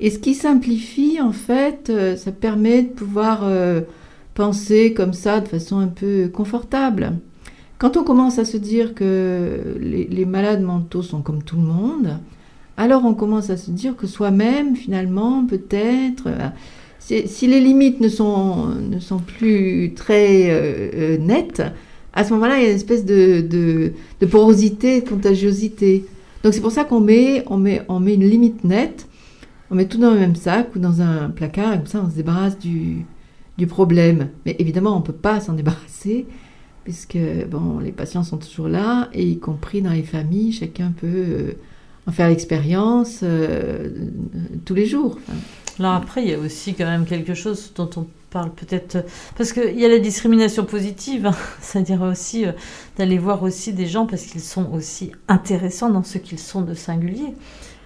Et 0.00 0.10
ce 0.10 0.18
qui 0.18 0.34
simplifie, 0.34 1.20
en 1.20 1.32
fait, 1.32 1.88
euh, 1.88 2.16
ça 2.16 2.32
permet 2.32 2.82
de 2.82 2.88
pouvoir 2.88 3.42
euh, 3.44 3.82
penser 4.34 4.92
comme 4.92 5.12
ça 5.12 5.40
de 5.40 5.46
façon 5.46 5.78
un 5.78 5.86
peu 5.86 6.28
confortable. 6.28 7.12
Quand 7.78 7.96
on 7.96 8.02
commence 8.02 8.38
à 8.38 8.44
se 8.44 8.56
dire 8.56 8.94
que 8.94 9.76
les, 9.78 10.24
malades 10.24 10.62
mentaux 10.62 11.02
sont 11.02 11.22
comme 11.22 11.42
tout 11.42 11.56
le 11.56 11.62
monde, 11.62 12.18
alors 12.76 13.04
on 13.04 13.14
commence 13.14 13.50
à 13.50 13.56
se 13.56 13.70
dire 13.70 13.96
que 13.96 14.06
soi-même, 14.06 14.74
finalement, 14.74 15.46
peut-être, 15.46 16.24
euh, 16.26 16.48
si, 16.98 17.46
les 17.46 17.60
limites 17.60 18.00
ne 18.00 18.08
sont, 18.08 18.74
plus 19.26 19.92
très 19.94 21.18
nettes, 21.18 21.62
à 22.12 22.24
ce 22.24 22.32
moment-là, 22.34 22.58
il 22.58 22.62
y 22.62 22.66
a 22.66 22.70
une 22.70 22.76
espèce 22.76 23.04
de, 23.04 23.92
porosité, 24.30 25.00
de 25.00 25.08
contagiosité. 25.08 26.04
Donc 26.42 26.54
c'est 26.54 26.60
pour 26.60 26.72
ça 26.72 26.84
qu'on 26.84 27.00
met, 27.00 27.44
on 27.46 27.56
met, 27.56 27.82
on 27.88 28.00
met 28.00 28.14
une 28.14 28.24
limite 28.24 28.64
nette, 28.64 29.06
on 29.70 29.74
met 29.74 29.86
tout 29.86 29.98
dans 29.98 30.12
le 30.12 30.18
même 30.18 30.34
sac 30.34 30.74
ou 30.74 30.78
dans 30.78 31.00
un 31.00 31.30
placard, 31.30 31.74
et 31.74 31.76
comme 31.76 31.86
ça 31.86 32.02
on 32.04 32.10
se 32.10 32.16
débarrasse 32.16 32.58
du, 32.58 33.04
du 33.58 33.66
problème. 33.66 34.28
Mais 34.46 34.56
évidemment, 34.58 34.96
on 34.96 35.00
ne 35.00 35.04
peut 35.04 35.12
pas 35.12 35.38
s'en 35.40 35.52
débarrasser, 35.52 36.26
puisque 36.84 37.18
bon, 37.48 37.78
les 37.78 37.92
patients 37.92 38.24
sont 38.24 38.38
toujours 38.38 38.68
là, 38.68 39.08
et 39.12 39.24
y 39.24 39.38
compris 39.38 39.82
dans 39.82 39.92
les 39.92 40.02
familles, 40.02 40.52
chacun 40.52 40.92
peut 40.98 41.06
euh, 41.06 41.52
en 42.06 42.12
faire 42.12 42.28
l'expérience 42.28 43.20
euh, 43.22 43.90
tous 44.64 44.74
les 44.74 44.86
jours. 44.86 45.18
Enfin, 45.28 45.38
Alors 45.78 45.92
après, 45.92 46.22
il 46.24 46.30
y 46.30 46.34
a 46.34 46.38
aussi 46.38 46.74
quand 46.74 46.86
même 46.86 47.04
quelque 47.04 47.34
chose 47.34 47.72
dont 47.76 47.90
on 47.96 48.06
parle 48.30 48.50
peut-être 48.50 49.04
parce 49.36 49.52
qu'il 49.52 49.78
y 49.78 49.84
a 49.84 49.88
la 49.88 49.98
discrimination 49.98 50.64
positive, 50.64 51.26
hein. 51.26 51.34
c'est-à-dire 51.60 52.02
aussi 52.02 52.46
euh, 52.46 52.52
d'aller 52.96 53.18
voir 53.18 53.42
aussi 53.42 53.72
des 53.72 53.86
gens 53.86 54.06
parce 54.06 54.22
qu'ils 54.22 54.40
sont 54.40 54.70
aussi 54.72 55.12
intéressants 55.28 55.90
dans 55.90 56.02
ce 56.04 56.18
qu'ils 56.18 56.38
sont 56.38 56.62
de 56.62 56.74
singulier. 56.74 57.34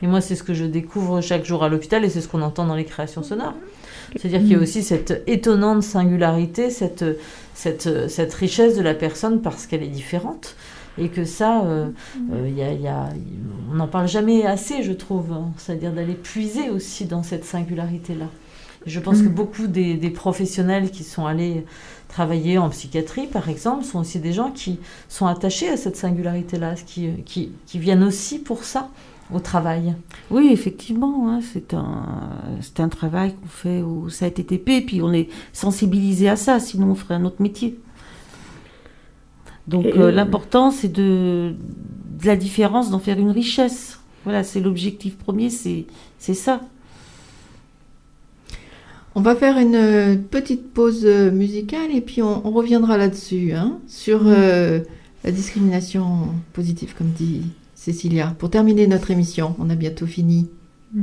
Et 0.02 0.06
moi, 0.06 0.20
c'est 0.20 0.34
ce 0.36 0.42
que 0.42 0.52
je 0.54 0.64
découvre 0.64 1.20
chaque 1.22 1.44
jour 1.44 1.64
à 1.64 1.68
l'hôpital 1.68 2.04
et 2.04 2.10
c'est 2.10 2.20
ce 2.20 2.28
qu'on 2.28 2.42
entend 2.42 2.66
dans 2.66 2.74
les 2.74 2.84
créations 2.84 3.22
sonores. 3.22 3.54
C'est-à-dire 4.16 4.40
qu'il 4.40 4.50
y 4.52 4.54
a 4.54 4.58
aussi 4.58 4.82
cette 4.82 5.22
étonnante 5.26 5.82
singularité, 5.82 6.68
cette, 6.70 7.04
cette, 7.54 8.08
cette 8.10 8.34
richesse 8.34 8.76
de 8.76 8.82
la 8.82 8.94
personne 8.94 9.40
parce 9.40 9.66
qu'elle 9.66 9.82
est 9.82 9.88
différente. 9.88 10.56
Et 10.98 11.08
que 11.08 11.24
ça, 11.24 11.64
euh, 11.64 11.88
euh, 12.32 12.44
a- 12.44 12.72
y 12.72 12.86
a- 12.86 13.08
on 13.72 13.74
n'en 13.74 13.88
parle 13.88 14.06
jamais 14.06 14.44
assez, 14.46 14.82
je 14.84 14.92
trouve. 14.92 15.32
hein. 15.32 15.50
C'est-à-dire 15.56 15.92
d'aller 15.92 16.14
puiser 16.14 16.70
aussi 16.70 17.06
dans 17.06 17.22
cette 17.24 17.44
singularité-là. 17.44 18.26
Je 18.86 19.00
pense 19.00 19.22
que 19.22 19.28
beaucoup 19.28 19.66
des, 19.66 19.94
des 19.94 20.10
professionnels 20.10 20.90
qui 20.90 21.04
sont 21.04 21.26
allés 21.26 21.64
travailler 22.08 22.58
en 22.58 22.68
psychiatrie, 22.70 23.26
par 23.26 23.48
exemple, 23.48 23.84
sont 23.84 24.00
aussi 24.00 24.20
des 24.20 24.32
gens 24.32 24.50
qui 24.50 24.78
sont 25.08 25.26
attachés 25.26 25.68
à 25.68 25.76
cette 25.76 25.96
singularité-là, 25.96 26.74
qui, 26.86 27.10
qui, 27.24 27.50
qui 27.66 27.78
viennent 27.78 28.04
aussi 28.04 28.38
pour 28.38 28.64
ça 28.64 28.90
au 29.32 29.40
travail. 29.40 29.94
Oui, 30.30 30.50
effectivement, 30.52 31.30
hein, 31.30 31.40
c'est 31.52 31.72
un, 31.72 32.30
c'est 32.60 32.80
un 32.80 32.88
travail 32.88 33.34
qu'on 33.34 33.48
fait 33.48 33.82
au 33.82 34.08
CATTP, 34.08 34.84
puis 34.86 35.00
on 35.02 35.12
est 35.12 35.28
sensibilisé 35.52 36.28
à 36.28 36.36
ça, 36.36 36.60
sinon 36.60 36.90
on 36.90 36.94
ferait 36.94 37.14
un 37.14 37.24
autre 37.24 37.40
métier. 37.40 37.78
Donc 39.66 39.86
euh, 39.86 40.12
l'important, 40.12 40.70
c'est 40.70 40.92
de, 40.92 41.54
de 42.20 42.26
la 42.26 42.36
différence, 42.36 42.90
d'en 42.90 42.98
faire 42.98 43.18
une 43.18 43.30
richesse. 43.30 43.98
Voilà, 44.24 44.44
c'est 44.44 44.60
l'objectif 44.60 45.16
premier, 45.16 45.48
c'est 45.50 45.86
c'est 46.18 46.34
ça. 46.34 46.60
On 49.16 49.20
va 49.20 49.36
faire 49.36 49.58
une 49.58 49.76
euh, 49.76 50.16
petite 50.16 50.72
pause 50.72 51.04
euh, 51.04 51.30
musicale 51.30 51.94
et 51.94 52.00
puis 52.00 52.20
on, 52.20 52.46
on 52.46 52.50
reviendra 52.50 52.96
là-dessus, 52.98 53.52
hein, 53.52 53.78
sur 53.86 54.22
euh, 54.26 54.80
la 55.22 55.30
discrimination 55.30 56.28
positive, 56.52 56.94
comme 56.98 57.10
dit 57.10 57.42
Cécilia. 57.76 58.34
Pour 58.38 58.50
terminer 58.50 58.88
notre 58.88 59.12
émission, 59.12 59.54
on 59.60 59.70
a 59.70 59.76
bientôt 59.76 60.06
fini. 60.06 60.48
Sais 60.94 61.00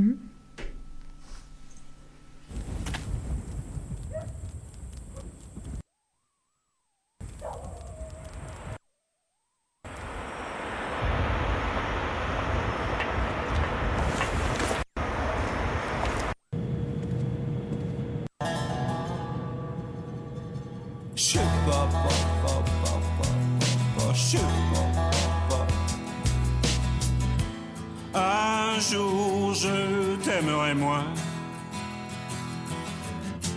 Un 28.14 28.80
jour 28.80 29.54
je 29.54 30.16
t'aimerai 30.16 30.74
moins. 30.74 31.06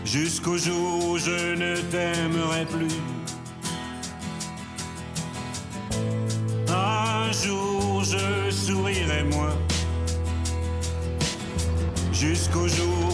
Jusqu'au 0.05 0.57
jour 0.57 1.09
où 1.09 1.17
je 1.17 1.55
ne 1.55 1.75
t'aimerai 1.91 2.65
plus. 2.65 2.95
Un 6.69 7.31
jour 7.33 8.03
je 8.05 8.51
sourirai 8.51 9.23
moins. 9.23 9.57
Jusqu'au 12.13 12.67
jour 12.69 13.04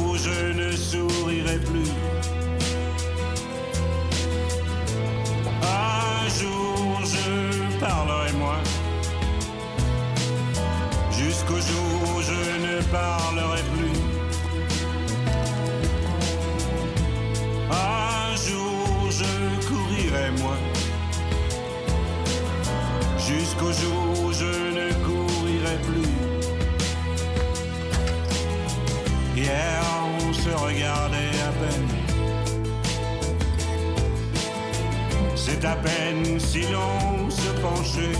À 35.63 35.75
peine 35.75 36.39
si 36.39 36.61
l'on 36.71 37.29
se 37.29 37.49
penchait. 37.61 38.17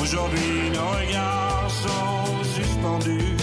Aujourd'hui, 0.00 0.70
nos 0.72 0.90
regards 0.96 1.68
sont 1.68 2.44
suspendus. 2.44 3.36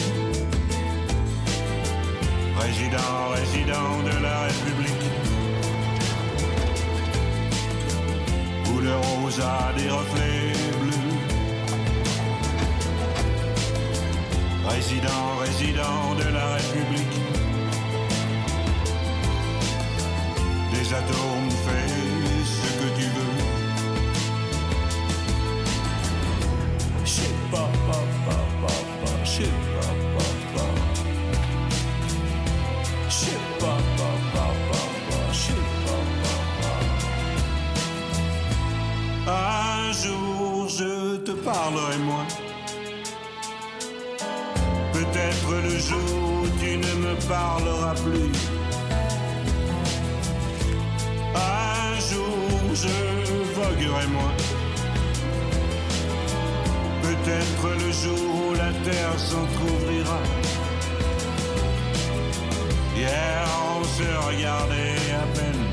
Président, 2.55 3.29
résident 3.35 4.03
de 4.05 4.23
la 4.23 4.41
République. 4.43 5.05
Où 8.69 8.75
rose 8.77 9.41
a 9.41 9.73
des 9.77 9.89
reflets 9.89 10.53
bleus. 10.79 11.11
Résident, 14.69 15.37
résident 15.41 16.15
de 16.15 16.33
la 16.33 16.53
République. 16.55 17.22
Des 20.93 20.99
atomes, 20.99 21.49
fais 21.65 21.89
ce 22.45 22.69
que 22.79 22.87
tu 22.99 23.05
veux. 23.15 23.37
Je 27.03 27.09
sais 27.09 27.35
pas, 27.51 27.69
pas, 27.87 28.05
pas, 28.25 28.45
pas, 28.61 28.79
pas, 29.01 29.17
je 29.23 29.29
sais 29.29 29.55
pas, 29.73 29.93
pas. 30.17 30.71
Je 33.09 33.13
sais 33.13 33.41
pas, 33.59 33.79
pas, 33.97 34.15
pas, 34.33 34.53
pas. 34.69 34.83
Un 39.31 39.91
jour 39.93 40.67
je 40.69 41.17
te 41.17 41.31
parlerai 41.31 41.97
moins. 41.99 42.27
Peut-être 44.91 45.51
le 45.63 45.77
jour 45.79 46.43
où 46.43 46.47
tu 46.59 46.77
ne 46.77 46.93
me 47.05 47.15
parleras 47.27 47.95
plus. 47.95 48.62
Je 52.83 53.53
voguerai 53.55 54.07
moins. 54.07 54.35
Peut-être 57.01 57.63
le 57.83 57.91
jour 57.91 58.29
où 58.47 58.53
la 58.53 58.71
terre 58.87 59.17
s'entr'ouvrira. 59.17 60.19
Hier 62.95 63.45
on 63.75 63.83
se 63.97 64.09
regardait 64.27 65.01
à 65.21 65.25
peine. 65.35 65.63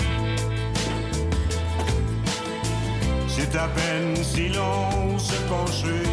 C'est 3.29 3.57
à 3.57 3.69
peine 3.69 4.17
si 4.23 4.49
l'on 4.49 5.19
se 5.19 5.39
penchait. 5.53 6.11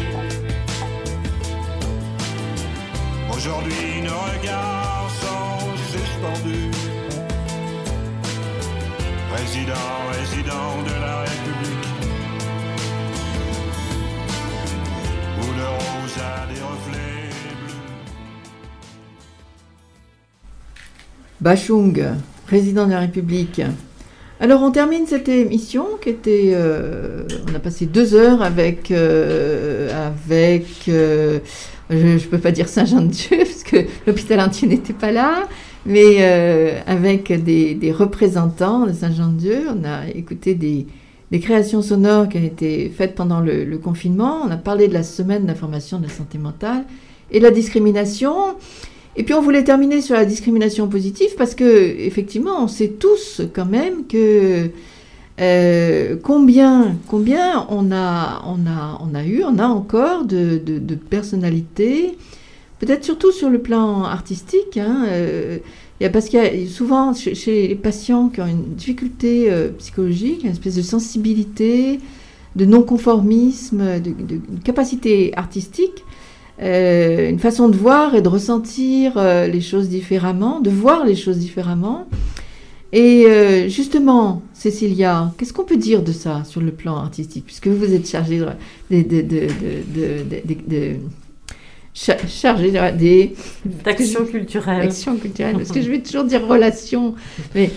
Aujourd'hui 3.34 4.02
nos 4.02 4.20
regards 4.32 5.10
sont 5.22 5.76
suspendus. 5.92 6.77
Président, 9.38 9.72
résident 10.10 10.82
de 10.82 11.00
la 11.00 11.20
République. 11.20 11.88
Où 15.38 15.46
le 15.56 15.64
rose 15.64 16.18
a 16.18 16.52
des 16.52 16.60
reflets 16.60 17.30
bleus. 17.62 17.78
Bachung, 21.40 22.04
président 22.48 22.86
de 22.86 22.90
la 22.90 22.98
République. 22.98 23.62
Alors 24.40 24.62
on 24.62 24.72
termine 24.72 25.06
cette 25.06 25.28
émission 25.28 25.86
qui 26.02 26.08
était, 26.08 26.50
euh, 26.54 27.22
on 27.48 27.54
a 27.54 27.60
passé 27.60 27.86
deux 27.86 28.14
heures 28.14 28.42
avec, 28.42 28.90
euh, 28.90 29.88
avec, 30.08 30.88
euh, 30.88 31.38
je 31.90 31.96
ne 31.96 32.18
peux 32.18 32.38
pas 32.38 32.50
dire 32.50 32.68
Saint-Jean-de-Dieu 32.68 33.38
parce 33.38 33.62
que 33.62 33.86
l'hôpital 34.04 34.40
entier 34.40 34.66
n'était 34.66 34.92
pas 34.92 35.12
là, 35.12 35.48
mais 35.86 36.16
euh, 36.20 36.80
avec 36.86 37.32
des, 37.32 37.92
représentants 37.92 38.86
de 38.86 38.92
Saint-Jean-de-Dieu. 38.92 39.66
On 39.70 39.84
a 39.84 40.08
écouté 40.14 40.54
des, 40.54 40.86
créations 41.40 41.82
sonores 41.82 42.28
qui 42.28 42.38
ont 42.38 42.44
été 42.44 42.90
faites 42.90 43.14
pendant 43.14 43.40
le, 43.40 43.78
confinement. 43.78 44.40
On 44.44 44.50
a 44.50 44.56
parlé 44.56 44.88
de 44.88 44.94
la 44.94 45.02
semaine 45.02 45.46
d'information 45.46 45.98
de 45.98 46.04
la 46.04 46.12
santé 46.12 46.38
mentale 46.38 46.84
et 47.30 47.38
de 47.38 47.44
la 47.44 47.50
discrimination. 47.50 48.34
Et 49.16 49.24
puis 49.24 49.34
on 49.34 49.42
voulait 49.42 49.64
terminer 49.64 50.00
sur 50.00 50.14
la 50.14 50.24
discrimination 50.24 50.88
positive 50.88 51.30
parce 51.36 51.54
que 51.54 51.64
effectivement, 51.64 52.62
on 52.62 52.68
sait 52.68 52.88
tous 52.88 53.42
quand 53.52 53.66
même 53.66 54.06
que 54.06 54.70
euh, 55.40 56.16
combien, 56.22 56.96
combien 57.08 57.66
on 57.68 57.90
a, 57.90 58.42
on 58.46 58.66
a, 58.66 59.00
on 59.00 59.14
a 59.14 59.24
eu, 59.24 59.42
on 59.44 59.58
a 59.58 59.66
encore 59.66 60.24
de, 60.24 60.58
de 60.58 60.94
personnalités, 60.94 62.16
peut-être 62.78 63.04
surtout 63.04 63.32
sur 63.32 63.50
le 63.50 63.58
plan 63.58 64.04
artistique. 64.04 64.76
Hein, 64.76 65.04
euh, 65.08 65.58
parce 66.12 66.28
qu'il 66.28 66.38
y 66.38 66.42
a 66.42 66.68
souvent 66.68 67.12
chez, 67.12 67.68
les 67.68 67.74
patients 67.74 68.28
qui 68.28 68.40
ont 68.40 68.46
une 68.46 68.74
difficulté 68.74 69.50
euh, 69.50 69.70
psychologique, 69.78 70.44
une 70.44 70.50
espèce 70.50 70.76
de 70.76 70.82
sensibilité, 70.82 71.98
de 72.56 72.64
non-conformisme, 72.64 74.00
de, 74.00 74.40
capacité 74.64 75.32
artistique, 75.36 76.04
euh, 76.60 77.28
une 77.28 77.38
façon 77.38 77.68
de 77.68 77.76
voir 77.76 78.14
et 78.14 78.22
de 78.22 78.28
ressentir 78.28 79.16
les 79.16 79.60
choses 79.60 79.88
différemment, 79.88 80.60
de 80.60 80.70
voir 80.70 81.04
les 81.04 81.16
choses 81.16 81.38
différemment. 81.38 82.06
Et 82.92 83.26
justement, 83.68 84.42
Cécilia, 84.54 85.32
qu'est-ce 85.36 85.52
qu'on 85.52 85.64
peut 85.64 85.76
dire 85.76 86.02
de 86.02 86.10
ça 86.10 86.42
sur 86.44 86.60
le 86.60 86.72
plan 86.72 86.96
artistique, 86.96 87.44
puisque 87.44 87.68
vous 87.68 87.92
êtes 87.92 88.08
chargée 88.08 88.40
de, 88.90 88.96
de, 92.06 92.12
de- 92.12 92.18
de- 92.18 92.22
de- 92.22 92.22
de- 92.22 92.24
cha- 92.24 92.26
chargée 92.28 92.70
de- 92.70 92.96
des 92.96 93.34
D'action 93.84 94.24
culturelle. 94.24 94.82
Action 94.82 95.16
culturelle, 95.16 95.56
parce 95.56 95.72
que 95.72 95.82
je 95.82 95.90
vais 95.90 96.00
toujours 96.00 96.24
dire 96.24 96.46
relations, 96.46 97.14
mais 97.54 97.70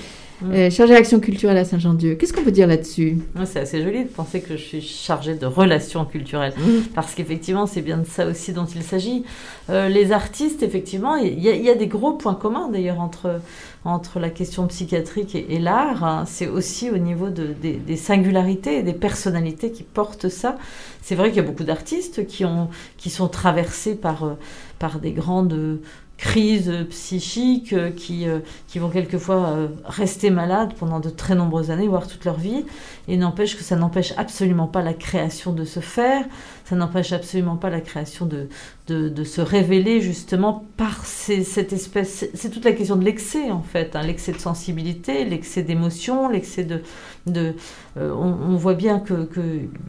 euh, 0.44 0.70
chargée 0.72 0.94
d'action 0.96 1.20
culturelle 1.20 1.58
à 1.58 1.66
Saint-Jean-Dieu. 1.66 2.16
Qu'est-ce 2.16 2.34
qu'on 2.34 2.42
peut 2.44 2.52
dire 2.52 2.66
là-dessus? 2.68 3.20
C'est 3.46 3.60
assez 3.60 3.82
joli 3.84 4.04
de 4.06 4.10
penser 4.10 4.42
que 4.42 4.58
je 4.58 4.62
suis 4.64 4.82
chargée 4.82 5.36
de 5.36 5.46
relations 5.46 6.04
culturelles, 6.06 6.54
Mm. 6.58 6.84
parce 6.96 7.14
qu'effectivement, 7.14 7.68
c'est 7.68 7.82
bien 7.84 7.98
de 8.00 8.06
ça 8.08 8.26
aussi 8.26 8.52
dont 8.52 8.66
il 8.66 8.82
s'agit. 8.82 9.24
Euh, 9.70 9.88
les 9.88 10.12
artistes, 10.12 10.64
effectivement, 10.64 11.16
il 11.16 11.40
y, 11.40 11.48
a- 11.50 11.54
il 11.56 11.62
y 11.64 11.70
a 11.70 11.76
des 11.76 11.86
gros 11.88 12.14
points 12.14 12.34
communs 12.34 12.70
d'ailleurs 12.70 13.00
entre, 13.00 13.40
entre 13.84 14.20
la 14.20 14.30
question 14.30 14.68
psychiatrique 14.68 15.36
et, 15.36 15.60
l'art. 15.60 16.04
hein. 16.04 16.26
C'est 16.28 16.48
aussi 16.48 16.90
au 16.92 16.98
niveau 16.98 17.30
de- 17.30 17.54
des, 17.62 17.74
des 17.74 17.98
singularités 17.98 18.78
et 18.78 18.84
des 18.84 18.94
personnalités 18.94 19.72
qui 19.72 19.84
portent 19.84 20.30
ça. 20.30 20.58
C'est 21.02 21.16
vrai 21.16 21.30
qu'il 21.30 21.38
y 21.38 21.46
a 21.46 21.48
beaucoup 21.50 21.64
d'artistes 21.64 22.28
qui, 22.28 22.46
ont, 22.46 22.70
qui 22.98 23.10
sont 23.10 23.28
traversés 23.28 23.96
par, 23.96 24.24
euh, 24.24 24.34
par 24.78 25.00
des 25.00 25.12
grandes 25.12 25.80
crises 26.22 26.72
psychiques 26.92 27.74
euh, 27.74 27.90
qui, 27.90 28.28
euh, 28.28 28.40
qui 28.68 28.78
vont 28.78 28.90
quelquefois 28.90 29.42
euh, 29.50 29.68
rester 29.86 30.30
malades 30.30 30.74
pendant 30.80 31.00
de 31.00 31.10
très 31.10 31.34
nombreuses 31.34 31.72
années, 31.72 31.88
voire 31.88 32.08
toute 32.08 32.24
leur 32.26 32.38
vie. 32.38 32.64
Et 33.08 33.18
n'empêche 33.18 33.58
que 33.58 33.64
ça 33.64 33.76
n'empêche 33.76 34.14
absolument 34.18 34.68
pas 34.68 34.84
la 34.84 34.94
création 34.94 35.52
de 35.52 35.66
se 35.66 35.80
faire, 35.80 36.24
ça 36.66 36.76
n'empêche 36.76 37.12
absolument 37.12 37.56
pas 37.56 37.72
la 37.72 37.82
création 37.82 38.28
de, 38.28 38.48
de, 38.88 39.10
de 39.10 39.24
se 39.24 39.42
révéler 39.42 40.00
justement 40.00 40.64
par 40.78 41.04
ces- 41.06 41.44
cette 41.44 41.74
espèce... 41.74 42.30
c'est- 42.36 42.50
toute 42.52 42.66
la 42.66 42.74
question 42.74 42.96
de 42.98 43.04
l'excès 43.04 43.50
en 43.50 43.64
fait, 43.64 43.96
hein, 43.96 44.04
l'excès 44.04 44.32
de 44.32 44.38
sensibilité, 44.38 45.26
l'excès 45.26 45.64
d'émotion, 45.64 46.30
l'excès 46.30 46.64
de... 46.64 46.82
de 47.26 47.56
euh, 47.98 48.14
on, 48.14 48.54
on 48.54 48.56
voit 48.58 48.76
bien 48.76 49.00
que, 49.00 49.24
que 49.26 49.42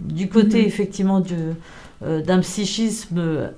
du 0.02 0.28
côté 0.30 0.60
Mhm. 0.62 0.66
effectivement 0.66 1.20
du, 1.20 1.34
euh, 2.06 2.22
d'un 2.22 2.40
psychisme 2.40 3.18
euh, 3.18 3.48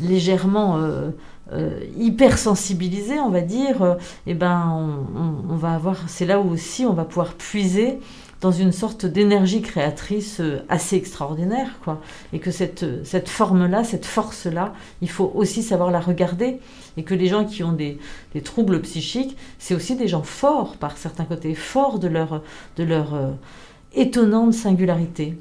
légèrement 0.00 0.76
euh, 0.76 1.10
euh, 1.52 1.80
hypersensibilisé, 1.96 3.18
on 3.20 3.30
va 3.30 3.40
dire, 3.40 3.82
euh, 3.82 3.94
eh 4.26 4.34
ben, 4.34 5.06
on, 5.48 5.56
va 5.56 5.74
avoir, 5.74 6.08
c'est 6.08 6.26
là 6.26 6.40
où 6.40 6.50
aussi 6.50 6.84
on 6.84 6.92
va 6.92 7.04
pouvoir 7.04 7.34
puiser 7.34 7.98
dans 8.40 8.52
une 8.52 8.70
sorte 8.70 9.04
d'énergie 9.06 9.62
créatrice 9.62 10.40
euh, 10.40 10.62
assez 10.68 10.96
extraordinaire, 10.96 11.78
quoi. 11.82 12.00
Et 12.32 12.38
que 12.38 12.50
cette, 12.50 12.84
euh, 12.84 13.00
cette 13.02 13.28
forme-là, 13.28 13.82
cette 13.82 14.06
force-là, 14.06 14.74
il 15.02 15.10
faut 15.10 15.32
aussi 15.34 15.62
savoir 15.62 15.90
la 15.90 16.00
regarder. 16.00 16.60
Et 16.96 17.02
que 17.02 17.14
les 17.14 17.26
gens 17.26 17.44
qui 17.44 17.64
ont 17.64 17.72
des, 17.72 17.98
troubles 18.44 18.80
psychiques, 18.82 19.36
c'est 19.58 19.74
aussi 19.74 19.96
des 19.96 20.06
gens 20.06 20.22
forts, 20.22 20.76
par 20.76 20.96
certains 20.96 21.24
côtés, 21.24 21.54
forts 21.54 21.98
de 21.98 22.08
leur, 22.08 22.42
de 22.76 22.84
leur 22.84 23.36
étonnante 23.94 24.52
singularité. 24.52 25.36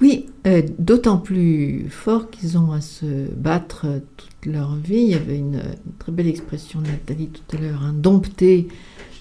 Oui, 0.00 0.26
euh, 0.46 0.62
d'autant 0.78 1.16
plus 1.16 1.86
fort 1.88 2.30
qu'ils 2.30 2.58
ont 2.58 2.72
à 2.72 2.82
se 2.82 3.06
battre 3.34 3.86
toute 4.16 4.52
leur 4.52 4.76
vie. 4.76 5.00
Il 5.00 5.08
y 5.08 5.14
avait 5.14 5.38
une, 5.38 5.62
très 5.98 6.12
belle 6.12 6.26
expression 6.26 6.80
de 6.80 6.86
Nathalie 6.88 7.28
tout 7.28 7.56
à 7.56 7.60
l'heure, 7.60 7.82
hein, 7.82 7.94
dompter, 7.96 8.68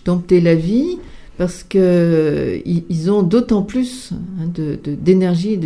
dompter 0.03 0.41
la 0.41 0.55
vie, 0.55 0.99
parce 1.37 1.63
que 1.63 1.77
euh, 1.79 2.59
ils, 2.65 3.09
ont 3.09 3.23
d'autant 3.23 3.61
plus 3.61 4.11
hein, 4.11 4.51
d'énergie 4.83 5.59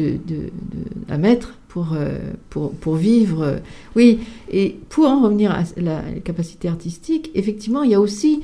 à 1.10 1.18
mettre 1.18 1.56
pour, 1.70 1.94
euh, 1.94 2.20
pour, 2.52 2.72
pour 2.74 2.96
vivre. 2.96 3.60
Oui, 3.96 4.20
et 4.52 4.78
pour 4.90 5.06
en 5.06 5.24
revenir 5.24 5.52
à 5.52 5.64
la, 5.78 6.04
capacité 6.24 6.68
artistique, 6.68 7.32
effectivement, 7.34 7.82
il 7.82 7.92
y 7.92 7.96
a 7.96 8.02
aussi 8.02 8.42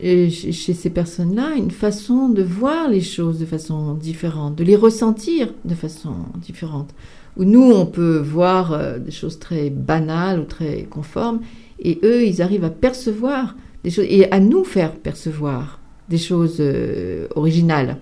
chez, 0.00 0.52
ces 0.52 0.90
personnes-là 0.90 1.54
une 1.56 1.70
façon 1.70 2.28
de 2.28 2.42
voir 2.42 2.88
les 2.88 3.00
choses 3.00 3.38
de 3.38 3.46
façon 3.46 3.94
différente, 3.94 4.56
de 4.56 4.64
les 4.64 4.76
ressentir 4.76 5.52
de 5.64 5.74
façon 5.74 6.14
différente. 6.36 6.94
Où 7.36 7.44
nous, 7.44 7.72
on 7.72 7.86
peut 7.86 8.18
voir 8.18 8.72
euh, 8.72 8.98
des 8.98 9.10
choses 9.10 9.38
très 9.38 9.70
banales 9.70 10.40
ou 10.40 10.44
très 10.44 10.84
conformes, 10.84 11.40
et 11.80 11.98
eux, 12.04 12.24
ils 12.24 12.40
arrivent 12.42 12.64
à 12.64 12.70
percevoir 12.70 13.56
des 13.82 13.90
choses, 13.90 14.06
et 14.08 14.30
à 14.30 14.40
nous 14.40 14.64
faire 14.64 14.92
percevoir 14.92 15.80
des 16.08 16.18
choses 16.18 16.58
euh, 16.60 17.26
originales. 17.34 17.98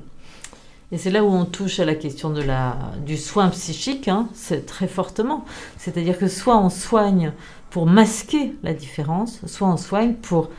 Et 0.92 0.98
c'est 0.98 1.10
là 1.10 1.24
où 1.24 1.28
on 1.28 1.46
touche 1.46 1.80
à 1.80 1.86
la 1.86 1.94
question 1.94 2.28
de 2.28 2.42
la, 2.42 2.76
du 3.06 3.16
soin 3.16 3.48
psychique, 3.48 4.08
hein, 4.08 4.28
c'est 4.34 4.66
très 4.66 4.86
fortement. 4.86 5.46
C'est-à-dire 5.78 6.18
que 6.18 6.28
soit 6.28 6.58
on 6.58 6.68
soigne 6.68 7.32
pour 7.70 7.86
masquer 7.86 8.52
la 8.62 8.74
différence, 8.74 9.40
soit 9.46 9.68
on 9.68 9.78
soigne 9.78 10.12
pour 10.12 10.50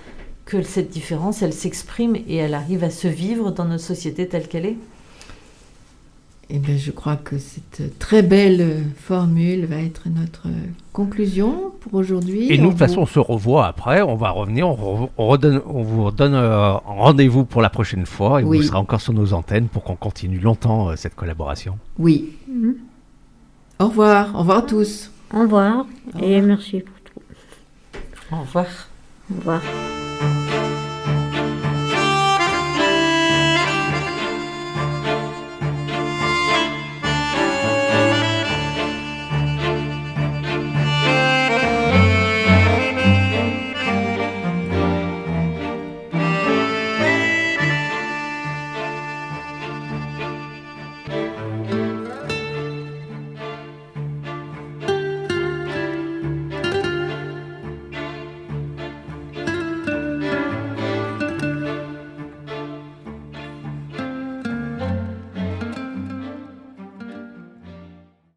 que 0.46 0.62
cette 0.62 0.90
différence, 0.90 1.42
elle 1.42 1.54
s'exprime 1.54 2.16
et 2.16 2.36
elle 2.36 2.54
arrive 2.54 2.84
à 2.84 2.90
se 2.90 3.08
vivre 3.08 3.52
dans 3.52 3.66
notre 3.66 3.84
société 3.84 4.28
telle 4.28 4.48
qu'elle 4.48 4.66
est. 4.66 4.78
Et 6.50 6.60
bien, 6.60 6.76
je 6.78 6.92
crois 6.92 7.16
que 7.16 7.38
cette 7.38 7.98
très 8.00 8.22
belle 8.22 8.84
formule 8.98 9.66
va 9.66 9.78
être 9.78 10.10
notre 10.10 10.48
conclusion 10.92 11.72
pour 11.80 11.94
aujourd'hui. 11.96 12.52
Et 12.52 12.58
nous, 12.58 12.66
On 12.66 12.68
de 12.68 12.72
toute 12.72 12.80
façon, 12.80 13.02
on 13.02 13.06
se 13.06 13.18
revoit 13.20 13.66
après, 13.66 14.02
on 14.02 14.16
va 14.16 14.30
revenir, 14.30 14.68
on, 14.68 15.06
re- 15.06 15.10
on 15.18 15.28
redonne, 15.28 15.62
on 15.66 15.82
vous 15.82 16.04
redonne 16.04 16.36
euh, 16.36 16.74
rendez-vous 16.74 17.46
pour 17.46 17.62
la 17.62 17.70
prochaine 17.70 18.06
fois 18.06 18.42
et 18.42 18.44
Oui. 18.44 18.58
vous 18.58 18.64
serez 18.64 18.78
encore 18.78 19.00
sur 19.02 19.14
nos 19.14 19.32
antennes 19.34 19.68
pour 19.68 19.84
qu'on 19.84 19.96
continue 19.96 20.38
longtemps 20.40 20.90
euh, 20.90 20.96
cette 20.98 21.16
collaboration. 21.16 21.78
Oui. 21.98 22.34
Au 23.80 23.88
revoir. 23.88 24.36
Au 24.36 24.40
revoir 24.40 24.58
à 24.60 24.62
tous. 24.64 25.10
Au 25.34 25.40
revoir 25.40 25.86
Au 26.14 26.20
et 26.20 26.26
revoir. 26.36 26.42
merci 26.44 26.82
pour 26.82 26.96
tout. 27.00 27.22
Au 28.36 28.42
revoir. 28.42 28.66
Au 29.32 29.38
revoir. 29.40 29.62
Thank 30.24 30.54
you. 30.54 30.63